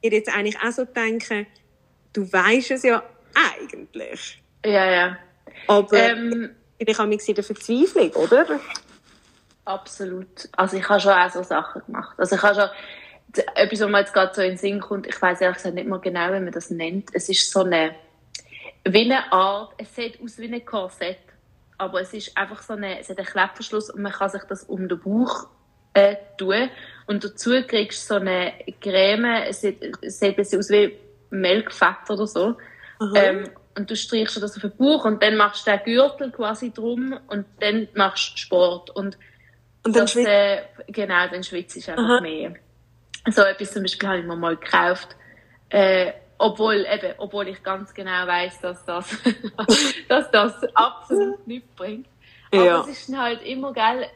ich 0.00 0.12
jetzt 0.12 0.34
eigentlich 0.34 0.58
auch 0.60 0.72
so 0.72 0.84
denke, 0.84 1.46
du 2.12 2.32
weißt 2.32 2.72
es 2.72 2.82
ja 2.84 3.02
eigentlich. 3.34 4.40
Ja, 4.64 4.90
ja. 4.90 5.18
Aber 5.66 5.98
ähm, 5.98 6.50
ich 6.88 6.98
habe 6.98 7.08
mich 7.08 7.28
in 7.28 7.34
der 7.34 7.44
Verzweiflung, 7.44 8.10
oder? 8.12 8.60
Absolut. 9.64 10.48
Also 10.56 10.76
ich 10.76 10.88
habe 10.88 11.00
schon 11.00 11.12
auch 11.12 11.30
so 11.30 11.42
Sachen 11.42 11.82
gemacht. 11.86 12.18
Also 12.18 12.36
ich 12.36 12.42
habe 12.42 12.54
schon 12.54 12.68
etwas, 13.54 13.80
was 13.80 13.88
mir 13.88 13.98
jetzt 14.00 14.12
gerade 14.12 14.34
so 14.34 14.42
in 14.42 14.50
den 14.50 14.56
Sinn 14.56 14.80
kommt, 14.80 15.06
ich 15.06 15.20
weiß 15.20 15.40
ehrlich 15.40 15.56
gesagt 15.56 15.74
nicht 15.74 15.88
mehr 15.88 15.98
genau, 15.98 16.28
wie 16.28 16.40
man 16.40 16.52
das 16.52 16.70
nennt. 16.70 17.10
Es 17.12 17.28
ist 17.28 17.50
so 17.50 17.60
eine, 17.60 17.94
wie 18.84 19.04
eine 19.04 19.32
Art, 19.32 19.74
es 19.78 19.94
sieht 19.94 20.20
aus 20.22 20.38
wie 20.38 20.52
ein 20.52 20.64
Korsett, 20.64 21.18
aber 21.78 22.00
es 22.00 22.12
ist 22.12 22.36
einfach 22.36 22.62
so 22.62 22.74
eine, 22.74 22.98
es 22.98 23.08
hat 23.08 23.18
einen 23.18 23.26
Klettverschluss 23.26 23.90
und 23.90 24.02
man 24.02 24.12
kann 24.12 24.30
sich 24.30 24.42
das 24.48 24.64
um 24.64 24.88
den 24.88 25.00
Bauch 25.00 25.48
äh, 25.94 26.16
tun 26.36 26.70
und 27.06 27.24
dazu 27.24 27.50
kriegst 27.66 28.10
du 28.10 28.14
so 28.14 28.20
eine 28.20 28.52
Creme, 28.80 29.44
es 29.48 29.60
sieht, 29.60 29.82
es 30.02 30.18
sieht 30.18 30.30
ein 30.30 30.36
bisschen 30.36 30.58
aus 30.58 30.70
wie 30.70 30.96
Melkfett 31.30 32.10
oder 32.10 32.26
so. 32.26 32.56
Ähm, 33.16 33.48
und 33.76 33.90
du 33.90 33.96
streichst 33.96 34.42
das 34.42 34.56
auf 34.56 34.62
den 34.62 34.76
Bauch 34.76 35.04
und 35.04 35.22
dann 35.22 35.36
machst 35.36 35.66
du 35.66 35.70
den 35.70 35.80
Gürtel 35.84 36.30
quasi 36.30 36.72
drum 36.72 37.18
und 37.28 37.46
dann 37.60 37.88
machst 37.94 38.34
du 38.34 38.38
Sport 38.38 38.90
und 38.90 39.18
und 39.84 39.96
dann 39.96 40.06
schwitzt 40.06 40.28
äh, 40.28 40.62
Genau, 40.88 41.26
dann 41.28 41.42
schwitzt 41.42 41.76
ich 41.76 41.90
einfach 41.90 42.04
Aha. 42.04 42.20
mehr. 42.20 42.54
So 43.30 43.42
etwas 43.42 43.72
zum 43.72 43.82
Beispiel 43.82 44.08
habe 44.08 44.18
ich 44.20 44.26
mir 44.26 44.36
mal 44.36 44.56
gekauft. 44.56 45.16
Äh, 45.70 46.12
obwohl, 46.38 46.86
eben, 46.92 47.14
obwohl 47.18 47.48
ich 47.48 47.62
ganz 47.62 47.94
genau 47.94 48.26
weiß, 48.26 48.60
dass 48.60 48.84
das, 48.84 49.16
dass 50.08 50.30
das 50.30 50.54
absolut 50.74 51.46
nichts 51.46 51.74
bringt. 51.74 52.06
Aber 52.52 52.64
ja. 52.64 52.80
es 52.80 52.88
ist 52.88 53.16
halt 53.16 53.42
immer 53.42 53.72
geil, 53.72 54.06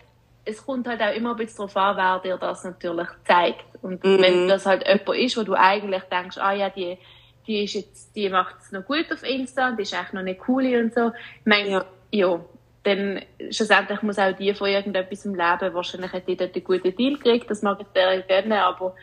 es 0.45 0.65
kommt 0.65 0.87
halt 0.87 1.01
auch 1.01 1.15
immer 1.15 1.31
ein 1.31 1.37
bisschen 1.37 1.69
darauf 1.69 1.77
an, 1.77 1.97
wer 1.97 2.19
dir 2.21 2.39
das 2.39 2.65
natürlich 2.65 3.09
zeigt. 3.25 3.65
Und 3.83 4.05
mhm. 4.05 4.21
wenn 4.21 4.49
das 4.49 4.67
halt 4.67 4.87
jemand 4.87 5.19
ist, 5.19 5.37
wo 5.37 5.43
du 5.43 5.55
eigentlich 5.55 6.03
denkst, 6.05 6.39
ah 6.39 6.53
ja, 6.53 6.69
die, 6.69 6.99
die 7.47 7.65
ist 7.65 7.75
jetzt, 7.75 8.17
die 8.17 8.29
macht 8.29 8.57
es 8.61 8.73
noch 8.73 8.85
gut 8.85 9.07
auf 9.13 9.23
Insta 9.23 9.73
die 9.73 9.83
ist 9.83 9.95
eigentlich 9.95 10.13
noch 10.13 10.21
eine 10.21 10.35
coole 10.35 10.81
und 10.81 10.95
so. 10.95 11.13
Ich 11.41 11.47
meine, 11.47 11.69
ja. 11.69 11.85
ja, 12.11 12.41
dann 12.83 13.23
schlussendlich 13.51 14.03
muss 14.03 14.19
auch 14.19 14.33
die 14.33 14.55
von 14.55 14.69
irgendetwas 14.69 15.25
im 15.25 15.35
Leben, 15.35 15.75
wahrscheinlich 15.75 16.13
hat 16.13 16.29
die 16.29 16.37
dort 16.37 16.55
einen 16.55 16.65
guten 16.65 16.95
Deal 16.95 17.19
gekriegt, 17.19 17.51
das 17.51 17.63
mag 17.63 17.81
ich 17.81 17.87
dir 17.89 18.23
gönnen, 18.29 18.53
aber 18.53 18.95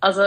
also 0.00 0.22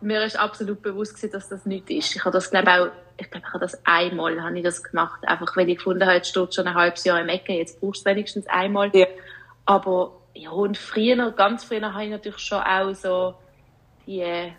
mir 0.00 0.24
ist 0.24 0.38
absolut 0.38 0.82
bewusst 0.82 1.16
gewesen, 1.16 1.32
dass 1.32 1.48
das 1.48 1.66
nicht 1.66 1.90
ist. 1.90 2.14
Ich 2.14 2.24
habe 2.24 2.32
das, 2.32 2.50
glaube 2.50 2.70
auch, 2.70 2.88
ich 3.16 3.30
glaube, 3.30 3.46
ich 3.46 3.52
habe 3.52 3.64
das 3.64 3.84
einmal, 3.84 4.40
habe 4.42 4.56
ich 4.56 4.64
das 4.64 4.82
gemacht. 4.82 5.20
Einfach, 5.26 5.56
weil 5.56 5.68
ich 5.68 5.78
gefunden 5.78 6.04
habe, 6.04 6.14
jetzt 6.14 6.28
steht 6.28 6.54
schon 6.54 6.66
ein 6.68 6.74
halbes 6.74 7.04
Jahr 7.04 7.20
im 7.20 7.28
Ecke, 7.28 7.52
jetzt 7.54 7.80
brauchst 7.80 8.06
du 8.06 8.10
wenigstens 8.10 8.46
einmal. 8.46 8.90
Ja. 8.94 9.06
Aber, 9.64 10.12
ja, 10.34 10.50
und 10.50 10.78
früher, 10.78 11.32
ganz 11.32 11.64
früher 11.64 11.92
habe 11.92 12.04
ich 12.04 12.10
natürlich 12.10 12.38
schon 12.38 12.62
auch 12.62 12.94
so 12.94 13.34
die, 14.06 14.52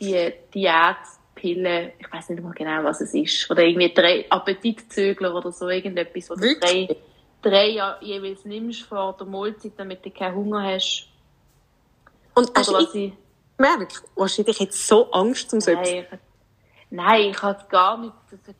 die 0.00 0.32
Diätpille, 0.54 1.92
ich 1.98 2.12
weiß 2.12 2.30
nicht 2.30 2.42
mehr 2.42 2.52
genau, 2.52 2.84
was 2.84 3.00
es 3.00 3.14
ist, 3.14 3.50
oder 3.50 3.62
irgendwie 3.62 3.92
drei 3.92 4.26
Appetitzügler 4.30 5.34
oder 5.34 5.52
so, 5.52 5.68
irgendetwas, 5.68 6.30
wo 6.30 6.34
du 6.34 6.58
drei, 6.58 6.96
drei 7.42 7.96
jeweils 8.00 8.44
nimmst 8.44 8.82
vor 8.82 9.16
der 9.18 9.26
Mahlzeit, 9.26 9.72
damit 9.76 10.04
du 10.04 10.10
keinen 10.10 10.34
Hunger 10.34 10.62
hast. 10.62 11.08
Und 12.34 12.50
hast 12.56 12.68
oder 12.68 12.78
was 12.78 12.94
ich, 12.94 13.12
gemerkt? 13.56 14.02
Wahrscheinlich 14.16 14.58
jetzt 14.58 14.86
so 14.86 15.10
Angst 15.12 15.50
zum 15.50 15.60
Selbst. 15.60 15.92
Nein, 16.90 17.30
ich 17.30 17.42
habe 17.42 17.64
gar 17.68 17.98
nicht, 17.98 18.12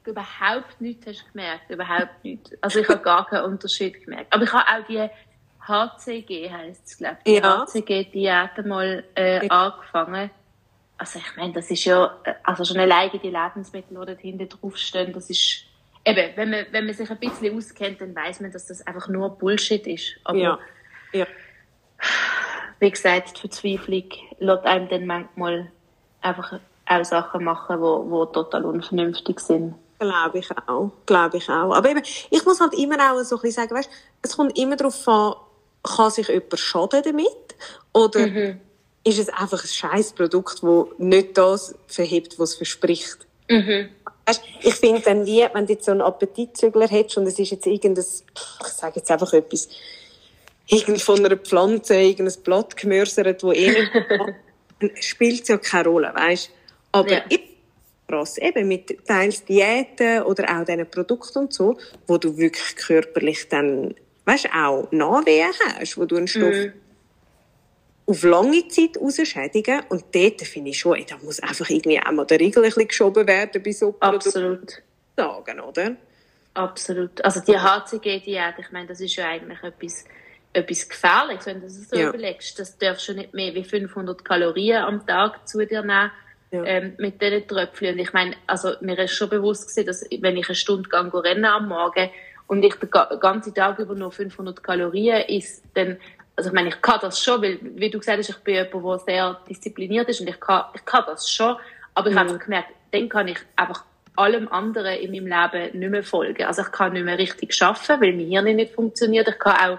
überhaupt 0.05 0.81
nichts 0.81 1.07
hast 1.07 1.33
gemerkt, 1.33 1.71
überhaupt 1.71 2.25
nichts. 2.25 2.51
Also 2.61 2.81
ich 2.81 2.89
habe 2.89 3.01
gar 3.01 3.27
keinen 3.27 3.45
Unterschied 3.45 4.03
gemerkt. 4.05 4.33
Aber 4.33 4.43
ich 4.43 4.53
habe 4.53 4.65
auch 4.67 4.87
die 4.87 5.09
HCG 5.67 6.51
heisst 6.51 6.85
es, 6.85 6.99
glaube 6.99 7.19
ich, 7.25 7.35
die 7.35 7.41
ja. 7.41 7.65
HCG-Diät 7.65 8.67
mal 8.67 9.05
äh, 9.15 9.47
ja. 9.47 9.51
angefangen. 9.51 10.31
Also 10.97 11.19
ich 11.19 11.37
meine, 11.37 11.53
das 11.53 11.71
ist 11.71 11.85
ja, 11.85 12.17
also 12.43 12.65
schon 12.65 12.79
alleine 12.79 13.19
die 13.19 13.31
Lebensmittel, 13.31 13.89
die 13.91 14.07
dort 14.07 14.21
hinten 14.21 14.49
draufstehen, 14.49 15.13
das 15.13 15.29
ist, 15.29 15.65
eben, 16.05 16.37
wenn 16.37 16.51
man, 16.51 16.67
wenn 16.71 16.87
man 16.87 16.95
sich 16.95 17.11
ein 17.11 17.19
bisschen 17.19 17.57
auskennt, 17.57 18.01
dann 18.01 18.15
weiß 18.15 18.41
man, 18.41 18.53
dass 18.53 18.67
das 18.67 18.87
einfach 18.87 19.09
nur 19.09 19.31
Bullshit 19.31 19.87
ist. 19.87 20.17
Aber, 20.25 20.39
ja. 20.39 20.59
ja 21.13 21.27
wie 22.85 22.91
gesagt, 22.91 23.37
die 23.37 23.41
Verzweiflung 23.41 24.05
lässt 24.39 24.65
einem 24.65 24.89
dann 24.89 25.07
manchmal 25.07 25.71
einfach 26.21 26.61
auch 26.87 27.05
Sachen 27.05 27.45
machen, 27.45 27.81
wo, 27.81 28.11
wo 28.11 28.27
total 28.27 28.65
unvernünftig 28.65 29.41
sind. 29.41 29.75
Glaube 29.99 30.39
ich 30.39 30.51
auch, 30.67 30.91
glaube 31.07 31.39
ich 31.39 31.49
auch. 31.49 31.75
Aber 31.75 31.89
eben, 31.89 32.03
ich 32.31 32.45
muss 32.45 32.61
halt 32.61 32.75
immer 32.75 32.97
auch 32.99 33.23
so 33.23 33.37
ein 33.37 33.43
bisschen 33.43 33.63
sagen, 33.63 33.75
weißt, 33.75 33.91
es 34.23 34.37
kommt 34.37 34.59
immer 34.59 34.77
darauf 34.77 35.09
an, 35.09 35.35
kann 35.83 36.11
sich 36.11 36.29
jemand 36.29 36.59
schaden 36.59 37.03
damit? 37.03 37.57
Oder 37.93 38.27
mhm. 38.27 38.61
Ist 39.05 39.19
es 39.19 39.29
einfach 39.29 39.63
ein 39.63 39.69
scheiß 39.69 40.13
Produkt, 40.13 40.63
das 40.63 40.87
nicht 40.99 41.39
das 41.39 41.75
verhebt, 41.87 42.39
was 42.39 42.51
es 42.51 42.57
verspricht? 42.57 43.19
Mhm. 43.49 43.91
Weißt, 44.27 44.43
ich 44.63 44.75
finde 44.75 45.03
dann 45.03 45.27
wie, 45.27 45.47
wenn 45.53 45.67
du 45.67 45.75
jetzt 45.75 45.85
so 45.85 45.93
einen 45.93 46.01
Appetitzügler 46.01 46.89
hättest 46.89 47.19
und 47.19 47.27
es 47.27 47.39
ist 47.39 47.51
jetzt 47.51 47.67
irgendein, 47.67 48.05
ich 48.05 48.69
sage 48.69 48.95
jetzt 48.97 49.11
einfach 49.11 49.35
etwas, 49.35 49.69
irgend 50.67 51.03
von 51.03 51.25
einer 51.25 51.37
Pflanze 51.37 51.97
irgendein 51.97 52.43
Blatt 52.43 52.77
gemörsert, 52.77 53.43
wo 53.43 53.53
eh 53.53 53.71
nicht 54.81 55.05
spielt 55.05 55.47
ja 55.49 55.59
keine 55.59 55.89
Rolle, 55.89 56.13
weißt? 56.15 56.51
Aber 56.93 57.13
ja. 57.13 57.23
krass, 58.09 58.39
eben 58.39 58.67
mit 58.67 59.07
teils 59.07 59.45
Diäten 59.45 60.23
oder 60.23 60.59
auch 60.59 60.65
diesen 60.65 60.89
Produkten 60.89 61.41
und 61.41 61.53
so, 61.53 61.77
wo 62.07 62.17
du 62.17 62.39
wirklich 62.39 62.77
körperlich 62.77 63.49
dann, 63.51 63.95
weißt, 64.25 64.49
auch 64.55 64.91
Nachwehen 64.91 65.53
hast, 65.79 65.99
wo 65.99 66.07
du 66.07 66.17
einen 66.17 66.29
Stoff 66.29 66.55
mhm. 66.55 66.73
Auf 68.07 68.23
lange 68.23 68.69
Zeit 68.69 68.99
rausschädigen 69.01 69.83
und 69.89 70.05
dort 70.15 70.43
finde 70.43 70.71
ich 70.71 70.79
schon, 70.79 70.97
ey, 70.97 71.07
da 71.09 71.17
muss 71.23 71.41
einfach 71.41 71.69
irgendwie 71.71 72.01
auch 72.01 72.13
mal 72.13 72.27
der 72.27 72.39
Riegel 72.39 72.63
ein 72.63 72.69
bisschen 72.69 72.89
geschoben 72.89 73.27
werden 73.27 73.63
bei 73.63 73.73
so 73.73 73.97
Absolut. 74.01 74.83
Sagen, 75.17 75.61
oder? 75.61 75.97
Absolut. 76.55 77.25
Also 77.25 77.41
die 77.41 77.59
HCG-Diät, 77.59 78.55
ich 78.59 78.71
meine, 78.71 78.87
das 78.87 79.01
ist 79.01 79.17
ja 79.17 79.29
eigentlich 79.29 79.63
etwas, 79.63 80.05
etwas 80.53 80.89
Gefährliches, 80.89 81.47
wenn 81.47 81.61
du 81.61 81.67
es 81.67 81.89
so 81.89 81.97
ja. 81.97 82.09
überlegst. 82.09 82.59
Das 82.59 82.79
darfst 82.79 83.09
du 83.09 83.15
nicht 83.15 83.35
mehr 83.35 83.55
wie 83.55 83.65
500 83.65 84.25
Kalorien 84.25 84.83
am 84.83 85.07
Tag 85.07 85.49
zu 85.49 85.67
dir 85.67 85.83
nehmen. 85.83 86.11
Ja. 86.51 86.63
Ähm, 86.65 86.95
mit 86.99 87.21
diesen 87.21 87.49
Tröpfchen. 87.49 87.95
Und 87.95 87.99
ich 87.99 88.13
meine, 88.13 88.37
also, 88.47 88.75
mir 88.81 88.97
ist 89.01 89.11
schon 89.11 89.29
bewusst 89.29 89.69
gewesen, 89.69 89.87
dass 89.87 90.05
wenn 90.21 90.37
ich 90.37 90.47
eine 90.47 90.55
Stunde 90.55 90.89
gehe, 90.89 91.25
rennen 91.25 91.47
am 91.47 91.67
Morgen 91.67 92.11
und 92.47 92.63
ich 92.63 92.77
den 92.77 92.91
ganzen 93.19 93.53
Tag 93.55 93.81
über 93.81 93.97
nur 93.97 94.13
500 94.13 94.63
Kalorien 94.63 95.25
isst, 95.27 95.65
dann, 95.75 95.97
also 96.37 96.51
ich 96.51 96.55
meine, 96.55 96.69
ich 96.69 96.83
kann 96.83 96.99
das 97.01 97.23
schon, 97.23 97.43
weil, 97.43 97.59
wie 97.63 97.91
du 97.91 97.99
gesagt 97.99 98.19
hast, 98.19 98.29
ich 98.29 98.39
bin 98.39 98.55
jemand, 98.55 98.85
der 98.85 98.99
sehr 98.99 99.41
diszipliniert 99.49 100.09
ist 100.09 100.21
und 100.21 100.29
ich 100.29 100.41
kann, 100.41 100.65
ich 100.75 100.85
kann 100.85 101.05
das 101.07 101.31
schon, 101.31 101.57
aber 101.95 102.09
ich 102.09 102.15
mhm. 102.15 102.19
habe 102.19 102.31
einfach 102.31 102.45
gemerkt, 102.45 102.69
dann 102.91 103.09
kann 103.09 103.29
ich 103.29 103.39
einfach 103.57 103.85
allem 104.17 104.49
anderen 104.49 104.99
in 104.99 105.11
meinem 105.11 105.27
Leben 105.27 105.79
nicht 105.79 105.91
mehr 105.91 106.03
folgen. 106.05 106.45
Also 106.45 106.63
ich 106.63 106.73
kann 106.73 106.93
nicht 106.93 107.05
mehr 107.05 107.19
richtig 107.19 107.61
arbeiten, 107.63 108.01
weil 108.01 108.13
mein 108.13 108.27
Hirn 108.27 108.57
nicht 108.57 108.75
funktioniert. 108.75 109.29
Ich 109.29 109.39
kann 109.39 109.57
auch 109.57 109.79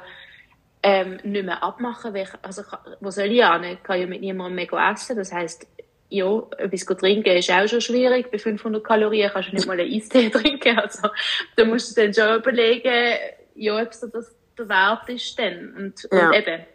ähm, 0.83 1.17
nicht 1.23 1.45
mehr 1.45 1.63
abmachen. 1.63 2.13
Weil 2.13 2.23
ich, 2.23 2.29
also, 2.41 2.63
wo 2.99 3.11
soll 3.11 3.31
ich 3.31 3.43
an? 3.43 3.63
Ich 3.63 3.83
kann 3.83 3.99
ja 3.99 4.07
mit 4.07 4.21
niemandem 4.21 4.55
mehr 4.55 4.91
essen. 4.91 5.15
Das 5.15 5.31
heisst, 5.31 5.65
ja, 6.09 6.43
etwas 6.57 6.85
trinken 6.85 7.35
ist 7.35 7.49
auch 7.49 7.67
schon 7.67 7.81
schwierig. 7.81 8.29
Bei 8.31 8.37
500 8.37 8.83
Kalorien 8.83 9.31
kannst 9.31 9.49
du 9.49 9.55
nicht 9.55 9.67
mal 9.67 9.79
einen 9.79 9.91
Eistee 9.91 10.29
trinken. 10.31 10.77
Also, 10.77 11.09
da 11.55 11.65
musst 11.65 11.95
du 11.97 12.01
dann 12.01 12.13
schon 12.13 12.39
überlegen, 12.39 13.17
ja, 13.55 13.81
ob 13.81 13.93
so 13.93 14.07
das 14.07 14.35
der 14.57 14.69
Wert 14.69 15.09
ist 15.09 15.37
dann. 15.37 15.75
Und, 15.75 16.07
ja. 16.11 16.27
und 16.27 16.33
eben, 16.35 16.65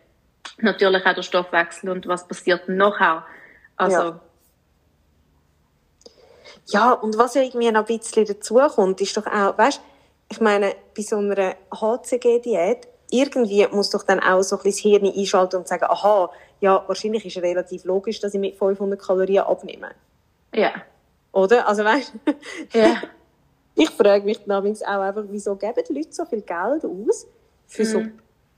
natürlich 0.59 1.07
auch 1.07 1.15
der 1.15 1.23
Stoffwechsel 1.23 1.91
und 1.91 2.07
was 2.07 2.27
passiert 2.27 2.69
nachher. 2.69 3.25
Also, 3.77 3.97
ja. 3.97 4.21
ja, 6.67 6.93
und 6.93 7.17
was 7.19 7.35
ja 7.35 7.43
irgendwie 7.43 7.71
noch 7.71 7.89
ein 7.89 7.99
bisschen 7.99 8.27
dazukommt, 8.27 9.01
ist 9.01 9.17
doch 9.17 9.27
auch, 9.27 9.57
weißt, 9.57 9.81
ich 10.31 10.41
meine, 10.41 10.75
bei 10.97 11.03
so 11.03 11.17
einer 11.17 11.57
HCG-Diät, 11.73 12.89
irgendwie 13.11 13.67
muss 13.73 13.91
doch 13.91 14.05
dann 14.05 14.21
auch 14.21 14.43
so 14.43 14.57
ein 14.57 14.63
bisschen 14.63 14.93
das 14.93 15.03
Hirn 15.03 15.19
einschalten 15.19 15.57
und 15.57 15.69
sagen, 15.69 15.85
aha, 15.85 16.31
ja, 16.61 16.85
wahrscheinlich 16.87 17.25
ist 17.25 17.37
es 17.37 17.43
relativ 17.43 17.85
logisch, 17.85 18.21
dass 18.21 18.35
ich 18.35 18.41
mit 18.41 18.57
500 18.57 19.01
Kalorien 19.01 19.45
abnehme. 19.45 19.91
Ja. 20.55 20.73
Oder? 21.33 21.67
Also 21.67 21.85
weißt 21.85 22.13
du? 22.15 22.79
Ja. 22.79 23.03
ich 23.75 23.91
frage 23.91 24.25
mich 24.25 24.45
damals 24.45 24.83
auch 24.83 25.01
einfach, 25.01 25.25
wieso 25.29 25.57
geben 25.57 25.83
die 25.89 25.95
Leute 25.95 26.13
so 26.13 26.25
viel 26.25 26.43
Geld 26.43 26.85
aus 26.85 27.27
für 27.71 27.85
mhm. 27.85 27.87
so 27.87 28.03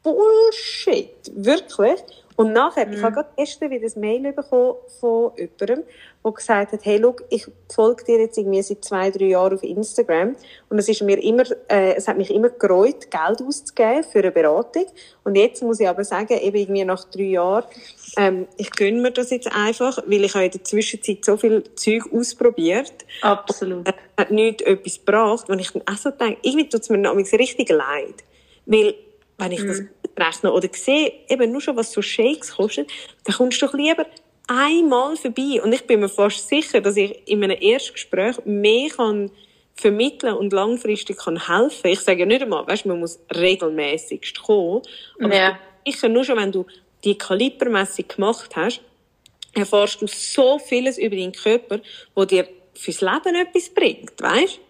Bullshit? 0.03 1.31
Wirklich? 1.37 2.03
Und 2.35 2.53
nachher, 2.53 2.87
mhm. 2.87 2.94
ich 2.94 3.03
habe 3.03 3.14
gerade 3.14 3.29
gestern 3.37 3.70
wieder 3.70 3.87
ein 3.87 4.01
Mail 4.01 4.33
bekommen 4.33 4.75
von 5.01 5.33
jemandem, 5.37 5.85
der 6.25 6.33
gesagt 6.33 6.72
hat, 6.72 6.85
hey, 6.85 6.96
look, 6.96 7.25
ich 7.29 7.46
folge 7.72 8.05
dir 8.05 8.20
jetzt 8.20 8.38
irgendwie 8.38 8.62
seit 8.62 8.85
zwei, 8.85 9.11
drei 9.11 9.27
Jahren 9.27 9.55
auf 9.55 9.62
Instagram 9.62 10.35
und 10.68 10.79
es 10.79 10.88
ist 10.88 11.03
mir 11.03 11.22
immer, 11.22 11.44
äh, 11.68 11.94
es 11.94 12.09
hat 12.09 12.16
mich 12.16 12.31
immer 12.31 12.48
gereut, 12.48 13.11
Geld 13.11 13.42
auszugeben 13.46 14.05
für 14.05 14.20
eine 14.20 14.31
Beratung 14.31 14.87
und 15.25 15.35
jetzt 15.37 15.62
muss 15.62 15.81
ich 15.81 15.88
aber 15.88 16.05
sagen, 16.05 16.38
eben 16.38 16.57
irgendwie 16.57 16.85
nach 16.85 17.05
drei 17.05 17.25
Jahren, 17.25 17.64
ähm, 18.16 18.46
ich 18.57 18.70
gönne 18.70 19.03
mir 19.03 19.11
das 19.11 19.31
jetzt 19.31 19.53
einfach, 19.55 19.98
weil 20.07 20.25
ich 20.25 20.35
habe 20.35 20.46
in 20.46 20.53
der 20.53 20.64
Zwischenzeit 20.64 21.25
so 21.25 21.37
viel 21.37 21.64
Zeug 21.75 22.05
ausprobiert. 22.12 22.92
Absolut. 23.20 23.88
Und, 23.88 23.94
hat 24.16 24.31
nichts 24.31 24.62
etwas 24.62 24.98
gebracht, 24.98 25.48
und 25.48 25.59
ich 25.59 25.70
dann 25.70 25.83
auch 25.87 25.96
so 25.96 26.11
denke, 26.11 26.38
irgendwie 26.42 26.68
tut 26.68 26.83
es 26.83 26.90
mir 26.90 26.98
nämlich 26.98 27.33
richtig 27.33 27.70
leid, 27.70 28.25
weil 28.66 28.94
wenn 29.38 29.53
ich 29.53 29.64
das 29.64 29.81
mhm. 29.81 29.88
rechne 30.16 30.53
oder 30.53 30.68
sehe, 30.72 31.12
eben 31.29 31.51
nur 31.51 31.61
schon, 31.61 31.77
was 31.77 31.92
so 31.92 32.03
Shakes 32.03 32.57
kostet, 32.57 32.90
dann 33.25 33.37
kommst 33.37 33.61
du 33.61 33.66
doch 33.66 33.75
lieber 33.75 34.07
einmal 34.46 35.16
vorbei. 35.16 35.61
Und 35.62 35.72
ich 35.72 35.87
bin 35.87 36.01
mir 36.01 36.09
fast 36.09 36.48
sicher, 36.48 36.81
dass 36.81 36.96
ich 36.96 37.27
in 37.27 37.42
einem 37.42 37.57
Erstgespräch 37.61 38.37
mehr 38.44 38.90
kann 38.90 39.31
vermitteln 39.75 40.35
und 40.35 40.53
langfristig 40.53 41.16
kann 41.16 41.46
helfen. 41.46 41.88
Ich 41.88 42.01
sage 42.01 42.20
ja 42.20 42.27
nicht 42.27 42.42
einmal, 42.42 42.66
weißt, 42.66 42.87
man 42.87 43.01
muss 43.01 43.18
regelmäßigst 43.35 44.42
kommen. 44.42 44.83
Aber 45.20 45.35
ja. 45.35 45.59
sicher 45.87 46.09
nur 46.09 46.25
schon, 46.25 46.37
wenn 46.37 46.53
du 46.53 46.66
die 47.05 47.16
Kalibermessung 47.16 48.07
gemacht 48.07 48.55
hast, 48.55 48.81
erfährst 49.55 50.01
du 50.01 50.07
so 50.07 50.59
vieles 50.59 50.98
über 50.98 51.16
deinen 51.16 51.33
Körper, 51.33 51.81
wo 52.14 52.25
dir 52.25 52.46
fürs 52.75 53.01
Leben 53.01 53.35
etwas 53.35 53.70
bringt, 53.70 54.20
weißt? 54.20 54.61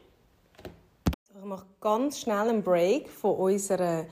Ich 1.42 1.48
mache 1.48 1.66
ganz 1.80 2.20
schnell 2.20 2.50
einen 2.50 2.62
Break 2.62 3.08
von 3.08 3.34
unserer 3.34 4.04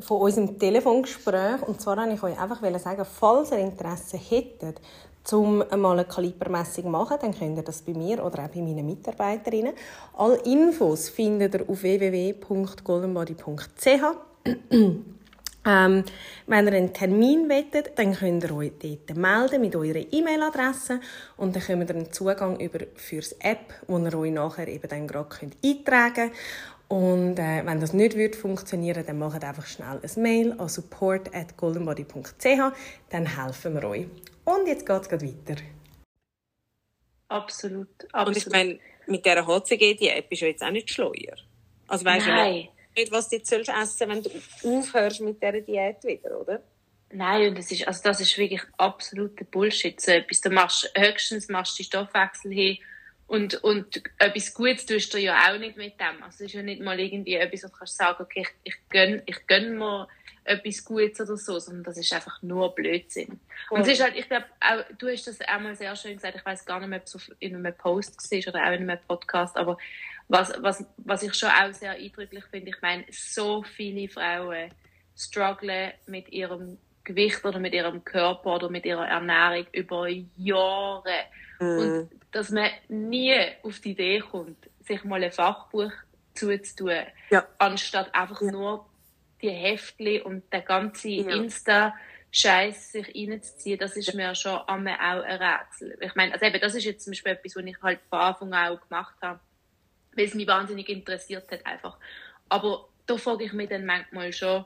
von 0.00 0.20
unserem 0.20 0.58
Telefongespräch. 0.58 1.62
Und 1.62 1.80
zwar 1.80 1.96
wollte 1.96 2.14
ich 2.14 2.22
euch 2.24 2.36
einfach 2.40 2.60
sagen, 2.80 3.04
falls 3.04 3.52
ihr 3.52 3.58
Interesse 3.58 4.16
hättet, 4.16 4.80
um 5.30 5.62
einmal 5.70 5.92
eine 5.92 6.08
Kalibermessung 6.08 6.82
zu 6.82 6.90
machen, 6.90 7.18
dann 7.20 7.38
könnt 7.38 7.56
ihr 7.56 7.62
das 7.62 7.82
bei 7.82 7.92
mir 7.92 8.24
oder 8.24 8.46
auch 8.46 8.48
bei 8.48 8.60
meinen 8.60 8.84
Mitarbeiterinnen. 8.84 9.74
Alle 10.14 10.38
Infos 10.38 11.08
findet 11.08 11.54
ihr 11.54 11.68
auf 11.68 11.82
www.goldenbody.ch. 11.82 14.02
ähm, 15.64 16.04
wenn 16.46 16.66
ihr 16.66 16.72
einen 16.72 16.92
Termin 16.92 17.48
wettet, 17.48 17.96
dann 17.96 18.14
könnt 18.14 18.44
ihr 18.44 18.54
euch 18.54 18.72
dort 18.80 19.16
melden 19.16 19.60
mit 19.60 19.76
eurer 19.76 20.04
E-Mail-Adresse 20.10 21.00
und 21.36 21.54
dann 21.54 21.62
kommt 21.62 21.88
ihr 21.88 21.96
einen 21.96 22.12
Zugang 22.12 22.58
über 22.58 22.80
fürs 22.96 23.32
App, 23.40 23.72
wo 23.86 23.98
ihr 23.98 24.14
euch 24.18 24.32
nachher 24.32 24.68
eben 24.68 24.88
dann 24.88 25.06
gerade 25.06 25.28
eintragen 25.64 26.14
könnt. 26.14 26.32
Und 26.88 27.38
äh, 27.38 27.64
wenn 27.64 27.80
das 27.80 27.94
nicht 27.94 28.18
wird 28.18 28.36
funktionieren, 28.36 29.02
dann 29.06 29.18
macht 29.18 29.42
einfach 29.44 29.64
schnell 29.64 29.98
ein 30.02 30.22
Mail 30.22 30.52
an 30.58 30.68
support 30.68 31.34
at 31.34 31.56
goldenbody.ch, 31.56 32.44
dann 33.08 33.44
helfen 33.44 33.74
wir 33.74 33.88
euch. 33.88 34.06
Und 34.44 34.66
jetzt 34.66 34.84
geht 34.84 35.00
es 35.00 35.10
weiter. 35.10 35.62
Absolut, 37.28 37.88
absolut. 38.12 38.26
Und 38.26 38.36
ich 38.36 38.46
meine, 38.50 38.78
mit 39.06 39.24
dieser 39.24 39.46
HCG-Diät 39.46 40.28
bist 40.28 40.42
du 40.42 40.46
jetzt 40.46 40.62
auch 40.62 40.70
nicht 40.70 40.90
schleuer. 40.90 41.34
Also 41.88 42.04
weißt 42.04 42.26
du 42.26 42.30
nicht, 42.96 43.12
was 43.12 43.28
du 43.28 43.36
jetzt 43.36 43.52
essen 43.52 43.64
sollst, 43.64 44.00
wenn 44.00 44.22
du 44.22 44.30
aufhörst 44.64 45.20
mit 45.20 45.42
dieser 45.42 45.60
Diät 45.60 46.04
wieder, 46.04 46.40
oder? 46.40 46.62
Nein, 47.10 47.48
und 47.48 47.58
das 47.58 47.70
ist, 47.70 47.86
also 47.86 48.00
das 48.04 48.20
ist 48.20 48.38
wirklich 48.38 48.62
absoluter 48.78 49.44
Bullshit. 49.44 50.00
So 50.00 50.12
etwas, 50.12 50.40
du 50.40 50.50
machst, 50.50 50.90
höchstens 50.96 51.48
machst 51.48 51.78
du 51.78 51.82
Stoffwechsel 51.82 52.52
hin 52.52 52.78
und, 53.32 53.62
und 53.64 54.02
etwas 54.18 54.52
Gutes 54.52 54.84
tust 54.84 55.14
du 55.14 55.18
ja 55.18 55.50
auch 55.50 55.58
nicht 55.58 55.76
mit 55.76 55.98
dem. 55.98 56.22
Also 56.22 56.36
es 56.36 56.40
ist 56.42 56.52
ja 56.52 56.62
nicht 56.62 56.82
mal 56.82 57.00
irgendwie 57.00 57.34
etwas, 57.34 57.64
wo 57.64 57.68
du 57.68 57.72
kannst 57.72 57.96
sagen, 57.96 58.22
okay, 58.22 58.42
ich, 58.42 58.74
ich 58.74 58.88
gönn, 58.90 59.22
ich 59.26 59.46
gönn 59.46 59.78
mir 59.78 60.06
etwas 60.44 60.84
Gutes 60.84 61.20
oder 61.20 61.36
so, 61.36 61.58
sondern 61.58 61.84
das 61.84 61.96
ist 61.96 62.12
einfach 62.12 62.42
nur 62.42 62.74
Blödsinn. 62.74 63.40
Oh. 63.70 63.76
Und 63.76 63.82
es 63.82 63.88
ist 63.88 64.02
halt, 64.02 64.16
ich 64.16 64.28
glaube, 64.28 64.46
du 64.98 65.08
hast 65.08 65.26
das 65.26 65.40
einmal 65.40 65.74
sehr 65.76 65.94
schön 65.96 66.14
gesagt, 66.14 66.36
ich 66.36 66.44
weiß 66.44 66.66
gar 66.66 66.80
nicht 66.80 66.88
mehr, 66.88 66.98
ob 66.98 67.06
es 67.06 67.30
in 67.38 67.54
einem 67.54 67.74
Post 67.74 68.16
war 68.16 68.38
oder 68.48 68.66
auch 68.66 68.72
in 68.72 68.90
einem 68.90 68.98
Podcast, 69.06 69.56
aber 69.56 69.78
was, 70.28 70.52
was, 70.60 70.84
was 70.96 71.22
ich 71.22 71.34
schon 71.34 71.50
auch 71.50 71.72
sehr 71.72 71.92
eindrücklich 71.92 72.44
finde, 72.50 72.70
ich 72.70 72.80
meine, 72.80 73.04
so 73.10 73.62
viele 73.62 74.08
Frauen 74.08 74.70
strugglen 75.16 75.92
mit 76.06 76.30
ihrem 76.30 76.78
Gewicht 77.04 77.44
oder 77.44 77.58
mit 77.58 77.74
ihrem 77.74 78.04
Körper 78.04 78.54
oder 78.54 78.70
mit 78.70 78.86
ihrer 78.86 79.06
Ernährung 79.06 79.66
über 79.72 80.08
Jahre. 80.08 81.24
Mm. 81.58 81.78
Und 81.78 82.10
dass 82.30 82.50
man 82.50 82.70
nie 82.88 83.34
auf 83.62 83.80
die 83.80 83.90
Idee 83.90 84.20
kommt, 84.20 84.70
sich 84.80 85.04
mal 85.04 85.22
ein 85.22 85.32
Fachbuch 85.32 85.92
zuzutun, 86.34 87.02
ja. 87.30 87.46
anstatt 87.58 88.14
einfach 88.14 88.40
ja. 88.40 88.50
nur 88.50 88.86
die 89.42 89.50
Heftli 89.50 90.20
und 90.20 90.50
der 90.52 90.62
ganze 90.62 91.08
ja. 91.08 91.30
Insta-Scheiß 91.30 92.92
sich 92.92 93.14
reinzuziehen, 93.14 93.78
das 93.78 93.96
ist 93.96 94.14
mir 94.14 94.34
schon 94.34 94.56
einmal 94.66 94.94
auch 94.94 95.24
ein 95.24 95.42
Rätsel. 95.42 95.98
Ich 96.00 96.14
meine, 96.14 96.32
also 96.32 96.46
eben, 96.46 96.60
das 96.60 96.74
ist 96.74 96.84
jetzt 96.84 97.04
zum 97.04 97.10
Beispiel 97.10 97.32
etwas, 97.32 97.56
was 97.56 97.64
ich 97.64 97.82
halt 97.82 98.00
von 98.08 98.18
Anfang 98.18 98.52
an 98.54 98.72
auch 98.72 98.88
gemacht 98.88 99.16
habe, 99.20 99.40
weil 100.14 100.26
es 100.26 100.34
mich 100.34 100.46
wahnsinnig 100.46 100.88
interessiert 100.88 101.50
hat 101.50 101.64
einfach. 101.66 101.96
Aber 102.48 102.88
da 103.06 103.16
frage 103.16 103.44
ich 103.44 103.52
mich 103.52 103.68
dann 103.68 103.86
manchmal 103.86 104.32
schon, 104.32 104.64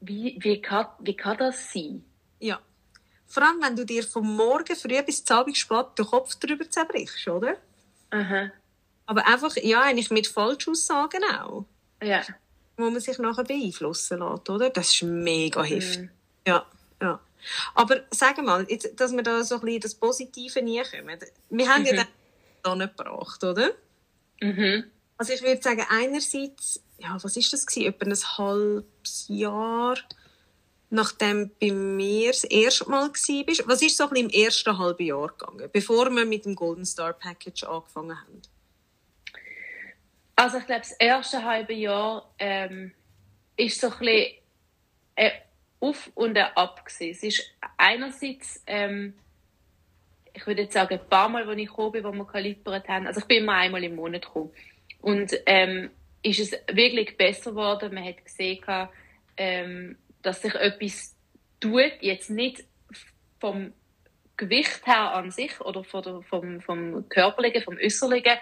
wie, 0.00 0.36
wie, 0.40 0.60
kann, 0.60 0.86
wie 1.00 1.16
kann 1.16 1.38
das 1.38 1.72
sein? 1.72 2.04
Ja. 2.40 2.60
Vor 3.26 3.42
allem, 3.44 3.62
wenn 3.62 3.76
du 3.76 3.86
dir 3.86 4.02
vom 4.02 4.36
Morgen 4.36 4.76
früh 4.76 5.00
bis 5.02 5.24
zum 5.24 5.38
Abend 5.38 5.56
spät 5.56 5.86
den 5.96 6.04
Kopf 6.04 6.34
darüber 6.36 6.68
zerbrichst, 6.68 7.26
oder? 7.28 7.56
Aha. 8.10 8.50
Aber 9.06 9.26
einfach, 9.26 9.56
ja, 9.56 9.82
eigentlich 9.82 10.10
mit 10.10 10.26
Falschaussagen 10.26 11.22
auch. 11.24 11.64
Ja. 12.02 12.22
Wo 12.76 12.90
man 12.90 13.00
sich 13.00 13.18
nachher 13.18 13.44
beeinflussen 13.44 14.18
lässt, 14.18 14.50
oder? 14.50 14.70
Das 14.70 14.92
ist 14.92 15.02
mega 15.02 15.62
heftig. 15.62 16.02
Mhm. 16.02 16.10
Ja, 16.46 16.66
ja. 17.00 17.20
Aber 17.74 18.02
sag 18.10 18.38
mal, 18.42 18.66
jetzt, 18.68 18.98
dass 19.00 19.12
wir 19.12 19.22
da 19.22 19.42
so 19.44 19.56
ein 19.56 19.60
bisschen 19.62 19.80
das 19.80 19.94
Positive 19.94 20.62
nie 20.62 20.82
kommen. 20.82 21.18
Wir 21.50 21.68
haben 21.68 21.82
mhm. 21.82 21.86
ja 21.86 22.04
den 22.64 22.78
nicht 22.78 22.96
gebracht, 22.96 23.42
oder? 23.44 23.70
Mhm. 24.42 24.84
Also 25.16 25.32
ich 25.32 25.42
würde 25.42 25.62
sagen, 25.62 25.84
einerseits 25.88 26.82
ja, 27.02 27.16
was 27.22 27.36
ist 27.36 27.52
das 27.52 27.66
gewesen? 27.66 27.86
Etwa 27.86 28.06
ein 28.06 28.38
halbes 28.38 29.26
Jahr, 29.28 29.96
nachdem 30.90 31.50
bei 31.60 31.72
mir 31.72 32.28
das 32.28 32.44
erste 32.44 32.88
Mal 32.88 33.08
warst. 33.08 33.68
Was 33.68 33.82
ist 33.82 33.96
so 33.96 34.04
ein 34.04 34.10
bisschen 34.10 34.30
im 34.30 34.44
ersten 34.44 34.78
halben 34.78 35.04
Jahr 35.04 35.28
gegangen, 35.28 35.68
bevor 35.72 36.10
wir 36.10 36.24
mit 36.24 36.44
dem 36.44 36.54
Golden 36.54 36.84
Star 36.84 37.12
Package 37.12 37.64
angefangen 37.64 38.20
haben? 38.20 38.42
Also 40.36 40.58
ich 40.58 40.66
glaube, 40.66 40.82
das 40.82 40.92
erste 40.92 41.44
halbe 41.44 41.74
Jahr 41.74 42.32
ähm, 42.38 42.92
ist 43.56 43.80
so 43.80 43.88
ein 43.88 43.98
bisschen 43.98 44.34
äh, 45.16 45.30
auf 45.80 46.10
und 46.14 46.36
ab 46.38 46.84
gewesen. 46.84 47.10
Es 47.10 47.22
ist 47.22 47.54
einerseits 47.76 48.62
ähm, 48.66 49.14
ich 50.34 50.46
würde 50.46 50.62
jetzt 50.62 50.74
sagen, 50.74 50.98
ein 50.98 51.08
paar 51.08 51.28
Mal, 51.28 51.48
als 51.48 51.58
ich 51.58 51.68
gekommen 51.68 51.92
bin, 51.92 52.04
wo 52.04 52.12
wir 52.12 52.26
kalibriert 52.26 52.88
haben, 52.88 53.06
also 53.06 53.20
ich 53.20 53.26
bin 53.26 53.38
immer 53.38 53.54
einmal 53.54 53.84
im 53.84 53.96
Monat 53.96 54.22
gekommen. 54.22 54.50
Und 55.00 55.32
ähm, 55.46 55.90
ist 56.22 56.40
es 56.40 56.52
wirklich 56.72 57.16
besser 57.16 57.50
geworden. 57.50 57.94
Man 57.94 58.04
hat 58.04 58.24
gesehen, 58.24 58.62
ähm, 59.36 59.96
dass 60.22 60.42
sich 60.42 60.54
etwas 60.54 61.16
tut, 61.60 61.92
jetzt 62.00 62.30
nicht 62.30 62.64
vom 63.40 63.72
Gewicht 64.36 64.86
her 64.86 65.14
an 65.14 65.30
sich 65.30 65.60
oder 65.60 65.84
vom, 65.84 66.22
vom, 66.22 66.60
vom 66.60 67.08
Körperlichen, 67.08 67.62
vom 67.62 67.76
Äußerlichen, 67.76 68.38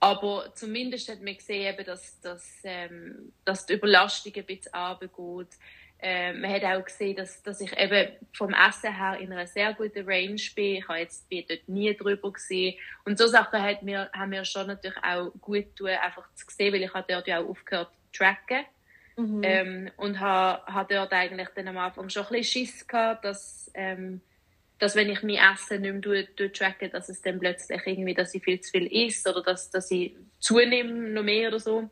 aber 0.00 0.52
zumindest 0.54 1.10
hat 1.10 1.20
man 1.20 1.36
gesehen, 1.36 1.76
dass, 1.84 2.20
dass, 2.20 2.60
ähm, 2.64 3.32
dass 3.44 3.66
die 3.66 3.74
Überlastung 3.74 4.32
ein 4.34 4.46
bisschen 4.46 4.72
runtergeht. 4.74 5.58
Äh, 6.02 6.32
man 6.32 6.50
hat 6.50 6.64
auch 6.64 6.84
gesehen, 6.84 7.16
dass, 7.16 7.42
dass 7.42 7.60
ich 7.60 7.76
eben 7.78 8.12
vom 8.32 8.54
Essen 8.54 8.96
her 8.96 9.18
in 9.18 9.32
einer 9.32 9.46
sehr 9.46 9.74
guten 9.74 10.08
Range 10.08 10.40
bin. 10.56 10.76
Ich 10.76 10.88
habe 10.88 10.98
jetzt 10.98 11.28
bin 11.28 11.44
dort 11.46 11.68
nie 11.68 11.94
drüber 11.94 12.32
gesehen. 12.32 12.78
Und 13.04 13.18
so 13.18 13.26
Sachen 13.26 13.62
hat 13.62 13.82
mir, 13.82 14.10
haben 14.12 14.30
mir 14.30 14.44
schon 14.44 14.66
natürlich 14.66 14.96
auch 15.02 15.30
gut 15.40 15.76
tun, 15.76 15.88
einfach 15.88 16.26
zu 16.34 16.46
sehen, 16.48 16.72
weil 16.72 16.82
ich 16.82 16.94
habe 16.94 17.12
dort 17.12 17.26
ja 17.26 17.40
auch 17.40 17.48
aufgehört 17.48 17.90
zu 18.12 18.18
tracken. 18.18 18.64
Mhm. 19.16 19.40
Ähm, 19.42 19.90
und 19.98 20.20
habe, 20.20 20.64
habe 20.72 20.94
dort 20.94 21.12
eigentlich 21.12 21.48
dann 21.54 21.68
am 21.68 21.78
Anfang 21.78 22.08
schon 22.08 22.24
ein 22.24 22.32
bisschen 22.32 22.66
Schiss 22.66 22.86
gehabt, 22.86 23.24
dass, 23.24 23.70
ähm, 23.74 24.22
dass 24.78 24.96
wenn 24.96 25.10
ich 25.10 25.22
mein 25.22 25.36
Essen 25.52 25.82
nicht 25.82 26.06
mehr 26.06 26.22
durch, 26.34 26.52
tracke, 26.52 26.88
dass 26.88 27.10
es 27.10 27.20
dann 27.20 27.38
plötzlich 27.38 27.82
irgendwie, 27.84 28.14
dass 28.14 28.34
ich 28.34 28.42
viel 28.42 28.60
zu 28.60 28.70
viel 28.70 28.86
isst 28.86 29.28
oder 29.28 29.42
dass, 29.42 29.70
dass 29.70 29.90
ich 29.90 30.16
zunehme 30.38 31.10
noch 31.10 31.22
mehr 31.22 31.48
oder 31.48 31.60
so. 31.60 31.90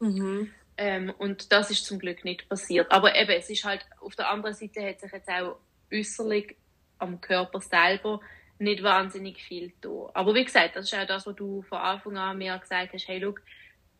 Mhm. 0.00 0.50
Ähm, 0.76 1.12
und 1.18 1.52
das 1.52 1.70
ist 1.70 1.84
zum 1.86 1.98
Glück 1.98 2.24
nicht 2.24 2.48
passiert. 2.48 2.90
Aber 2.90 3.14
eben, 3.14 3.30
es 3.30 3.48
ist 3.48 3.64
halt, 3.64 3.86
auf 4.00 4.16
der 4.16 4.30
anderen 4.30 4.54
Seite 4.54 4.86
hat 4.86 5.00
sich 5.00 5.12
jetzt 5.12 5.28
auch 5.28 5.56
äußerlich 5.92 6.56
am 6.98 7.20
Körper 7.20 7.60
selber 7.60 8.20
nicht 8.58 8.82
wahnsinnig 8.82 9.42
viel 9.42 9.72
da. 9.80 10.10
Aber 10.14 10.34
wie 10.34 10.44
gesagt, 10.44 10.76
das 10.76 10.86
ist 10.86 10.94
auch 10.94 11.06
das, 11.06 11.26
was 11.26 11.36
du 11.36 11.62
von 11.62 11.78
Anfang 11.78 12.16
an 12.16 12.38
mir 12.38 12.56
gesagt 12.58 12.92
hast, 12.92 13.08
hey, 13.08 13.18
look, 13.18 13.42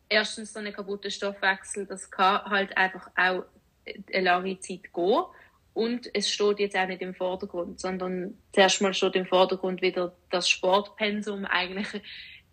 erstens 0.09 0.53
so 0.53 0.59
einen 0.59 0.73
kaputten 0.73 1.11
Stoffwechsel, 1.11 1.85
das 1.85 2.09
kann 2.09 2.43
halt 2.45 2.75
einfach 2.77 3.09
auch 3.15 3.43
eine 3.85 4.21
lange 4.21 4.59
Zeit 4.59 4.93
gehen. 4.93 5.23
Und 5.73 6.09
es 6.13 6.29
steht 6.29 6.59
jetzt 6.59 6.77
auch 6.77 6.87
nicht 6.87 7.01
im 7.01 7.13
Vordergrund, 7.13 7.81
sondern 7.81 8.37
zuerst 8.53 8.81
mal 8.81 8.93
steht 8.93 9.15
im 9.15 9.25
Vordergrund 9.25 9.81
wieder 9.81 10.15
das 10.31 10.49
Sportpensum 10.49 11.45
eigentlich 11.45 12.01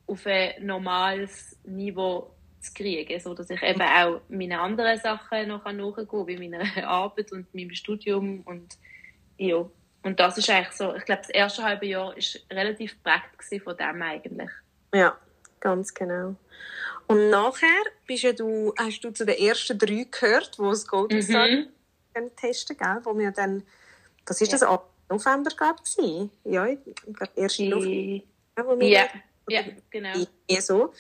auf 0.06 0.26
ein 0.26 0.66
normales 0.66 1.56
Niveau 1.64 2.34
zu 2.62 2.72
kriegen, 2.74 3.20
so 3.20 3.34
dass 3.34 3.50
ich 3.50 3.62
eben 3.62 3.82
auch 3.82 4.20
meine 4.28 4.60
anderen 4.60 4.98
Sachen 4.98 5.48
noch 5.48 5.64
nachgehen 5.64 6.08
kann, 6.08 6.26
wie 6.26 6.48
meiner 6.48 6.64
Arbeit 6.88 7.32
und 7.32 7.52
meinem 7.54 7.74
Studium 7.74 8.42
und 8.42 8.78
ja. 9.36 9.68
Und 10.04 10.18
das 10.18 10.36
ist 10.38 10.50
eigentlich 10.50 10.72
so, 10.72 10.94
ich 10.94 11.04
glaube, 11.04 11.22
das 11.22 11.30
erste 11.30 11.62
halbe 11.62 11.86
Jahr 11.86 12.16
ist 12.16 12.44
relativ 12.50 13.00
prägt 13.02 13.62
von 13.62 13.76
dem 13.76 14.02
eigentlich. 14.02 14.50
Ja, 14.92 15.16
ganz 15.60 15.94
genau. 15.94 16.34
Und 17.06 17.30
nachher 17.30 17.82
bist 18.06 18.22
ja 18.24 18.32
du, 18.32 18.74
hast 18.76 19.00
du 19.00 19.10
zu 19.12 19.24
den 19.24 19.38
ersten 19.38 19.78
drei 19.78 20.06
gehört, 20.10 20.58
die 20.58 20.62
das 20.62 20.86
Golden 20.86 21.18
mhm. 21.18 22.36
testen, 22.36 22.76
gell? 22.76 23.00
wo 23.04 23.16
wir 23.16 23.30
dann, 23.30 23.62
das 24.24 24.40
ist 24.40 24.52
ja. 24.52 24.58
das 24.58 24.68
ab 24.68 24.90
November, 25.08 25.50
glaube 25.50 25.80
ich, 25.84 26.30
ja, 26.44 26.66
ich 26.66 26.78
glaube, 27.14 27.30
1. 27.36 27.58
November. 27.60 28.84
Ja, 28.84 29.06
ja, 29.48 29.62
genau. 29.90 30.26
Ja, 30.48 30.60
so 30.60 30.92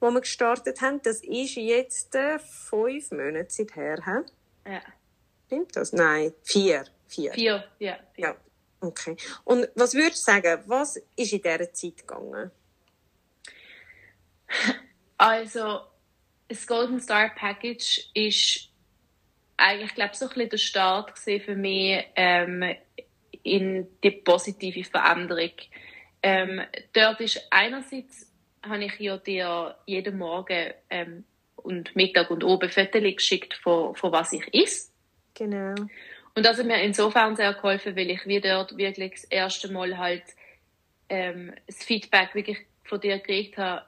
wo 0.00 0.10
wir 0.10 0.20
gestartet 0.20 0.80
haben, 0.80 1.00
das 1.02 1.20
ist 1.22 1.56
jetzt 1.56 2.14
äh, 2.14 2.38
fünf 2.38 3.10
Monate 3.10 3.46
seither. 3.48 3.96
He? 4.04 4.72
Ja. 4.72 4.82
Stimmt 5.46 5.76
das? 5.76 5.92
Nein, 5.92 6.32
vier. 6.42 6.84
Vier, 7.08 7.32
vier 7.32 7.66
ja. 7.78 7.98
Vier. 8.14 8.24
ja. 8.24 8.36
Okay. 8.80 9.16
Und 9.44 9.68
was 9.74 9.94
würdest 9.94 10.28
du 10.28 10.32
sagen, 10.32 10.62
was 10.66 10.96
ist 11.16 11.32
in 11.32 11.42
dieser 11.42 11.72
Zeit 11.72 11.98
gegangen? 11.98 12.50
Also, 15.16 15.80
das 16.46 16.66
Golden 16.66 17.00
Star 17.00 17.30
Package 17.34 18.08
ist 18.14 18.68
eigentlich, 19.56 19.94
glaube 19.94 20.12
ich, 20.12 20.18
so 20.18 20.26
ein 20.26 20.28
bisschen 20.28 20.50
der 20.50 20.56
Start 20.58 21.18
für 21.18 21.56
mich 21.56 22.04
ähm, 22.14 22.76
in 23.42 23.88
die 24.02 24.10
positive 24.12 24.84
Veränderung. 24.84 25.50
Ähm, 26.22 26.62
dort 26.92 27.20
ist 27.20 27.40
einerseits 27.50 28.27
habe 28.62 28.84
ich 28.84 28.98
ja 28.98 29.16
dir 29.16 29.76
jeden 29.86 30.18
Morgen 30.18 30.72
ähm, 30.90 31.24
und 31.56 31.94
Mittag 31.96 32.30
und 32.30 32.44
oben 32.44 32.70
Fotos 32.70 33.02
geschickt, 33.02 33.54
von, 33.54 33.94
von 33.94 34.12
was 34.12 34.32
ich 34.32 34.52
esse. 34.52 34.90
Genau. 35.34 35.74
Und 36.34 36.46
das 36.46 36.58
hat 36.58 36.66
mir 36.66 36.82
insofern 36.82 37.36
sehr 37.36 37.52
geholfen, 37.54 37.96
weil 37.96 38.10
ich 38.10 38.26
wie 38.26 38.40
dort 38.40 38.76
wirklich 38.76 39.12
das 39.12 39.24
erste 39.24 39.72
Mal 39.72 39.98
halt 39.98 40.22
ähm, 41.08 41.52
das 41.66 41.82
Feedback 41.82 42.34
wirklich 42.34 42.58
von 42.84 43.00
dir 43.00 43.18
gekriegt 43.18 43.56
habe, 43.58 43.84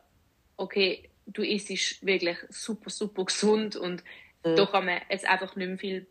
okay, 0.57 1.09
du 1.27 1.43
isst 1.43 2.05
wirklich 2.05 2.37
super, 2.49 2.91
super 2.91 3.25
gesund 3.25 3.77
und 3.77 4.03
mhm. 4.45 4.57
da 4.57 4.67
kann 4.67 4.87
man 4.87 5.01
es 5.09 5.25
einfach 5.25 5.55
nicht 5.57 5.69
mehr 5.69 5.79
viel 5.79 6.07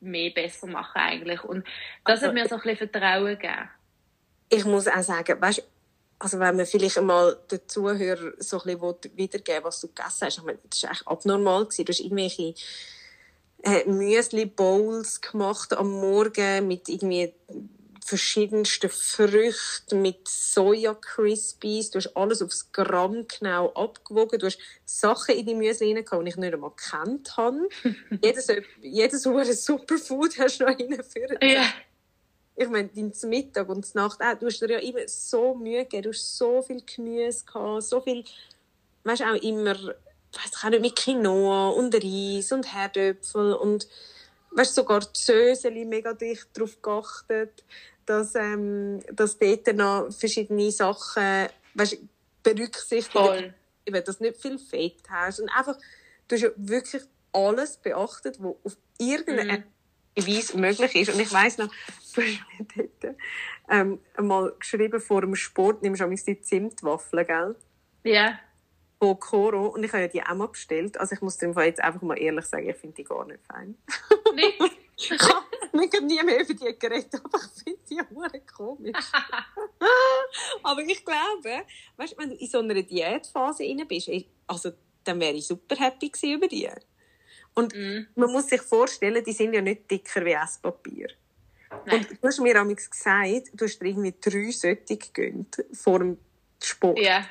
mehr 0.00 0.30
besser 0.30 0.66
machen 0.66 1.00
eigentlich. 1.00 1.42
Und 1.42 1.66
das 2.04 2.22
also, 2.22 2.26
hat 2.26 2.34
mir 2.34 2.46
so 2.48 2.56
ein 2.56 2.62
bisschen 2.62 2.88
Vertrauen 2.88 3.38
gegeben. 3.38 3.68
Ich 4.48 4.64
muss 4.64 4.86
auch 4.86 5.02
sagen, 5.02 5.40
weißt, 5.40 5.66
also 6.18 6.38
wenn 6.38 6.56
man 6.56 6.66
vielleicht 6.66 6.98
einmal 6.98 7.38
den 7.50 7.60
Zuhörern 7.66 8.34
so 8.38 8.60
ein 8.62 8.78
bisschen 8.78 9.16
wiedergeben 9.16 9.64
was 9.64 9.80
du 9.80 9.88
gegessen 9.88 10.26
hast, 10.26 10.38
ich 10.38 10.44
meine, 10.44 10.58
das 10.68 10.82
war 10.82 10.90
echt 10.92 11.06
abnormal. 11.06 11.64
Gewesen. 11.64 11.84
Du 11.84 11.92
hast 11.92 12.00
irgendwelche 12.00 12.54
äh, 13.62 13.84
Müsli-Bowls 13.88 15.20
gemacht 15.20 15.74
am 15.74 15.90
Morgen 15.90 16.68
mit 16.68 16.88
irgendwie 16.88 17.34
verschiedensten 18.06 18.88
Früchten 18.88 20.00
mit 20.00 20.28
Soja 20.28 20.94
Crispies. 20.94 21.90
Du 21.90 21.98
hast 21.98 22.16
alles 22.16 22.40
aufs 22.40 22.70
Gramm 22.70 23.26
genau 23.26 23.72
abgewogen. 23.72 24.38
Du 24.38 24.46
hast 24.46 24.60
Sachen 24.84 25.34
in 25.34 25.44
die 25.44 25.54
Müsli 25.56 25.92
reingehauen, 25.92 26.24
die 26.24 26.30
ich 26.30 26.36
nicht 26.36 26.54
einmal 26.54 26.70
gekannt 26.70 27.36
habe. 27.36 27.68
jedes, 28.22 28.46
jedes 28.80 29.22
Superfood 29.64 30.38
hast 30.38 30.60
du 30.60 30.64
noch 30.64 30.78
reingeführt. 30.78 31.42
Ja. 31.42 31.64
Ich 32.56 32.68
meine, 32.68 32.88
dein 32.88 33.12
Mittag 33.24 33.68
und 33.68 33.94
Nacht 33.94 34.20
auch. 34.20 34.38
Du 34.38 34.46
hast 34.46 34.60
dir 34.60 34.70
ja 34.70 34.78
immer 34.78 35.06
so 35.06 35.54
Mühe 35.54 35.82
gegeben. 35.82 36.04
Du 36.04 36.08
hast 36.10 36.38
so 36.38 36.62
viel 36.62 36.82
Gemüse 36.82 37.44
gehabt, 37.44 37.82
so 37.82 38.00
viel, 38.00 38.24
weißt 39.04 39.22
auch 39.22 39.42
immer, 39.42 39.74
weiss 39.74 40.52
ich 40.56 40.64
auch 40.64 40.70
nicht, 40.70 40.80
mit 40.80 40.96
Quinoa 40.96 41.70
und 41.70 41.94
Reis 41.94 42.52
und 42.52 42.72
Herdöpfel 42.72 43.52
und 43.52 43.86
weißt, 44.52 44.74
sogar 44.74 45.00
die 45.00 45.06
Söseli 45.12 45.84
mega 45.84 46.14
dicht 46.14 46.48
darauf 46.54 46.80
geachtet, 46.80 47.62
dass, 48.06 48.34
ähm, 48.34 49.02
dass 49.12 49.38
dort 49.38 49.74
noch 49.74 50.10
verschiedene 50.10 50.70
Sachen 50.70 51.48
weißt, 51.74 51.98
berücksichtigt 52.42 53.54
eben, 53.86 54.04
dass 54.04 54.18
du 54.18 54.24
nicht 54.24 54.40
viel 54.40 54.58
Fett 54.58 55.02
hast. 55.08 55.40
Und 55.40 55.48
einfach, 55.50 55.76
du 56.28 56.34
hast 56.34 56.42
ja 56.42 56.50
wirklich 56.56 57.02
alles 57.32 57.76
beachtet, 57.76 58.36
was 58.40 58.54
auf 58.64 58.76
irgendeine 58.98 59.58
mm. 59.58 60.26
Weise 60.26 60.58
möglich 60.58 60.94
ist. 60.94 61.14
Und 61.14 61.20
ich 61.20 61.32
weiss 61.32 61.58
noch, 61.58 61.70
mir 62.16 62.66
dort 62.76 63.16
ähm, 63.68 64.00
einmal 64.14 64.54
geschrieben 64.58 65.00
vor 65.00 65.20
dem 65.20 65.34
Sport, 65.34 65.82
nimmst 65.82 66.00
du 66.00 66.08
die 66.08 66.40
Zimtwaffeln, 66.40 67.26
gell? 67.26 67.56
Ja. 68.04 68.12
Yeah. 68.12 68.38
Von 68.98 69.20
Coro. 69.20 69.66
Und 69.68 69.84
ich 69.84 69.92
habe 69.92 70.02
ja 70.02 70.08
die 70.08 70.22
auch 70.22 70.34
mal 70.34 70.48
bestellt. 70.48 70.98
Also 70.98 71.14
ich 71.14 71.20
muss 71.20 71.36
dir 71.36 71.52
jetzt 71.64 71.80
einfach 71.80 72.02
mal 72.02 72.18
ehrlich 72.18 72.46
sagen, 72.46 72.68
ich 72.68 72.76
finde 72.76 72.96
die 72.96 73.04
gar 73.04 73.26
nicht 73.26 73.40
fein. 73.46 73.76
Nicht? 74.34 74.58
ich 74.96 75.10
habe 75.10 76.06
nie 76.06 76.22
mehr 76.22 76.40
über 76.40 76.54
die 76.54 76.78
geredet, 76.78 77.14
aber 77.22 77.38
ich 77.38 77.62
finde 77.62 77.80
die 77.90 78.00
auch 78.00 78.56
komisch. 78.56 78.96
aber 80.62 80.80
ich 80.82 81.04
glaube, 81.04 81.64
weißt, 81.96 82.16
wenn 82.18 82.30
du 82.30 82.36
in 82.36 82.46
so 82.46 82.60
einer 82.60 82.82
Diätphase 82.82 83.64
rein 83.64 83.86
bist, 83.86 84.10
also, 84.46 84.72
dann 85.04 85.20
wäre 85.20 85.34
ich 85.34 85.46
super 85.46 85.76
happy 85.76 86.10
über 86.32 86.48
die. 86.48 86.68
Und 87.54 87.74
mm. 87.74 88.08
man 88.14 88.32
muss 88.32 88.48
sich 88.48 88.60
vorstellen, 88.60 89.22
die 89.24 89.32
sind 89.32 89.52
ja 89.52 89.60
nicht 89.60 89.90
dicker 89.90 90.24
wie 90.24 90.32
Esspapier. 90.32 91.08
Nein. 91.86 91.98
Und 92.00 92.10
du 92.10 92.26
hast 92.26 92.40
mir 92.40 92.54
damals 92.54 92.90
gesagt, 92.90 93.50
du 93.54 93.64
hast 93.64 93.78
dir 93.78 93.86
irgendwie 93.86 94.14
drei 94.20 94.50
Sättig 94.50 95.14
gegönnt 95.14 95.64
vor 95.72 95.98
dem 96.00 96.18
Sport. 96.62 96.98
Ja. 96.98 97.24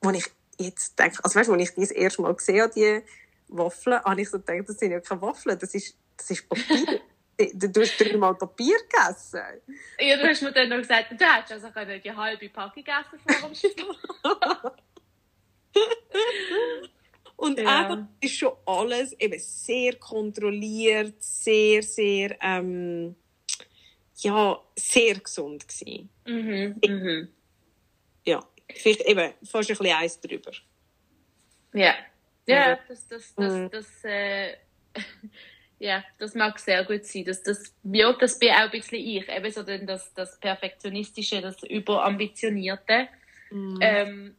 Wo 0.00 0.10
ich 0.10 0.24
jetzt 0.58 0.98
denke, 0.98 1.22
also 1.24 1.38
weißt 1.38 1.48
du, 1.48 1.54
als 1.54 1.62
ich 1.62 1.74
die 1.74 1.80
das 1.80 1.90
erste 1.90 2.22
Mal 2.22 2.34
gesehen 2.34 2.62
habe, 2.62 2.72
die 2.74 3.02
Waffeln, 3.48 4.02
habe 4.02 4.20
ich 4.20 4.30
so 4.30 4.38
gedacht, 4.38 4.68
das 4.68 4.78
sind 4.78 4.92
ja 4.92 5.00
keine 5.00 5.22
Waffeln, 5.22 5.58
das 5.58 5.74
ist, 5.74 5.96
das 6.16 6.30
ist 6.30 6.48
Papier. 6.48 7.00
du 7.54 7.80
hast 7.80 7.98
dreimal 7.98 8.34
Papier 8.34 8.76
gegessen. 8.78 9.42
Ja, 9.98 10.16
du 10.16 10.28
hast 10.28 10.42
mir 10.42 10.52
dann 10.52 10.68
noch 10.68 10.78
gesagt, 10.78 11.12
du 11.12 11.24
hättest 11.24 11.64
also 11.64 11.98
die 12.02 12.12
halbe 12.12 12.48
Packung 12.48 12.84
gegessen 12.84 13.20
vor 13.26 13.48
dem 13.48 13.54
Sport. 13.54 14.82
Und 17.36 17.58
ja. 17.58 17.92
eben 17.92 18.08
ist 18.20 18.38
schon 18.38 18.52
alles 18.64 19.12
eben 19.20 19.38
sehr 19.38 19.96
kontrolliert, 19.96 21.22
sehr, 21.22 21.82
sehr, 21.82 22.36
ähm, 22.40 23.14
ja, 24.18 24.60
sehr 24.76 25.14
gesund 25.18 25.68
gewesen. 25.68 26.08
Mhm, 26.26 26.80
mhm. 26.84 27.28
Ja, 28.24 28.44
vielleicht 28.74 29.02
eben 29.02 29.32
fast 29.44 29.70
ein 29.70 29.76
bisschen 29.76 29.96
eins 29.96 30.20
drüber. 30.20 30.52
Ja, 31.72 31.94
ja, 32.46 32.78
das, 32.88 33.06
das, 33.08 33.34
das, 33.34 33.52
mhm. 33.52 33.70
das, 33.70 34.04
äh, 34.04 34.56
ja, 35.78 36.04
das 36.18 36.34
mag 36.34 36.58
sehr 36.58 36.84
gut 36.84 37.04
sein. 37.04 37.24
Das, 37.24 37.42
das, 37.42 37.74
ja, 37.82 38.12
das 38.12 38.38
bin 38.38 38.50
auch 38.50 38.56
ein 38.60 38.70
bisschen 38.70 38.98
ich. 38.98 39.28
Eben 39.28 39.52
so 39.52 39.62
das, 39.62 40.14
das 40.14 40.38
Perfektionistische, 40.40 41.40
das 41.40 41.62
Überambitionierte. 41.64 43.08
Mhm. 43.50 43.78
Ähm, 43.80 44.36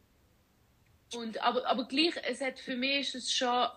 und, 1.14 1.40
aber, 1.42 1.66
aber 1.66 1.86
gleich, 1.86 2.14
es 2.24 2.40
hat, 2.40 2.58
für 2.58 2.76
mich 2.76 3.00
ist 3.00 3.14
es 3.14 3.32
schon 3.32 3.68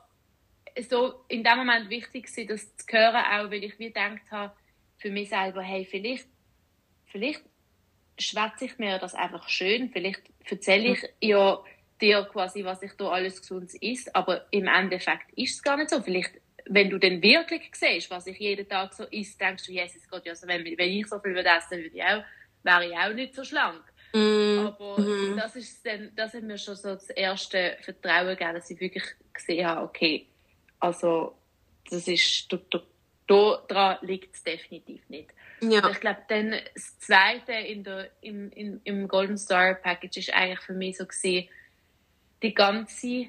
so 0.89 1.23
in 1.27 1.43
dem 1.43 1.57
Moment 1.57 1.89
wichtig 1.89 2.25
gewesen, 2.25 2.47
das 2.47 2.75
zu 2.77 2.85
hören, 2.91 3.15
auch 3.15 3.51
weil 3.51 3.63
ich 3.63 3.77
wie 3.79 3.87
gedacht 3.87 4.21
habe, 4.31 4.53
für 5.01 5.09
mich 5.09 5.29
selber, 5.29 5.61
hey, 5.61 5.85
vielleicht, 5.89 6.27
vielleicht 7.07 7.41
schwätze 8.19 8.65
ich 8.65 8.77
mir 8.77 8.99
das 8.99 9.15
einfach 9.15 9.49
schön, 9.49 9.89
vielleicht 9.89 10.21
erzähle 10.45 10.93
ich 10.93 11.03
ja 11.21 11.63
dir 11.99 12.23
quasi, 12.31 12.63
was 12.63 12.81
ich 12.83 12.91
da 12.97 13.09
alles 13.09 13.41
gesund 13.41 13.73
ist, 13.75 14.15
aber 14.15 14.45
im 14.51 14.67
Endeffekt 14.67 15.31
ist 15.35 15.55
es 15.55 15.63
gar 15.63 15.77
nicht 15.77 15.89
so. 15.89 16.01
Vielleicht, 16.01 16.31
wenn 16.65 16.89
du 16.89 16.99
dann 16.99 17.21
wirklich 17.21 17.69
siehst, 17.73 18.09
was 18.11 18.27
ich 18.27 18.37
jeden 18.37 18.67
Tag 18.67 18.93
so 18.93 19.03
isst, 19.05 19.39
denkst 19.41 19.65
du, 19.65 19.71
Jesus 19.71 20.07
Gott, 20.07 20.27
also 20.27 20.47
wenn, 20.47 20.63
wenn 20.65 20.89
ich 20.89 21.07
so 21.07 21.19
viel 21.19 21.33
würde 21.33 21.49
essen 21.49 21.77
würde, 21.77 21.95
ich 21.95 22.03
auch, 22.03 22.23
wäre 22.63 22.87
ich 22.87 22.97
auch 22.97 23.13
nicht 23.13 23.35
so 23.35 23.43
schlank. 23.43 23.83
Mm. 24.13 24.67
Aber 24.67 24.99
mm. 24.99 25.37
das 25.37 25.55
ist 25.55 25.85
dann, 25.85 26.11
das 26.15 26.33
hat 26.33 26.43
mir 26.43 26.57
schon 26.57 26.75
so 26.75 26.89
das 26.89 27.09
erste 27.09 27.77
Vertrauen 27.81 28.27
gegeben, 28.27 28.53
dass 28.53 28.69
ich 28.69 28.79
wirklich 28.79 29.03
gesehen 29.33 29.65
habe, 29.65 29.81
okay, 29.81 30.27
also 30.79 31.35
das 31.89 32.07
ist, 32.07 32.51
da, 32.51 32.59
da, 32.69 32.81
da 33.27 33.63
dran 33.67 33.97
liegt 34.01 34.35
es 34.35 34.43
definitiv 34.43 35.01
nicht. 35.09 35.29
Ja. 35.61 35.87
Ich 35.89 35.99
glaube, 35.99 36.21
dann 36.27 36.55
das 36.73 36.99
Zweite 36.99 37.53
in 37.53 37.83
der, 37.83 38.09
im, 38.21 38.51
im, 38.51 38.81
im 38.83 39.07
Golden 39.07 39.37
Star 39.37 39.75
Package 39.75 40.17
ist 40.17 40.33
eigentlich 40.33 40.61
für 40.61 40.73
mich 40.73 40.97
so 40.97 41.05
gesehen, 41.05 41.47
die 42.41 42.53
ganze 42.53 43.27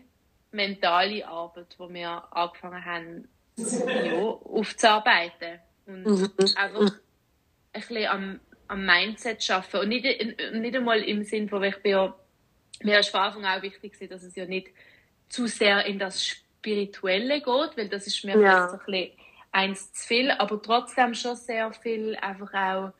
mentale 0.50 1.26
Arbeit, 1.26 1.76
die 1.78 1.94
wir 1.94 2.24
angefangen 2.34 2.84
haben, 2.84 3.28
ja, 3.56 4.14
aufzuarbeiten. 4.14 5.60
Und 5.86 6.04
mhm. 6.04 6.32
einfach 6.56 6.80
ein 6.80 6.92
bisschen 7.72 8.06
am 8.06 8.40
am 8.72 8.86
Mindset 8.86 9.42
schaffen. 9.42 9.80
Und 9.80 9.88
nicht, 9.88 10.04
nicht 10.04 10.76
einmal 10.76 11.02
im 11.02 11.24
Sinn 11.24 11.48
von, 11.48 11.62
ich 11.62 11.76
bin 11.82 11.92
ja, 11.92 12.14
mir 12.82 12.98
ist 12.98 13.10
von 13.10 13.20
Anfang 13.20 13.44
auch 13.44 13.62
wichtig, 13.62 13.96
dass 14.08 14.22
es 14.22 14.34
ja 14.34 14.46
nicht 14.46 14.68
zu 15.28 15.46
sehr 15.46 15.84
in 15.84 15.98
das 15.98 16.26
Spirituelle 16.26 17.40
geht, 17.40 17.76
weil 17.76 17.88
das 17.88 18.06
ist 18.06 18.24
mir 18.24 18.38
ja. 18.40 18.68
so 18.68 18.76
ein 18.76 18.80
bisschen 18.84 19.10
eins 19.52 19.92
zu 19.92 20.06
viel, 20.06 20.30
aber 20.30 20.60
trotzdem 20.60 21.14
schon 21.14 21.36
sehr 21.36 21.72
viel 21.72 22.16
einfach 22.16 22.52
auch, 22.54 22.92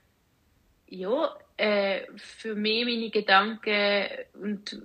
ja, 0.86 1.34
äh, 1.56 2.02
für 2.16 2.54
mich 2.54 2.84
meine 2.84 3.10
Gedanken 3.10 4.06
und 4.34 4.82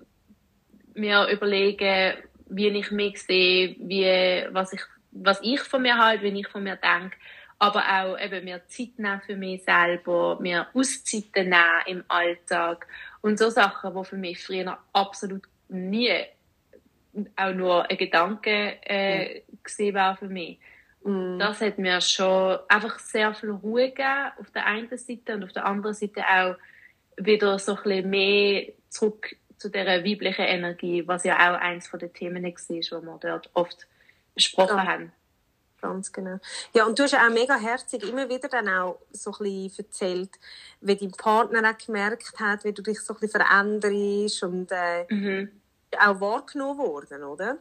mir 0.93 1.27
überlegen, 1.27 2.17
wie 2.49 2.69
ich 2.69 2.91
mich 2.91 3.21
sehe, 3.21 3.75
wie, 3.79 4.47
was 4.51 4.73
ich, 4.73 4.81
was 5.11 5.39
ich 5.43 5.59
von 5.61 5.81
mir 5.81 5.97
halte, 5.97 6.23
wie 6.23 6.39
ich 6.39 6.47
von 6.47 6.63
mir 6.63 6.77
denke 6.77 7.17
aber 7.59 7.81
auch 7.81 8.19
eben 8.19 8.45
mir 8.45 8.61
Zeit 8.67 8.97
nehmen 8.97 9.21
für 9.21 9.35
mich 9.35 9.63
selber, 9.63 10.37
mir 10.39 10.67
Auszeiten 10.73 11.49
nehmen 11.49 11.81
im 11.87 12.03
Alltag 12.07 12.87
und 13.21 13.39
so 13.39 13.49
Sachen, 13.49 13.95
die 13.95 14.03
für 14.03 14.17
mich 14.17 14.43
früher 14.43 14.77
absolut 14.93 15.43
nie 15.69 16.13
auch 17.35 17.53
nur 17.53 17.89
ein 17.89 17.97
Gedanke 17.97 18.77
äh, 18.83 19.41
gesehen 19.63 19.95
war 19.95 20.15
für 20.15 20.27
mich. 20.27 20.59
Mm. 21.07 21.39
Das 21.39 21.61
hat 21.61 21.77
mir 21.77 22.01
schon 22.01 22.59
einfach 22.67 22.99
sehr 22.99 23.33
viel 23.33 23.51
Ruhe 23.51 23.89
gegeben 23.89 24.31
auf 24.39 24.51
der 24.51 24.65
einen 24.65 24.97
Seite 24.97 25.35
und 25.35 25.43
auf 25.45 25.53
der 25.53 25.65
anderen 25.65 25.95
Seite 25.95 26.21
auch 26.21 26.55
wieder 27.15 27.57
so 27.59 27.75
ein 27.77 27.83
bisschen 27.83 28.09
mehr 28.09 28.67
zurück 28.89 29.35
zu 29.57 29.69
der 29.69 30.03
weiblichen 30.03 30.45
Energie, 30.45 31.07
was 31.07 31.23
ja 31.23 31.35
auch 31.35 31.59
eins 31.59 31.87
von 31.87 31.99
den 31.99 32.13
Themen 32.13 32.43
war, 32.43 32.51
die 32.51 32.81
wir 32.91 33.19
dort 33.21 33.49
oft 33.53 33.87
besprochen 34.35 34.77
ja. 34.77 34.85
haben. 34.85 35.11
Ganz 35.81 36.11
genau. 36.11 36.39
Ja, 36.73 36.85
und 36.85 36.99
du 36.99 37.03
hast 37.03 37.15
auch 37.15 37.29
mega 37.29 37.55
herzig 37.55 38.03
immer 38.03 38.27
wieder 38.27 38.49
dann 38.49 38.67
auch 38.67 38.99
so 39.11 39.31
ein 39.31 39.43
bisschen 39.43 39.85
erzählt, 39.85 40.31
wie 40.81 40.95
dein 40.95 41.11
Partner 41.11 41.69
auch 41.69 41.77
gemerkt 41.77 42.39
hat, 42.39 42.63
wie 42.65 42.73
du 42.73 42.81
dich 42.81 42.99
so 42.99 43.13
ein 43.13 43.19
bisschen 43.19 43.41
veränderst 43.41 44.43
und 44.43 44.71
äh, 44.71 45.05
mhm. 45.09 45.51
auch 45.99 46.19
wahrgenommen 46.19 46.79
worden, 46.79 47.23
oder? 47.23 47.57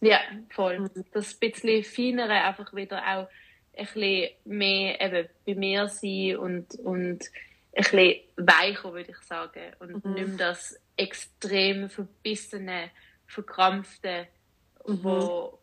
Ja, 0.00 0.20
voll. 0.50 0.80
Mhm. 0.80 1.04
Das 1.12 1.34
bisschen 1.34 1.84
feinere 1.84 2.32
einfach 2.32 2.74
wieder 2.74 2.98
auch 2.98 3.28
ein 3.76 3.86
bisschen 3.86 4.30
mehr 4.44 5.00
eben 5.00 5.28
bei 5.46 5.54
mir 5.54 5.88
sein 5.88 6.36
und, 6.36 6.74
und 6.76 7.30
ein 7.72 7.82
bisschen 7.82 8.20
weicher, 8.36 8.92
würde 8.92 9.10
ich 9.10 9.18
sagen. 9.18 9.72
Und 9.78 10.04
mhm. 10.04 10.14
nicht 10.14 10.28
mehr 10.28 10.36
das 10.38 10.78
extrem 10.96 11.88
verbissene, 11.88 12.90
verkrampfte, 13.26 14.26
mhm. 14.86 15.04
wo, 15.04 15.58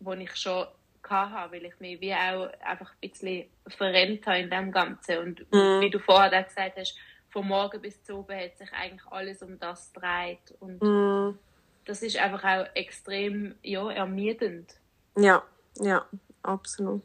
wo 0.00 0.12
ich 0.14 0.34
schon 0.36 0.66
hatte, 1.08 1.52
weil 1.52 1.64
ich 1.66 1.78
mich 1.78 2.00
wie 2.00 2.14
auch 2.14 2.50
einfach 2.60 2.90
ein 2.90 3.10
bisschen 3.10 3.44
verrennt 3.66 4.26
habe 4.26 4.38
in 4.38 4.50
dem 4.50 4.72
Ganzen. 4.72 5.18
Und 5.18 5.52
mhm. 5.52 5.80
wie 5.80 5.90
du 5.90 5.98
vorher 5.98 6.42
gesagt 6.42 6.76
hast, 6.78 6.96
von 7.28 7.46
morgen 7.46 7.80
bis 7.80 8.02
zu 8.02 8.18
oben 8.18 8.36
hat 8.38 8.56
sich 8.56 8.72
eigentlich 8.72 9.06
alles 9.10 9.42
um 9.42 9.58
das 9.58 9.92
gedreht. 9.92 10.54
Und 10.60 10.82
mhm. 10.82 11.38
Das 11.84 12.02
ist 12.02 12.16
einfach 12.16 12.44
auch 12.44 12.66
extrem 12.74 13.54
ja, 13.62 13.90
ermüdend. 13.90 14.74
Ja, 15.16 15.42
ja, 15.76 16.06
absolut. 16.42 17.02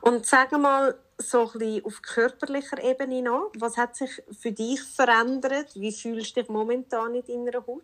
Und 0.00 0.26
sag 0.26 0.52
mal, 0.52 0.98
so 1.18 1.50
ein 1.52 1.58
bisschen 1.58 1.84
auf 1.84 2.02
körperlicher 2.02 2.82
Ebene 2.82 3.22
noch, 3.22 3.50
was 3.56 3.76
hat 3.76 3.96
sich 3.96 4.22
für 4.30 4.52
dich 4.52 4.80
verändert? 4.82 5.74
Wie 5.74 5.92
fühlst 5.92 6.36
du 6.36 6.40
dich 6.40 6.48
momentan 6.48 7.14
in 7.14 7.44
deiner 7.44 7.66
Haut? 7.66 7.82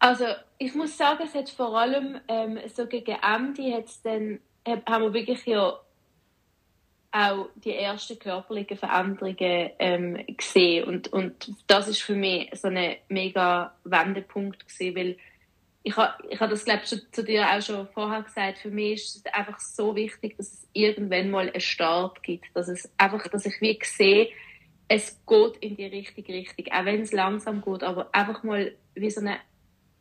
Also 0.00 0.26
ich 0.58 0.74
muss 0.74 0.96
sagen, 0.96 1.24
es 1.24 1.34
hat 1.34 1.48
vor 1.50 1.76
allem 1.76 2.20
ähm, 2.28 2.58
so 2.74 2.86
gegen 2.86 3.16
Ende 3.20 3.72
hat's 3.72 4.02
dann, 4.02 4.40
haben 4.66 5.04
wir 5.04 5.12
wirklich 5.12 5.44
ja 5.46 5.80
auch 7.10 7.48
die 7.56 7.74
ersten 7.74 8.18
körperlichen 8.18 8.76
Veränderungen 8.76 9.70
ähm, 9.78 10.24
gesehen. 10.36 10.84
Und 10.84 11.12
und 11.12 11.54
das 11.66 11.88
ist 11.88 12.02
für 12.02 12.14
mich 12.14 12.50
so 12.54 12.68
ein 12.68 12.96
mega 13.08 13.74
Wendepunkt 13.84 14.66
gewesen, 14.66 14.96
weil 14.96 15.16
ich 15.82 15.96
habe 15.96 16.22
ich 16.28 16.38
hab 16.38 16.50
das 16.50 16.64
glaube 16.64 16.82
ich 16.84 17.10
zu 17.10 17.24
dir 17.24 17.48
auch 17.48 17.62
schon 17.62 17.88
vorher 17.88 18.22
gesagt. 18.22 18.58
Für 18.58 18.70
mich 18.70 19.04
ist 19.04 19.16
es 19.16 19.32
einfach 19.32 19.58
so 19.58 19.96
wichtig, 19.96 20.36
dass 20.36 20.52
es 20.52 20.68
irgendwann 20.72 21.30
mal 21.30 21.48
einen 21.48 21.60
Start 21.60 22.22
gibt, 22.22 22.46
dass 22.54 22.68
es 22.68 22.90
einfach, 22.98 23.26
dass 23.28 23.46
ich 23.46 23.60
wie 23.60 23.78
sehe, 23.82 24.28
es 24.88 25.20
geht 25.26 25.56
in 25.58 25.76
die 25.76 25.86
richtige 25.86 26.32
Richtung, 26.32 26.66
auch 26.72 26.84
wenn 26.84 27.02
es 27.02 27.12
langsam 27.12 27.62
geht, 27.62 27.82
aber 27.82 28.08
einfach 28.12 28.42
mal 28.42 28.74
wie 28.94 29.10
so 29.10 29.20
eine, 29.20 29.38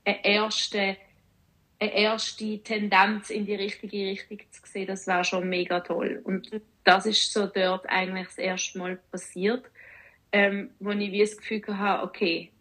eine 0.06 0.26
erste 0.26 0.98
eine 1.80 1.94
erste 1.94 2.60
Tendenz 2.60 3.30
in 3.30 3.46
die 3.46 3.56
richtige 3.56 3.98
Richtung 3.98 4.40
zu 4.52 4.62
sehen, 4.66 4.88
das 4.88 5.08
war 5.08 5.24
schon 5.24 5.48
mega 5.48 5.80
toll. 5.80 6.22
Und 6.24 6.50
das 6.84 7.06
ist 7.06 7.32
so 7.32 7.48
dort 7.48 7.88
eigentlich 7.88 8.28
das 8.28 8.38
erste 8.38 8.80
Mal 8.80 8.98
passiert, 9.12 9.66
ähm, 10.32 10.72
wo 10.80 10.92
ich 10.92 11.12
wie 11.12 11.22
das 11.22 11.38
Gefühl 11.38 11.78
hatte, 11.78 12.04
okay, 12.04 12.52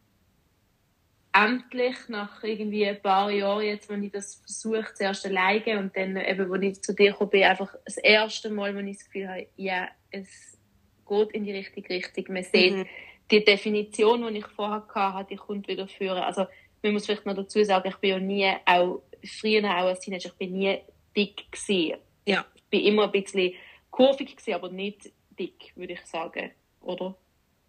endlich 1.33 1.97
nach 2.09 2.43
irgendwie 2.43 2.87
ein 2.87 3.01
paar 3.01 3.31
Jahren 3.31 3.65
jetzt, 3.65 3.91
wenn 3.91 4.03
ich 4.03 4.13
das 4.13 4.37
versuche, 4.37 4.95
zuerst 4.95 5.27
alleine 5.27 5.79
und 5.79 5.97
dann 5.97 6.17
eben, 6.17 6.49
wo 6.49 6.55
ich 6.55 6.83
zu 6.83 6.95
dir 6.95 7.13
gekommen 7.13 7.31
bin, 7.31 7.43
einfach 7.45 7.75
das 7.85 7.99
erste 7.99 8.51
Mal, 8.51 8.75
wo 8.75 8.81
ich 8.81 8.97
das 8.97 9.07
Gefühl 9.07 9.29
habe, 9.29 9.47
ja, 9.57 9.89
es 10.11 10.59
geht 11.07 11.31
in 11.33 11.45
die 11.45 11.53
richtige 11.53 11.91
Richtung. 11.91 12.25
Man 12.29 12.43
sieht, 12.43 12.77
mhm. 12.77 12.87
die 13.31 13.45
Definition, 13.45 14.33
die 14.33 14.39
ich 14.39 14.47
vorher 14.47 14.87
hatte, 14.95 15.29
die 15.31 15.37
kommt 15.37 15.69
wieder 15.69 15.87
führen. 15.89 16.19
Also, 16.19 16.47
man 16.87 16.95
muss 16.95 17.07
vielleicht 17.07 17.27
noch 17.27 17.35
dazu 17.35 17.63
sagen, 17.65 17.89
ich 17.89 17.97
bin 17.97 18.11
ja 18.11 18.19
nie, 18.19 18.57
auch 18.65 19.03
früher 19.25 19.65
auch 19.65 19.87
als 19.87 20.01
Teenager, 20.01 20.29
ich 20.29 20.35
bin 20.35 20.53
nie 20.53 20.79
dick 21.17 21.51
gewesen. 21.51 21.99
Ja. 22.27 22.45
Ich 22.55 22.65
bin 22.65 22.85
immer 22.85 23.05
ein 23.05 23.13
bisschen 23.13 23.53
kurvig 23.91 24.37
gewesen, 24.37 24.55
aber 24.55 24.71
nicht 24.71 25.11
dick, 25.39 25.73
würde 25.75 25.95
ich 25.95 26.07
sagen, 26.07 26.51
oder? 26.81 27.17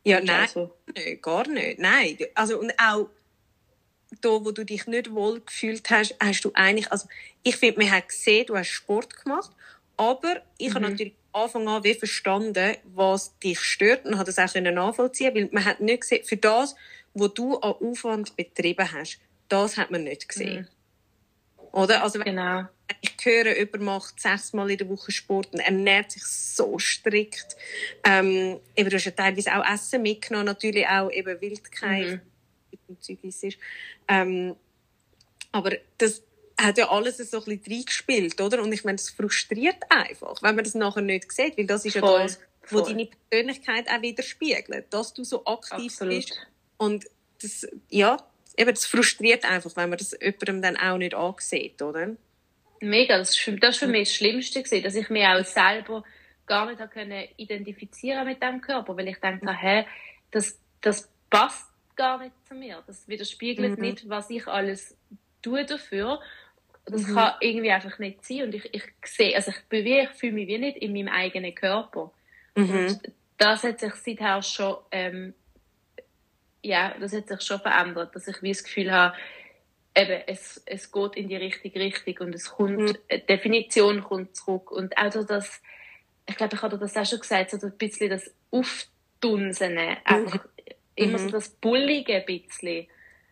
Ja, 0.03 0.21
nein, 0.21 0.41
also. 0.41 0.71
nein, 0.95 1.19
gar 1.21 1.47
nicht, 1.47 1.79
nein. 1.79 2.17
Also, 2.33 2.59
und 2.59 2.71
auch, 2.79 3.09
da, 4.21 4.29
wo 4.29 4.51
du 4.51 4.63
dich 4.63 4.87
nicht 4.87 5.13
wohl 5.13 5.41
gefühlt 5.41 5.89
hast, 5.89 6.15
hast 6.19 6.41
du 6.41 6.51
eigentlich, 6.53 6.91
also 6.91 7.07
ich 7.43 7.57
finde, 7.57 7.79
man 7.79 7.91
hat 7.91 8.07
gesehen, 8.07 8.45
du 8.45 8.55
hast 8.55 8.69
Sport 8.69 9.21
gemacht, 9.23 9.51
aber 9.97 10.41
ich 10.57 10.69
mhm. 10.69 10.75
habe 10.75 10.89
natürlich 10.89 11.13
Anfang 11.33 11.67
an 11.67 11.83
wie 11.83 11.93
verstanden, 11.93 12.77
was 12.85 13.37
dich 13.39 13.59
stört 13.59 14.05
und 14.05 14.17
habe 14.17 14.31
das 14.31 14.39
auch 14.39 14.59
nachvollziehen 14.59 15.35
weil 15.35 15.49
man 15.51 15.65
hat 15.65 15.81
nicht 15.81 16.01
gesehen, 16.01 16.23
für 16.23 16.37
das, 16.37 16.75
was 17.19 17.33
du 17.33 17.57
an 17.57 17.73
Aufwand 17.73 18.35
betrieben 18.35 18.91
hast, 18.91 19.19
das 19.49 19.77
hat 19.77 19.91
man 19.91 20.03
nicht 20.03 20.27
gesehen. 20.27 20.67
Mhm. 21.59 21.67
Oder? 21.71 22.03
Also, 22.03 22.19
genau. 22.19 22.65
Ich 23.01 23.13
höre, 23.23 23.57
jemand 23.57 23.83
macht 23.83 24.19
sechsmal 24.19 24.71
in 24.71 24.77
der 24.77 24.87
Woche 24.87 25.11
Sport 25.11 25.53
und 25.53 25.59
ernährt 25.59 26.11
sich 26.11 26.23
so 26.23 26.79
strikt. 26.79 27.57
Ähm, 28.03 28.59
eben, 28.75 28.89
du 28.89 28.95
hast 28.95 29.05
ja 29.05 29.11
teilweise 29.11 29.55
auch 29.55 29.65
Essen 29.69 30.01
mitgenommen, 30.01 30.45
natürlich 30.45 30.87
auch 30.87 31.11
eben 31.11 31.39
Wildkeit. 31.41 32.07
Mhm 32.07 32.21
Zeugnis 32.99 33.43
ist. 33.43 33.57
Ähm, 34.07 34.55
aber 35.51 35.71
das 35.97 36.23
hat 36.59 36.77
ja 36.77 36.89
alles 36.89 37.17
so 37.17 37.37
ein 37.39 37.57
bisschen 37.57 37.73
reingespielt, 37.73 38.41
oder? 38.41 38.61
Und 38.61 38.71
ich 38.71 38.83
meine, 38.83 38.97
das 38.97 39.09
frustriert 39.09 39.77
einfach, 39.89 40.41
wenn 40.41 40.55
man 40.55 40.63
das 40.63 40.75
nachher 40.75 41.01
nicht 41.01 41.31
sieht, 41.31 41.57
weil 41.57 41.67
das 41.67 41.85
ist 41.85 41.97
voll, 41.97 42.19
ja 42.19 42.23
das, 42.23 42.39
wo 42.69 42.79
voll. 42.79 42.89
deine 42.89 43.09
Persönlichkeit 43.29 43.89
auch 43.89 44.01
widerspiegelt, 44.01 44.91
dass 44.91 45.13
du 45.13 45.23
so 45.23 45.45
aktiv 45.45 45.91
Absolut. 45.91 46.15
bist. 46.15 46.47
Und 46.77 47.05
das, 47.41 47.67
ja, 47.89 48.17
eben, 48.55 48.69
das 48.69 48.85
frustriert 48.85 49.45
einfach, 49.45 49.75
wenn 49.75 49.89
man 49.89 49.97
das 49.97 50.17
jemandem 50.19 50.61
dann 50.61 50.77
auch 50.77 50.97
nicht 50.97 51.13
ansieht, 51.13 51.81
oder? 51.81 52.15
Mega, 52.79 53.17
das 53.17 53.31
ist 53.31 53.39
für, 53.39 53.53
das 53.53 53.75
ist 53.75 53.79
für 53.79 53.87
mich 53.87 54.09
das 54.09 54.15
Schlimmste 54.15 54.61
gewesen, 54.61 54.83
dass 54.83 54.95
ich 54.95 55.09
mich 55.09 55.25
auch 55.25 55.43
selber 55.43 56.03
gar 56.45 56.65
nicht 56.65 56.91
können 56.91 57.27
identifizieren 57.35 58.25
mit 58.25 58.41
dem 58.41 58.61
Körper, 58.61 58.95
weil 58.95 59.07
ich 59.09 59.19
denke, 59.19 59.51
hä, 59.51 59.85
das, 60.31 60.59
das 60.81 61.11
passt 61.29 61.67
gar 61.95 62.19
nicht 62.19 62.33
zu 62.47 62.55
mir. 62.55 62.83
Das 62.87 63.07
widerspiegelt 63.07 63.77
mhm. 63.77 63.83
nicht, 63.83 64.09
was 64.09 64.29
ich 64.29 64.47
alles 64.47 64.95
tue 65.41 65.65
dafür. 65.65 66.21
Das 66.85 67.05
mhm. 67.05 67.15
kann 67.15 67.33
irgendwie 67.41 67.71
einfach 67.71 67.99
nicht 67.99 68.23
sein. 68.23 68.43
Und 68.43 68.55
ich, 68.55 68.73
ich 68.73 68.83
sehe, 69.03 69.35
also 69.35 69.51
ich 69.51 69.61
bewege, 69.67 70.09
ich 70.09 70.17
fühle 70.17 70.33
mich 70.33 70.47
wie 70.47 70.57
nicht 70.57 70.77
in 70.77 70.93
meinem 70.93 71.09
eigenen 71.09 71.53
Körper. 71.53 72.11
Mhm. 72.55 72.69
Und 72.69 73.11
das 73.37 73.63
hat 73.63 73.79
sich 73.79 73.93
seither 73.95 74.41
schon, 74.41 74.77
ähm, 74.91 75.33
ja, 76.61 76.95
das 76.99 77.13
hat 77.13 77.27
sich 77.27 77.41
schon 77.41 77.59
verändert, 77.59 78.15
dass 78.15 78.27
ich 78.27 78.41
wie 78.41 78.51
das 78.51 78.63
Gefühl 78.63 78.91
habe, 78.91 79.15
eben, 79.95 80.21
es, 80.27 80.61
es 80.65 80.91
geht 80.91 81.15
in 81.15 81.27
die 81.27 81.35
richtige 81.35 81.79
Richtung 81.79 82.27
und 82.27 82.35
es 82.35 82.49
kommt, 82.49 82.77
mhm. 82.77 82.97
die 83.11 83.25
Definition 83.25 84.03
kommt 84.03 84.35
zurück. 84.35 84.71
Und 84.71 84.97
auch 84.97 85.09
das, 85.09 85.61
ich 86.25 86.35
glaube, 86.35 86.55
ich 86.55 86.61
habe 86.61 86.77
das 86.77 86.95
auch 86.95 87.05
schon 87.05 87.19
gesagt, 87.19 87.51
so 87.51 87.65
ein 87.65 87.77
bisschen 87.77 88.09
das 88.09 88.31
Aufdunsen, 88.51 89.73
mhm. 89.73 89.97
einfach 90.03 90.45
immer 90.95 91.19
mhm. 91.19 91.25
so 91.25 91.29
das 91.29 91.49
Bullige 91.49 92.15
ein 92.15 92.25
bisschen, 92.25 92.87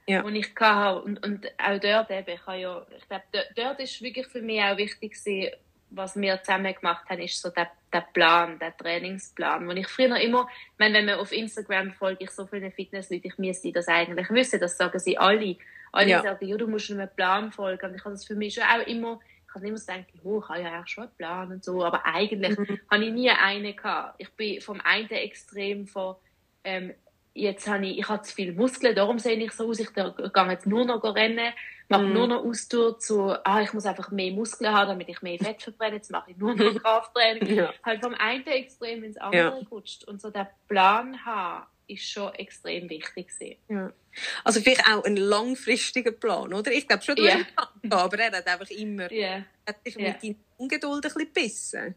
ja. 0.08 0.22
das 0.22 0.34
ich 0.34 0.56
hatte. 0.60 1.02
Und, 1.02 1.26
und 1.26 1.48
auch 1.58 1.80
dort 1.80 2.12
eben, 2.12 2.30
ich 2.30 2.46
habe 2.46 2.60
ja, 2.60 2.88
ich 2.98 3.08
glaube, 3.08 3.24
dort, 3.32 3.48
dort 3.56 3.80
ist 3.80 4.02
wirklich 4.02 4.28
für 4.28 4.42
mich 4.42 4.62
auch 4.62 4.78
wichtig 4.78 5.14
gewesen, 5.14 5.52
was 5.90 6.16
wir 6.16 6.42
zusammen 6.44 6.74
gemacht 6.74 7.10
haben, 7.10 7.22
ist 7.22 7.42
so 7.42 7.50
der, 7.50 7.70
der 7.94 8.06
Plan, 8.14 8.60
der 8.60 8.76
Trainingsplan, 8.76 9.68
wo 9.68 9.72
ich 9.72 9.88
früher 9.88 10.18
immer, 10.20 10.48
ich 10.50 10.80
meine, 10.80 10.96
wenn 10.96 11.06
man 11.06 11.20
auf 11.20 11.32
Instagram 11.32 11.94
folge 11.94 12.26
ich 12.26 12.32
so 12.32 12.46
viele 12.46 12.72
Fitnessleute, 12.72 13.28
ich 13.28 13.38
müsste 13.38 13.72
das 13.72 13.88
eigentlich 13.88 14.30
wissen, 14.30 14.60
das 14.60 14.78
sagen 14.78 15.00
sie 15.00 15.18
alle. 15.18 15.58
Alle 15.92 16.10
ja. 16.10 16.22
sagen, 16.22 16.46
ja, 16.46 16.58
du 16.58 16.68
musst 16.68 16.92
einem 16.92 17.10
Plan 17.16 17.52
folgen. 17.52 17.90
Und 17.90 17.96
ich 17.96 18.04
habe 18.04 18.14
das 18.14 18.26
für 18.26 18.36
mich 18.36 18.54
schon 18.54 18.64
auch 18.64 18.86
immer, 18.86 19.20
ich 19.48 19.56
habe 19.56 19.68
immer 19.68 19.78
so 19.78 19.86
gedacht, 19.86 20.08
oh, 20.24 20.40
ich 20.40 20.50
habe 20.50 20.62
ja 20.62 20.82
auch 20.82 20.88
schon 20.88 21.04
einen 21.06 21.16
Plan 21.16 21.52
und 21.52 21.64
so, 21.64 21.86
aber 21.86 22.06
eigentlich 22.06 22.58
mhm. 22.58 22.80
habe 22.92 23.06
ich 23.06 23.14
nie 23.14 23.30
einen 23.30 23.76
gehabt. 23.76 24.16
Ich 24.18 24.30
bin 24.34 24.60
vom 24.60 24.82
einen 24.82 25.10
Extrem 25.10 25.88
von, 25.88 26.16
ähm, 26.66 26.94
jetzt 27.36 27.68
habe 27.68 27.86
ich, 27.86 28.00
ich 28.00 28.10
habe 28.10 28.24
zu 28.24 28.34
viele 28.34 28.54
Muskeln, 28.54 28.96
darum 28.96 29.20
sehe 29.20 29.36
ich 29.36 29.52
so 29.52 29.70
aus, 29.70 29.80
ich 29.80 29.94
gehe 29.94 30.14
jetzt 30.50 30.66
nur 30.66 30.86
noch 30.86 31.04
rennen, 31.04 31.54
mache 31.90 32.04
mm. 32.04 32.14
nur 32.14 32.28
noch 32.28 32.46
Ausdauer 32.46 32.98
zu, 32.98 33.36
ah, 33.46 33.62
ich 33.62 33.74
muss 33.74 33.86
einfach 33.86 34.10
mehr 34.10 34.32
Muskeln 34.32 34.74
haben, 34.74 34.88
damit 34.88 35.10
ich 35.10 35.22
mehr 35.22 35.38
Fett 35.38 35.62
verbrenne, 35.62 35.98
jetzt 35.98 36.10
mache 36.10 36.32
ich 36.32 36.38
nur 36.38 36.56
noch 36.56 36.76
Krafttraining. 36.82 37.54
ja. 37.54 37.74
Halt 37.84 38.02
vom 38.02 38.16
einen 38.16 38.48
Extrem 38.48 39.04
ins 39.04 39.18
andere 39.18 39.60
ja. 39.60 39.68
rutscht. 39.70 40.06
Und 40.06 40.22
so 40.22 40.32
der 40.32 40.50
Plan 40.68 41.24
haben, 41.26 41.68
ist 41.88 42.10
schon 42.10 42.34
extrem 42.34 42.90
wichtig 42.90 43.30
Ja. 43.68 43.94
Also 44.44 44.62
vielleicht 44.62 44.88
auch 44.88 45.04
ein 45.04 45.18
langfristiger 45.18 46.12
Plan, 46.12 46.54
oder? 46.54 46.72
Ich 46.72 46.88
glaube 46.88 47.04
schon, 47.04 47.16
du 47.16 47.24
yeah. 47.24 47.36
hast 47.36 47.70
einen 47.74 47.90
Plan, 47.90 48.02
aber 48.02 48.18
er 48.18 48.32
hat 48.32 48.48
einfach 48.48 48.70
immer, 48.72 49.12
yeah. 49.12 49.46
hat 49.68 49.86
dich 49.86 49.98
yeah. 49.98 50.14
mit 50.14 50.24
deiner 50.24 50.36
Ungeduld 50.58 50.96
ein 50.96 51.02
bisschen 51.02 51.34
gebissen. 51.34 51.96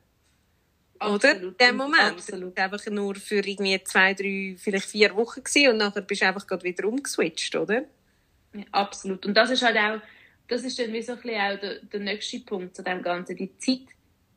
Absolut. 0.98 1.24
Oder? 1.24 1.42
In 1.42 1.56
dem 1.56 1.76
Moment. 1.76 2.02
Absolut. 2.02 2.56
Das 2.56 2.70
war 2.70 2.72
einfach 2.72 2.90
nur 2.90 3.14
für 3.14 3.46
irgendwie 3.46 3.82
zwei, 3.84 4.14
drei, 4.14 4.56
vielleicht 4.58 4.86
vier 4.86 5.14
Wochen 5.14 5.42
gewesen 5.42 5.70
und 5.70 5.76
nachher 5.78 6.02
bist 6.02 6.22
du 6.22 6.26
einfach 6.26 6.46
gerade 6.46 6.64
wieder 6.64 6.86
umgeswitcht, 6.86 7.54
oder? 7.56 7.84
Ja, 8.54 8.64
absolut. 8.72 9.26
Und 9.26 9.34
das 9.34 9.50
ist 9.50 9.62
halt 9.62 9.76
auch, 9.76 10.00
das 10.48 10.62
ist 10.64 10.78
dann 10.78 10.92
wie 10.92 11.02
so 11.02 11.12
ein 11.12 11.20
bisschen 11.20 11.40
auch 11.40 11.60
der, 11.60 11.80
der 11.80 12.00
nächste 12.00 12.40
Punkt 12.40 12.74
zu 12.74 12.82
dem 12.82 13.02
Ganzen, 13.02 13.36
die 13.36 13.56
Zeit 13.58 13.94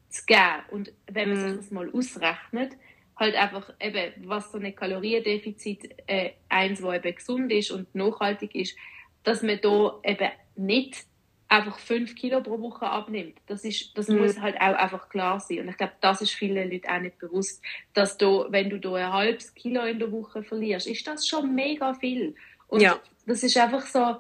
zu 0.10 0.26
geben. 0.26 0.64
Und 0.72 0.92
wenn 1.12 1.30
man 1.30 1.38
sich 1.38 1.52
mhm. 1.54 1.58
das 1.58 1.72
mal 1.72 1.90
ausrechnet, 1.92 2.74
halt 3.18 3.36
einfach 3.36 3.74
eben, 3.80 4.14
was 4.28 4.52
so 4.52 4.58
ein 4.58 4.76
Kaloriendefizit, 4.76 5.96
äh, 6.08 6.32
eins, 6.50 6.82
wo 6.82 6.92
eben 6.92 7.16
gesund 7.16 7.52
ist 7.52 7.72
und 7.72 7.94
nachhaltig 7.96 8.56
ist, 8.56 8.76
dass 9.24 9.44
man 9.44 9.60
da 9.62 10.00
eben 10.04 10.32
nicht 10.56 11.06
einfach 11.52 11.80
fünf 11.80 12.16
Kilo 12.16 12.42
pro 12.42 12.62
Woche 12.62 12.86
abnimmt. 12.88 13.38
Das 13.48 13.66
ist, 13.66 13.98
das 13.98 14.08
mhm. 14.08 14.20
muss 14.20 14.40
halt 14.40 14.56
auch 14.56 14.74
einfach 14.74 15.10
klar 15.10 15.40
sein. 15.40 15.60
Und 15.60 15.70
ich 15.70 15.78
glaube, 15.78 15.94
das 16.00 16.22
ist 16.22 16.32
vielen 16.32 16.72
Leuten 16.72 16.88
auch 16.88 17.00
nicht 17.00 17.20
bewusst, 17.20 17.62
dass 17.94 18.18
du, 18.18 18.46
wenn 18.50 18.70
du 18.70 18.80
da 18.80 18.94
ein 18.94 19.12
halbes 19.12 19.54
Kilo 19.54 19.84
in 19.84 20.00
der 20.00 20.12
Woche 20.12 20.44
verlierst, 20.44 20.88
ist 20.88 21.06
das 21.06 21.28
schon 21.28 21.54
mega 21.54 21.94
viel. 21.94 22.36
Und 22.68 22.82
ja. 22.82 22.98
das 23.26 23.44
ist 23.44 23.58
einfach 23.58 23.86
so, 23.86 24.18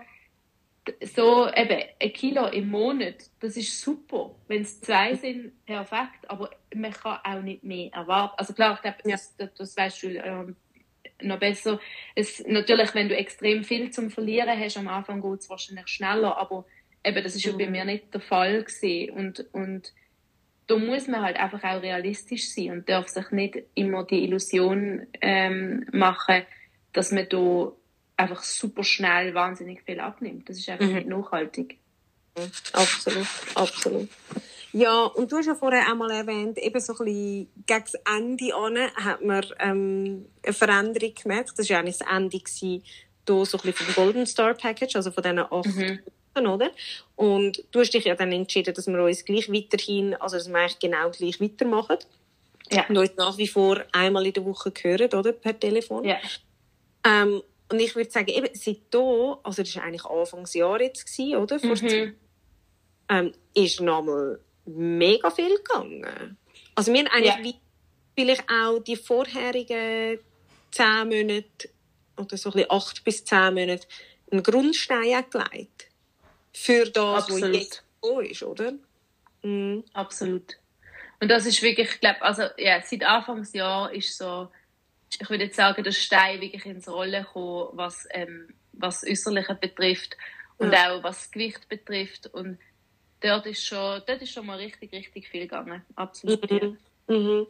so 1.15 1.47
eben 1.47 1.84
ein 2.01 2.13
Kilo 2.13 2.47
im 2.47 2.69
Monat, 2.69 3.15
das 3.39 3.55
ist 3.55 3.79
super. 3.79 4.36
Wenn 4.47 4.63
es 4.63 4.82
zwei 4.82 5.15
sind, 5.15 5.65
perfekt. 5.65 6.27
Aber 6.29 6.49
man 6.75 6.91
kann 6.91 7.19
auch 7.23 7.41
nicht 7.41 7.63
mehr 7.63 7.93
erwarten. 7.93 8.34
Also 8.38 8.53
klar, 8.53 8.73
ich 8.73 8.82
glaube, 8.82 8.97
ja. 9.05 9.11
das, 9.38 9.53
das 9.55 9.77
weißt 9.77 10.03
du 10.03 10.07
ähm, 10.17 10.57
noch 11.21 11.39
besser. 11.39 11.79
Es, 12.13 12.43
natürlich, 12.45 12.93
wenn 12.93 13.07
du 13.07 13.15
extrem 13.15 13.63
viel 13.63 13.89
zum 13.91 14.09
Verlieren 14.09 14.59
hast, 14.59 14.75
am 14.75 14.89
Anfang 14.89 15.21
geht 15.21 15.39
es 15.39 15.49
wahrscheinlich 15.49 15.88
schneller, 15.88 16.38
aber 16.38 16.65
eben, 17.03 17.23
das 17.23 17.35
ist 17.35 17.43
ja 17.43 17.51
bei 17.53 17.65
mhm. 17.65 17.71
mir 17.71 17.85
nicht 17.85 18.13
der 18.13 18.21
Fall 18.21 18.63
gewesen. 18.63 19.11
Und, 19.11 19.45
und 19.53 19.93
da 20.67 20.77
muss 20.77 21.07
man 21.07 21.21
halt 21.21 21.37
einfach 21.37 21.63
auch 21.63 21.81
realistisch 21.81 22.53
sein 22.53 22.71
und 22.71 22.89
darf 22.89 23.07
sich 23.07 23.29
nicht 23.31 23.57
immer 23.75 24.05
die 24.05 24.23
Illusion 24.23 25.07
ähm, 25.21 25.85
machen, 25.91 26.43
dass 26.93 27.11
man 27.11 27.27
da 27.29 27.71
einfach 28.17 28.43
super 28.43 28.83
schnell 28.83 29.33
wahnsinnig 29.33 29.81
viel 29.83 29.99
abnimmt. 29.99 30.49
Das 30.49 30.57
ist 30.57 30.69
einfach 30.69 30.85
mhm. 30.85 30.95
nicht 30.95 31.07
nachhaltig. 31.07 31.77
Absolut, 32.71 33.27
absolut. 33.55 34.09
Ja, 34.71 35.03
und 35.03 35.29
du 35.29 35.37
hast 35.37 35.47
ja 35.47 35.55
vorher 35.55 35.91
auch 35.91 35.95
mal 35.95 36.11
erwähnt, 36.11 36.57
eben 36.57 36.79
so 36.79 36.93
ein 36.93 37.05
bisschen 37.05 37.47
gegen 37.67 37.83
das 37.83 37.93
Ende 38.09 38.55
an 38.55 38.77
hat 38.95 39.21
man 39.21 39.45
ähm, 39.59 40.25
eine 40.41 40.53
Veränderung 40.53 41.13
gemerkt. 41.13 41.51
Das 41.57 41.69
war 41.69 41.75
ja 41.75 41.79
eigentlich 41.79 41.97
das 41.97 42.07
Ende 42.09 42.39
gewesen, 42.39 42.83
da 43.25 43.45
so 43.45 43.57
ein 43.57 43.63
bisschen 43.63 43.85
vom 43.87 44.05
Golden 44.05 44.25
Star 44.25 44.53
Package, 44.53 44.95
also 44.95 45.11
von 45.11 45.23
diesen 45.23 45.39
acht 45.39 45.65
mhm 45.65 45.99
oder? 46.36 46.71
Und 47.15 47.63
du 47.71 47.79
hast 47.79 47.93
dich 47.93 48.05
ja 48.05 48.15
dann 48.15 48.32
entschieden, 48.32 48.73
dass 48.73 48.88
wir 48.88 49.03
uns 49.03 49.25
gleich 49.25 49.51
weiterhin, 49.51 50.15
also 50.15 50.38
dass 50.38 50.49
wir 50.49 50.57
eigentlich 50.57 50.79
genau 50.79 51.09
gleich 51.09 51.41
weitermachen. 51.41 51.97
ja. 52.71 52.86
und 52.88 52.97
uns 52.97 53.15
nach 53.17 53.38
wie 53.38 53.47
vor 53.47 53.84
einmal 53.91 54.25
in 54.25 54.34
der 54.34 54.45
Woche 54.45 54.71
hören, 54.82 55.13
oder? 55.13 55.34
Per 55.34 55.59
Telefon. 55.59 56.05
Ja. 56.05 56.17
Ähm, 57.05 57.41
und 57.71 57.79
ich 57.79 57.95
würde 57.95 58.11
sagen, 58.11 58.27
eben 58.27 58.49
seit 58.53 58.79
da, 58.91 59.39
also 59.43 59.63
das 59.63 59.75
war 59.75 59.84
eigentlich 59.84 60.05
Anfangsjahr 60.05 60.82
jetzt, 60.82 61.05
gewesen, 61.05 61.38
oder? 61.38 61.59
Vor 61.59 61.75
mhm. 61.75 62.15
ähm, 63.09 63.34
ist 63.53 63.79
nochmal 63.79 64.39
mega 64.65 65.29
viel 65.32 65.55
gegangen. 65.55 66.38
Also 66.75 66.93
wir 66.93 66.99
haben 66.99 67.07
eigentlich 67.07 67.53
ja. 67.53 67.61
vielleicht 68.15 68.43
auch 68.49 68.79
die 68.79 68.95
vorherigen 68.95 70.19
zehn 70.71 71.09
Monate 71.09 71.69
oder 72.17 72.38
so 72.38 72.49
ein 72.49 72.53
bisschen 72.53 72.71
acht 72.71 73.03
bis 73.03 73.25
zehn 73.25 73.53
Monate 73.53 73.88
einen 74.32 74.43
Grundstein 74.43 75.25
gelegt. 75.29 75.88
Für 76.53 76.85
das, 76.89 77.29
was 77.29 77.39
jetzt 77.39 77.83
so 78.01 78.19
ist, 78.19 78.43
oder? 78.43 78.73
Mhm. 79.43 79.83
Absolut. 79.93 80.57
Und 81.19 81.29
das 81.29 81.45
ist 81.45 81.61
wirklich, 81.61 81.89
ich 81.89 81.99
glaube, 81.99 82.21
also 82.21 82.43
ja, 82.57 82.81
seit 82.81 83.03
Anfangsjahr 83.03 83.93
ist 83.93 84.17
so, 84.17 84.49
ich 85.19 85.29
würde 85.29 85.45
jetzt 85.45 85.55
sagen, 85.55 85.83
der 85.83 85.91
Stein 85.91 86.41
wirklich 86.41 86.65
ins 86.65 86.87
Rollen 86.87 87.23
gekommen, 87.23 87.69
was, 87.73 88.07
ähm, 88.11 88.53
was 88.73 89.03
Äußerliche 89.03 89.55
betrifft 89.55 90.17
und 90.57 90.73
ja. 90.73 90.91
auch 90.91 91.03
was 91.03 91.29
Gewicht 91.31 91.67
betrifft. 91.69 92.27
Und 92.27 92.57
dort 93.19 93.45
ist 93.45 93.65
schon, 93.65 94.01
dort 94.05 94.21
ist 94.21 94.31
schon 94.31 94.45
mal 94.45 94.57
richtig, 94.57 94.91
richtig 94.91 95.29
viel 95.29 95.41
gegangen. 95.41 95.83
Absolut. 95.95 96.49
Mhm. 96.49 96.77
Mhm. 97.07 97.47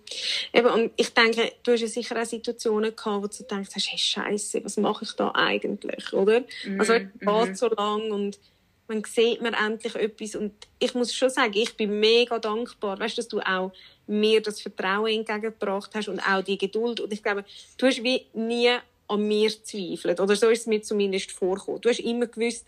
Eben, 0.53 0.67
und 0.67 0.91
ich 0.97 1.13
denke, 1.13 1.53
du 1.63 1.73
hast 1.73 1.81
ja 1.81 1.87
sicher 1.87 2.19
auch 2.19 2.25
Situationen 2.25 2.95
gehabt, 2.95 3.23
wo 3.23 3.27
du 3.27 3.43
denkst, 3.43 3.69
hey, 3.73 3.97
Scheiße, 3.97 4.65
was 4.65 4.77
mache 4.77 5.05
ich 5.05 5.11
da 5.13 5.31
eigentlich, 5.35 6.13
oder? 6.13 6.41
Mhm. 6.65 6.79
Also, 6.79 6.93
es 6.93 7.01
geht 7.01 7.21
mhm. 7.21 7.55
so 7.55 7.69
lang 7.69 8.11
und 8.11 8.39
man 8.87 9.03
sieht 9.03 9.41
mir 9.41 9.53
endlich 9.53 9.95
etwas 9.95 10.35
und 10.35 10.53
ich 10.79 10.93
muss 10.93 11.13
schon 11.13 11.29
sagen, 11.29 11.53
ich 11.55 11.75
bin 11.77 11.99
mega 11.99 12.39
dankbar, 12.39 12.99
weißt, 12.99 13.17
dass 13.17 13.27
du 13.27 13.39
auch 13.39 13.71
mir 14.07 14.41
das 14.41 14.61
Vertrauen 14.61 15.11
entgegengebracht 15.11 15.91
hast 15.95 16.09
und 16.09 16.19
auch 16.19 16.43
die 16.43 16.57
Geduld 16.57 16.99
und 16.99 17.13
ich 17.13 17.23
glaube, 17.23 17.45
du 17.77 17.85
hast 17.85 18.03
wie 18.03 18.25
nie 18.33 18.71
an 19.07 19.27
mir 19.27 19.49
zweifelt 19.63 20.19
oder 20.19 20.35
so 20.35 20.49
ist 20.49 20.61
es 20.61 20.67
mir 20.67 20.81
zumindest 20.81 21.31
vorgekommen. 21.31 21.81
Du 21.81 21.89
hast 21.89 21.99
immer 21.99 22.27
gewusst, 22.27 22.65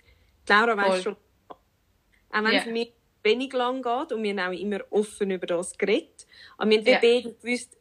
Laura 0.47 0.77
weiß 0.77 1.03
schon, 1.03 1.15
auch 1.49 1.55
wenn 2.31 2.45
yeah. 2.45 2.61
es 2.61 2.65
mir 2.65 2.87
wenig 3.23 3.53
lang 3.53 3.81
geht 3.81 4.11
und 4.11 4.23
wir 4.23 4.31
haben 4.35 4.53
auch 4.53 4.59
immer 4.59 4.79
offen 4.89 5.31
über 5.31 5.47
das 5.47 5.77
geredet, 5.77 6.25
aber 6.57 6.69
wir 6.69 6.77
haben 6.79 6.87
yeah. 6.87 6.99
beide 7.01 7.33
gewusst, 7.33 7.77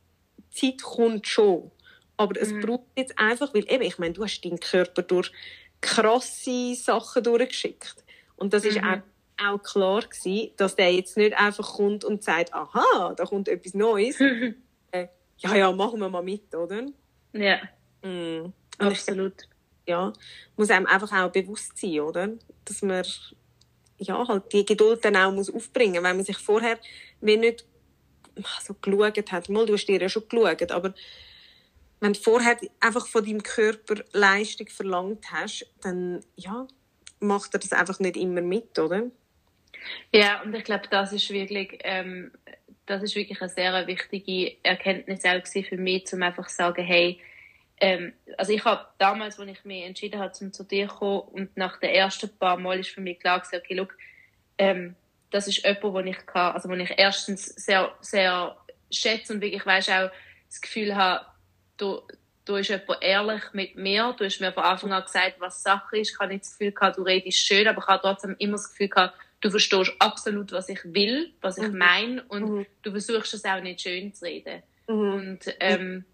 die 0.55 0.77
Zeit 0.77 0.83
kommt 0.83 1.27
schon. 1.27 1.71
Aber 2.17 2.41
es 2.41 2.51
mhm. 2.51 2.61
braucht 2.61 2.85
jetzt 2.97 3.19
einfach, 3.19 3.53
weil 3.55 3.71
eben, 3.73 3.83
ich 3.83 3.99
meine, 3.99 4.13
du 4.13 4.23
hast 4.23 4.41
deinen 4.43 4.61
Körper 4.61 5.03
durch 5.03 5.33
krasse 5.81 6.75
Sachen 6.75 7.25
durchgeschickt. 7.25 8.02
Und 8.43 8.53
das 8.53 8.65
mhm. 8.65 8.71
ist 8.71 8.79
auch, 8.83 9.47
auch 9.47 9.63
klar 9.63 10.03
gewesen, 10.03 10.51
dass 10.57 10.75
der 10.75 10.93
jetzt 10.93 11.17
nicht 11.17 11.39
einfach 11.39 11.75
kommt 11.75 12.05
und 12.05 12.25
sagt, 12.25 12.53
aha, 12.53 13.15
da 13.17 13.25
kommt 13.25 13.49
etwas 13.49 13.75
Neues. 13.75 14.21
äh, 14.91 15.07
ja, 15.39 15.55
ja, 15.55 15.73
machen 15.73 16.01
wir 16.01 16.09
mal 16.09 16.23
mit, 16.23 16.53
oder? 16.55 16.87
Ja. 17.33 17.61
Mhm. 18.03 18.53
Absolut. 18.79 19.35
Ich, 19.43 19.91
ja, 19.91 20.13
muss 20.57 20.71
einem 20.71 20.87
einfach 20.87 21.13
auch 21.13 21.31
bewusst 21.31 21.79
sein, 21.79 22.01
oder? 22.01 22.31
Dass 22.65 22.83
man 22.83 23.05
ja, 23.99 24.27
halt 24.27 24.53
die 24.53 24.67
Geduld 24.67 25.05
dann 25.05 25.17
auch 25.17 25.33
muss 25.33 25.55
aufbringen, 25.55 26.03
weil 26.03 26.15
man 26.15 26.25
sich 26.25 26.39
vorher 26.39 26.79
wie 27.21 27.37
nicht 27.37 27.65
so 28.61 28.75
geschaut 28.75 29.31
hat. 29.31 29.49
Mal, 29.49 29.67
du 29.67 29.75
hast 29.75 29.87
dir 29.87 30.01
ja 30.01 30.09
schon 30.09 30.29
geschaut, 30.29 30.73
aber 30.73 30.95
wenn 32.01 32.13
du 32.13 32.21
vorher 32.21 32.57
einfach 32.81 33.07
von 33.07 33.25
deinem 33.25 33.45
Körper 33.45 34.03
Leistung 34.13 34.67
verlangt 34.67 35.31
hast, 35.31 35.67
dann, 35.81 36.25
ja, 36.35 36.67
macht 37.23 37.55
er 37.55 37.61
das 37.61 37.73
einfach 37.73 37.99
nicht 38.01 38.17
immer 38.17 38.43
mit, 38.43 38.79
oder? 38.79 39.05
Ja, 40.13 40.43
und 40.43 40.55
ich 40.55 40.65
glaube, 40.65 40.85
das 40.91 41.13
ist 41.13 41.31
wirklich, 41.31 41.79
ähm, 41.85 42.33
das 42.87 43.03
ist 43.03 43.17
wirklich 43.17 43.41
eine 43.41 43.49
sehr 43.49 43.87
wichtige 43.87 44.57
Erkenntnis 44.63 45.25
auch 45.25 45.47
für 45.47 45.77
mich, 45.77 46.13
um 46.13 46.23
einfach 46.23 46.49
zu 46.49 46.57
sagen, 46.57 46.85
hey, 46.85 47.21
ähm, 47.81 48.13
also 48.37 48.53
ich 48.53 48.65
habe 48.65 48.87
damals, 48.99 49.41
als 49.41 49.51
ich 49.51 49.65
mich 49.65 49.85
entschieden 49.85 50.21
habe, 50.21 50.33
zum 50.33 50.53
zu 50.53 50.65
dir 50.65 50.89
zu 50.89 50.95
kommen 50.95 51.21
und 51.21 51.57
nach 51.57 51.81
den 51.81 51.91
ersten 51.91 52.31
paar 52.39 52.57
Mal 52.57 52.79
ist 52.79 52.91
für 52.91 53.01
mich 53.01 53.19
klar 53.19 53.41
gewesen, 53.41 53.61
okay, 53.63 53.75
look, 53.75 53.97
ähm, 54.59 54.95
das 55.31 55.49
ist 55.49 55.65
jemand, 55.65 55.83
wo 55.83 55.99
ich 55.99 56.27
kann, 56.27 56.53
also 56.53 56.69
wo 56.69 56.75
ich 56.75 56.95
erstens 56.97 57.47
sehr, 57.47 57.93
sehr 58.01 58.57
schätze 58.91 59.33
und 59.33 59.41
wirklich, 59.41 59.65
weißt 59.65 59.91
auch 59.91 60.11
das 60.49 60.61
Gefühl 60.61 60.95
habe, 60.95 61.27
du, 61.79 62.03
du 62.45 62.55
bist 62.55 62.71
jemand 62.71 63.03
ehrlich 63.03 63.43
mit 63.53 63.77
mir. 63.77 64.15
Du 64.19 64.25
hast 64.25 64.41
mir 64.41 64.53
von 64.53 64.65
Anfang 64.65 64.93
an 64.93 65.05
gesagt, 65.05 65.37
was 65.39 65.63
Sache 65.63 65.99
ist. 65.99 66.13
Ich 66.13 66.19
habe 66.19 66.33
nicht 66.33 66.45
das 66.45 66.59
Gefühl 66.59 66.73
gehabt, 66.73 66.99
du 66.99 67.03
redest 67.03 67.39
schön, 67.39 67.67
aber 67.67 67.81
ich 67.81 67.87
habe 67.87 68.03
trotzdem 68.03 68.37
immer 68.39 68.53
das 68.53 68.71
Gefühl 68.71 68.89
gehabt, 68.89 69.17
du 69.41 69.51
verstehst 69.51 69.93
absolut, 69.99 70.53
was 70.53 70.69
ich 70.69 70.81
will, 70.85 71.33
was 71.41 71.59
ich 71.59 71.69
mhm. 71.69 71.79
meine 71.79 72.23
und 72.29 72.51
mhm. 72.51 72.67
du 72.83 72.91
versuchst 72.91 73.35
es 73.35 73.45
auch 73.45 73.61
nicht 73.61 73.81
schön 73.81 74.15
zu 74.15 74.25
reden. 74.25 74.63
Mhm. 74.89 75.13
Und 75.13 75.57
ähm, 75.61 76.05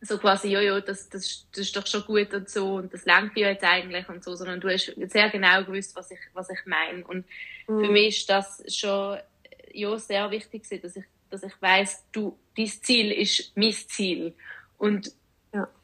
so 0.00 0.18
quasi, 0.18 0.48
ja, 0.48 0.60
ja, 0.60 0.80
das, 0.80 1.08
das, 1.08 1.46
das 1.50 1.60
ist 1.60 1.76
doch 1.76 1.86
schon 1.86 2.04
gut 2.04 2.32
und 2.32 2.48
so 2.48 2.76
und 2.76 2.92
das 2.92 3.04
lenkt 3.04 3.36
ja 3.36 3.48
jetzt 3.48 3.64
eigentlich 3.64 4.08
und 4.08 4.22
so, 4.24 4.34
sondern 4.34 4.60
du 4.60 4.68
hast 4.68 4.92
sehr 4.96 5.28
genau 5.30 5.64
gewusst, 5.64 5.94
was 5.96 6.10
ich, 6.10 6.20
was 6.34 6.50
ich 6.50 6.64
meine. 6.66 7.04
Und 7.04 7.26
für 7.66 7.72
mhm. 7.72 7.92
mich 7.92 8.18
ist 8.18 8.30
das 8.30 8.62
schon 8.74 9.18
ja, 9.72 9.98
sehr 9.98 10.30
wichtig, 10.30 10.64
dass 10.82 10.96
ich, 10.96 11.04
dass 11.30 11.42
ich 11.42 11.52
weiss, 11.60 12.04
du, 12.12 12.38
dein 12.56 12.66
Ziel 12.66 13.12
ist 13.12 13.52
mein 13.56 13.72
Ziel. 13.72 14.34
Und. 14.78 15.12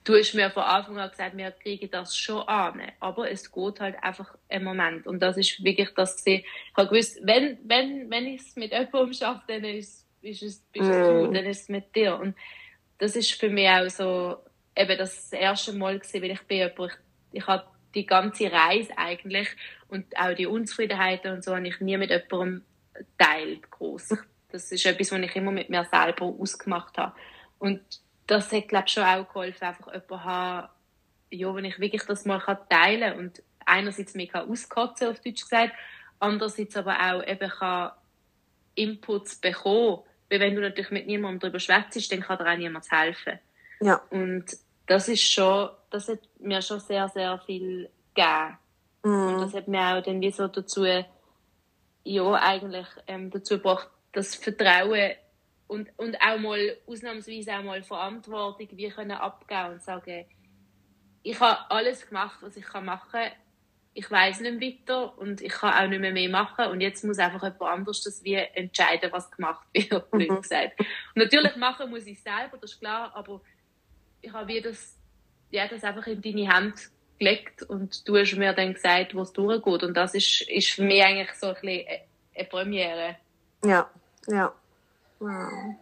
Du 0.05 0.14
hast 0.14 0.34
mir 0.34 0.50
von 0.50 0.64
Anfang 0.64 0.98
an 0.98 1.11
gesagt, 1.11 1.34
wir 1.34 1.50
kriegen 1.50 1.90
das 1.90 2.14
schon 2.14 2.46
an, 2.46 2.80
aber 3.00 3.30
es 3.30 3.50
geht 3.50 3.80
halt 3.80 3.96
einfach 4.02 4.36
einen 4.50 4.64
Moment. 4.64 5.07
Und 5.07 5.20
das 5.20 5.38
ist 5.38 5.64
wirklich 5.64 5.88
das 5.94 6.22
gewesen. 6.22 6.44
Ich 6.44 6.76
habe 6.76 6.88
gewusst, 6.88 7.20
wenn, 7.22 7.59
wenn, 7.64 8.11
wenn 8.11 8.26
ich 8.26 8.42
es 8.42 8.57
mit 8.57 8.72
jemandem 8.72 9.14
schaffe, 9.14 9.44
dann 9.48 9.64
ist, 9.64 10.07
ist 10.20 10.42
es, 10.42 10.61
bist 10.72 10.90
mm. 10.90 10.92
du, 10.92 11.32
dann 11.32 11.46
ist 11.46 11.62
es 11.62 11.68
mit 11.70 11.96
dir. 11.96 12.18
Und 12.18 12.36
das 12.98 13.16
ist 13.16 13.32
für 13.32 13.48
mich 13.48 13.68
auch 13.68 13.88
so, 13.88 14.36
eben 14.76 14.98
das 14.98 15.32
erste 15.32 15.72
Mal 15.72 15.98
gewesen, 15.98 16.22
weil 16.22 16.30
ich 16.32 16.42
bin 16.42 16.59
jemand, 16.59 16.92
ich, 17.32 17.40
ich 17.40 17.46
habe 17.46 17.64
die 17.94 18.07
ganze 18.07 18.50
Reise 18.50 18.96
eigentlich 18.96 19.48
und 19.88 20.05
auch 20.18 20.34
die 20.34 20.46
Unzufriedenheiten 20.46 21.32
und 21.32 21.44
so 21.44 21.55
habe 21.55 21.66
ich 21.66 21.80
nie 21.80 21.96
mit 21.96 22.11
jemandem 22.11 22.64
teilt, 23.18 23.70
groß. 23.70 24.16
Das 24.50 24.70
ist 24.70 24.86
etwas, 24.86 25.11
was 25.11 25.20
ich 25.20 25.36
immer 25.36 25.50
mit 25.50 25.68
mir 25.68 25.84
selber 25.84 26.26
ausgemacht 26.26 26.96
habe. 26.96 27.12
Und 27.59 27.80
das 28.26 28.52
hat, 28.52 28.68
glaube 28.68 28.84
ich, 28.86 28.92
schon 28.92 29.04
auch 29.04 29.26
geholfen, 29.26 29.64
einfach 29.64 29.86
jemanden 29.86 30.24
haben, 30.24 30.68
ja, 31.30 31.54
wenn 31.54 31.64
ich 31.64 31.78
wirklich 31.78 32.04
das 32.04 32.24
mal 32.24 32.40
teilen 32.68 33.00
kann 33.12 33.18
und 33.18 33.42
einerseits 33.66 34.14
mich 34.14 34.34
auskotzen, 34.34 35.08
auf 35.08 35.20
Deutsch 35.20 35.42
gesagt, 35.42 35.72
andererseits 36.18 36.76
aber 36.76 36.98
auch 36.98 37.26
eben 37.26 37.50
kann 37.50 37.92
Inputs 38.74 39.36
bekommen. 39.36 40.00
Weil 40.30 40.40
wenn 40.40 40.54
du 40.54 40.60
natürlich 40.62 40.90
mit 40.90 41.06
niemandem 41.06 41.40
darüber 41.40 41.60
schwätzt, 41.60 42.10
dann 42.10 42.20
kann 42.20 42.38
dir 42.38 42.50
auch 42.50 42.56
niemand 42.56 42.90
helfen. 42.90 43.38
Ja. 43.80 44.00
Und 44.10 44.44
das 44.86 45.08
ist 45.08 45.22
schon, 45.22 45.70
das 45.90 46.08
hat 46.08 46.20
mir 46.38 46.62
schon 46.62 46.80
sehr, 46.80 47.08
sehr 47.08 47.38
viel 47.40 47.90
gegeben. 48.14 48.58
Mhm. 49.02 49.26
Und 49.26 49.40
das 49.42 49.54
hat 49.54 49.68
mir 49.68 49.80
auch 49.80 50.02
dann 50.02 50.20
wie 50.20 50.30
so 50.30 50.48
dazu, 50.48 50.86
ja, 52.04 52.32
eigentlich, 52.34 52.86
ähm, 53.06 53.30
dazu 53.30 53.56
gebracht, 53.56 53.88
das 54.12 54.34
Vertrauen 54.34 55.12
und, 55.66 55.90
und 55.96 56.16
auch 56.20 56.38
mal 56.38 56.76
ausnahmsweise 56.86 57.56
auch 57.56 57.62
mal 57.62 57.82
Verantwortung 57.82 58.68
wie 58.72 58.88
können 58.88 59.12
abgeben 59.12 59.72
und 59.72 59.82
sagen, 59.82 60.26
ich 61.22 61.40
habe 61.40 61.70
alles 61.70 62.06
gemacht, 62.06 62.38
was 62.42 62.56
ich 62.56 62.64
kann 62.64 62.84
machen 62.84 63.08
kann. 63.10 63.32
Ich 63.96 64.10
weiß 64.10 64.40
nicht 64.40 64.60
weiter 64.60 65.16
und 65.18 65.40
ich 65.40 65.52
kann 65.52 65.72
auch 65.72 65.88
nicht 65.88 66.00
mehr, 66.00 66.12
mehr 66.12 66.28
machen 66.28 66.66
und 66.66 66.80
jetzt 66.80 67.04
muss 67.04 67.18
einfach 67.18 67.42
jemand 67.42 67.62
anderes 67.62 68.02
das 68.02 68.24
wie 68.24 68.34
entscheiden, 68.34 69.10
was 69.12 69.30
gemacht 69.30 69.66
wird, 69.72 70.06
wie 70.12 70.30
mhm. 70.30 70.42
gesagt. 70.42 70.80
Und 70.80 71.16
natürlich 71.16 71.56
machen 71.56 71.90
muss 71.90 72.06
ich 72.06 72.20
selber, 72.20 72.58
das 72.60 72.72
ist 72.72 72.80
klar, 72.80 73.12
aber 73.14 73.40
ich 74.20 74.32
habe 74.32 74.48
wie 74.48 74.60
das, 74.60 74.98
ja, 75.50 75.68
das 75.68 75.84
einfach 75.84 76.06
in 76.08 76.20
deine 76.20 76.48
Hand 76.48 76.90
gelegt 77.18 77.62
und 77.62 78.06
du 78.08 78.18
hast 78.18 78.34
mir 78.36 78.52
dann 78.52 78.74
gesagt, 78.74 79.14
wo 79.14 79.22
es 79.22 79.32
durchgeht 79.32 79.84
und 79.84 79.94
das 79.94 80.14
ist, 80.14 80.42
ist 80.42 80.72
für 80.72 80.82
mich 80.82 81.02
eigentlich 81.02 81.32
so 81.34 81.48
ein 81.48 81.54
bisschen 81.54 81.86
eine 82.34 82.44
Premiere. 82.46 83.16
Ja, 83.64 83.88
ja. 84.26 84.52
Wow. 85.24 85.76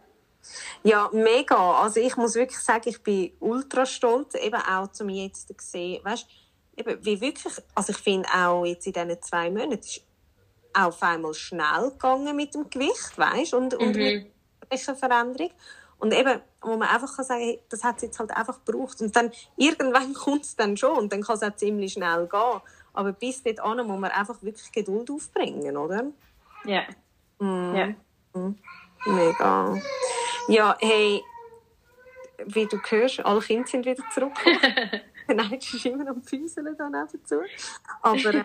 Ja, 0.83 1.09
mega. 1.13 1.81
Also 1.81 1.99
ich 1.99 2.15
muss 2.17 2.35
wirklich 2.35 2.59
sagen, 2.59 2.89
ich 2.89 3.01
bin 3.01 3.31
ultra 3.39 3.85
stolz, 3.85 4.35
eben 4.35 4.61
auch 4.61 4.91
zum 4.91 5.09
jetzt 5.09 5.47
zu 5.47 5.55
sehen, 5.59 6.03
weißt, 6.03 6.27
eben 6.77 7.05
wie 7.05 7.21
wirklich, 7.21 7.53
also 7.75 7.91
ich 7.91 7.97
finde 7.97 8.27
auch 8.33 8.65
jetzt 8.65 8.87
in 8.87 8.93
diesen 8.93 9.21
zwei 9.21 9.49
Monaten 9.49 9.79
ist 9.79 10.01
auch 10.73 10.87
auf 10.87 11.03
einmal 11.03 11.33
schnell 11.33 11.91
gegangen 11.91 12.35
mit 12.35 12.55
dem 12.55 12.69
Gewicht, 12.69 13.17
weißt, 13.17 13.53
und, 13.53 13.75
und 13.75 13.95
mhm. 13.95 14.25
mit 14.69 14.87
der 14.87 14.95
Veränderung. 14.95 15.51
Und 15.99 16.13
eben, 16.13 16.41
wo 16.61 16.75
man 16.75 16.89
einfach 16.89 17.15
kann 17.15 17.25
sagen, 17.25 17.59
das 17.69 17.83
hat 17.83 17.97
es 17.97 18.03
jetzt 18.03 18.19
halt 18.19 18.31
einfach 18.31 18.59
gebraucht. 18.65 18.99
Und 19.01 19.15
dann, 19.15 19.31
irgendwann 19.55 20.13
kommt 20.13 20.43
es 20.43 20.55
dann 20.55 20.75
schon 20.75 20.97
und 20.97 21.13
dann 21.13 21.21
kann 21.21 21.35
es 21.35 21.43
auch 21.43 21.55
ziemlich 21.55 21.93
schnell 21.93 22.27
gehen. 22.27 22.61
Aber 22.93 23.13
bis 23.13 23.43
dahin 23.43 23.87
muss 23.87 23.99
man 23.99 24.11
einfach 24.11 24.41
wirklich 24.41 24.71
Geduld 24.71 25.09
aufbringen, 25.09 25.77
oder? 25.77 26.05
Ja. 26.65 26.83
Mm. 27.39 27.75
ja. 27.75 27.87
Mm. 28.33 28.55
Mega. 29.05 29.77
Ja, 30.47 30.77
hey, 30.79 31.23
wie 32.45 32.65
du 32.65 32.77
hörst, 32.77 33.19
alle 33.25 33.41
Kinder 33.41 33.67
sind 33.67 33.85
wieder 33.85 34.03
zurück. 34.13 34.33
Nein, 35.27 35.57
es 35.57 35.73
ist 35.73 35.85
immer 35.85 36.07
am 36.09 36.21
Füßeln 36.21 36.75
da 36.77 36.89
nebenzu. 36.89 37.41
Aber 38.01 38.33
äh, 38.33 38.43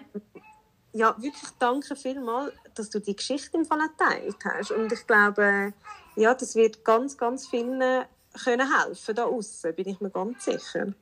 ja, 0.93 1.15
wirklich 1.19 1.51
danke 1.59 1.97
vielmals, 1.97 2.53
dass 2.75 2.91
du 2.91 3.01
die 3.01 3.17
Geschichte 3.17 3.57
im 3.57 3.65
Fall 3.65 3.89
geteilt 3.89 4.37
hast. 4.45 4.71
Und 4.71 4.93
ich 4.93 5.07
glaube, 5.07 5.73
ja, 6.17 6.35
das 6.35 6.55
wird 6.55 6.85
ganz, 6.85 7.17
ganz 7.17 7.47
vielen 7.47 8.05
können 8.45 8.79
helfen 8.81 9.15
da 9.15 9.25
außen, 9.25 9.75
bin 9.75 9.89
ich 9.89 10.01
mir 10.01 10.11
ganz 10.11 10.45
sicher. 10.45 10.93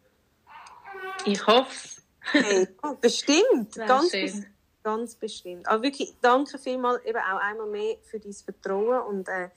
Ich 1.25 1.47
hoffe 1.47 1.71
es. 1.71 2.03
Hey, 2.21 2.69
bestimmt, 3.01 3.75
Sehr 3.75 3.87
ganz, 3.87 4.11
schön. 4.11 4.47
Ganz 4.87 5.17
bestimmt. 5.17 5.67
Aber 5.67 5.83
wirklich, 5.83 6.15
danke 6.21 6.59
vielmals 6.59 7.05
eben 7.05 7.19
auch 7.19 7.41
einmal 7.41 7.67
mehr 7.67 7.97
für 8.05 8.21
dein 8.21 8.33
Vertrauen 8.33 9.01
und 9.09 9.29
äh, 9.29 9.49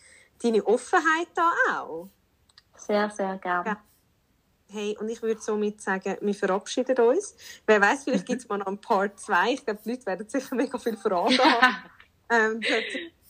deine 0.42 0.66
Offenheit 0.66 1.28
da 1.36 1.52
auch. 1.72 2.08
Sehr, 2.76 3.12
sehr 3.12 3.38
gerne. 3.38 3.70
Ja. 3.70 3.78
Hey, 4.72 4.98
und 5.00 5.08
ich 5.08 5.22
würde 5.22 5.40
somit 5.40 5.82
sagen, 5.82 6.18
wir 6.20 6.34
verabschieden 6.34 6.98
uns. 6.98 7.36
Wer 7.68 7.80
weiß, 7.80 8.06
vielleicht 8.06 8.26
gibt 8.26 8.42
es 8.42 8.50
mal 8.50 8.58
noch 8.58 8.66
einen 8.66 8.82
Part 8.82 9.20
2. 9.20 9.54
Ich 9.54 9.66
glaube, 9.66 9.80
die 9.86 9.92
Leute 9.92 10.06
werden 10.08 10.28
sicher 10.28 10.56
mega 10.56 10.80
viele 10.80 10.98
Fragen 10.98 11.38
haben. 11.38 11.76
ähm, 12.32 12.62
das 12.62 12.72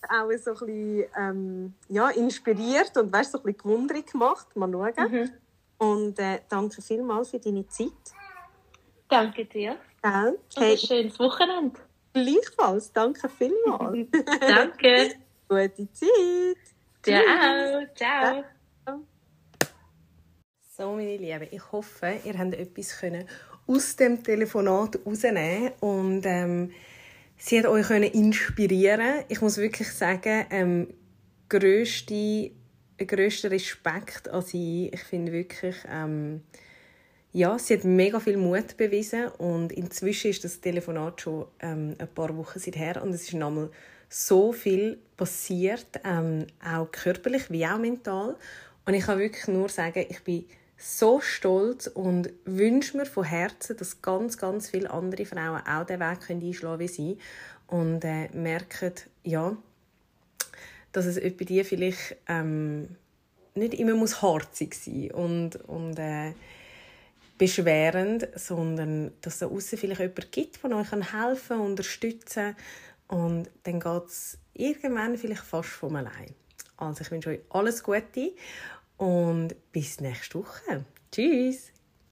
hat 0.01 0.09
auch 0.09 0.31
so 0.37 0.51
ein 0.51 0.67
bisschen 0.67 1.05
ähm, 1.17 1.73
ja, 1.89 2.09
inspiriert 2.11 2.95
und 2.95 3.11
weißt, 3.11 3.33
so 3.33 3.39
ein 3.39 3.43
bisschen 3.43 3.57
gewundert 3.57 4.09
gemacht. 4.09 4.55
Mal 4.55 4.71
schauen. 4.71 5.11
Mhm. 5.11 5.31
Und 5.79 6.19
äh, 6.19 6.39
danke 6.47 6.81
vielmals 6.81 7.31
für 7.31 7.39
deine 7.39 7.67
Zeit. 7.67 7.91
Danke 9.09 9.43
dir. 9.43 9.75
Gell? 10.01 10.39
Und 10.55 10.57
ein 10.57 10.63
Hey, 10.63 10.77
schönes 10.77 11.19
Wochenende. 11.19 11.79
Gleichfalls. 12.13 12.91
Danke 12.91 13.29
vielmals. 13.29 14.07
Danke. 14.39 15.15
Gute 15.47 15.91
Zeit. 15.91 16.57
Dir 17.05 17.21
auch. 17.21 17.95
Ciao. 17.95 18.43
So, 20.77 20.91
meine 20.95 21.17
Lieben, 21.17 21.47
ich 21.51 21.71
hoffe, 21.73 22.19
ihr 22.23 22.37
habt 22.37 22.53
etwas 22.53 22.99
können 22.99 23.27
aus 23.67 23.97
dem 23.97 24.23
Telefonat 24.23 24.95
herausnehmen 24.95 25.71
und 25.81 26.25
ähm, 26.25 26.71
sie 27.35 27.59
hat 27.59 27.65
euch 27.65 27.87
können 27.87 28.11
inspirieren. 28.11 29.25
Ich 29.27 29.41
muss 29.41 29.57
wirklich 29.57 29.91
sagen, 29.91 30.45
ähm, 30.49 30.87
grösste, 31.49 32.51
grösster 32.97 33.51
Respekt 33.51 34.29
an 34.29 34.41
sie. 34.41 34.89
Ich 34.93 35.03
finde 35.03 35.33
wirklich, 35.33 35.75
ähm, 35.91 36.43
ja, 37.31 37.59
sie 37.59 37.75
hat 37.75 37.83
mega 37.83 38.19
viel 38.19 38.37
Mut 38.37 38.75
bewiesen 38.77 39.27
und 39.37 39.71
inzwischen 39.71 40.31
ist 40.31 40.43
das 40.43 40.61
Telefonat 40.61 41.21
schon 41.21 41.45
ähm, 41.59 41.95
ein 41.97 42.07
paar 42.07 42.35
Wochen 42.35 42.59
seither 42.59 43.03
und 43.03 43.13
es 43.13 43.23
ist 43.23 43.33
nochmal 43.33 43.69
so 44.09 44.51
viel 44.51 44.97
passiert, 45.15 45.87
ähm, 46.03 46.47
auch 46.65 46.91
körperlich 46.91 47.51
wie 47.51 47.65
auch 47.67 47.77
mental. 47.77 48.35
Und 48.85 48.93
ich 48.95 49.05
kann 49.05 49.19
wirklich 49.19 49.47
nur 49.47 49.69
sagen, 49.69 50.05
ich 50.09 50.23
bin 50.23 50.45
so 50.77 51.19
stolz 51.21 51.87
und 51.87 52.31
wünsche 52.45 52.97
mir 52.97 53.05
von 53.05 53.25
Herzen, 53.25 53.77
dass 53.77 54.01
ganz, 54.01 54.37
ganz 54.37 54.69
viele 54.69 54.89
andere 54.89 55.25
Frauen 55.25 55.61
auch 55.67 55.85
den 55.85 55.99
Weg 55.99 56.21
können 56.21 56.41
einschlagen 56.41 56.79
wie 56.79 56.87
sie 56.87 57.17
und 57.67 58.03
äh, 58.03 58.29
merken, 58.33 58.93
ja, 59.23 59.55
dass 60.91 61.05
es 61.05 61.19
bei 61.19 61.45
dir 61.45 61.65
vielleicht 61.65 62.15
ähm, 62.27 62.95
nicht 63.53 63.75
immer 63.75 63.93
muss 63.93 64.21
harzig 64.21 64.73
sein 64.73 65.11
und, 65.11 65.57
und 65.67 65.99
äh, 65.99 66.33
beschwerend, 67.39 68.27
sondern 68.35 69.11
dass 69.21 69.33
es 69.33 69.39
da 69.39 69.47
aussen 69.47 69.79
vielleicht 69.79 70.01
jemand 70.01 70.31
gibt, 70.31 70.63
der 70.63 70.75
euch 70.75 70.91
helfen 70.91 71.47
kann, 71.47 71.59
unterstützen 71.61 72.55
und 73.07 73.49
dann 73.63 73.79
geht 73.79 74.05
es 74.05 74.37
irgendwann 74.53 75.17
vielleicht 75.17 75.41
fast 75.41 75.69
von 75.69 75.95
allein. 75.95 76.35
Also 76.77 77.01
ich 77.01 77.09
wünsche 77.09 77.31
euch 77.31 77.39
alles 77.49 77.81
Gute 77.81 78.33
und 78.97 79.55
bis 79.71 79.99
nächste 79.99 80.39
Woche. 80.39 80.85
Tschüss! 81.11 81.71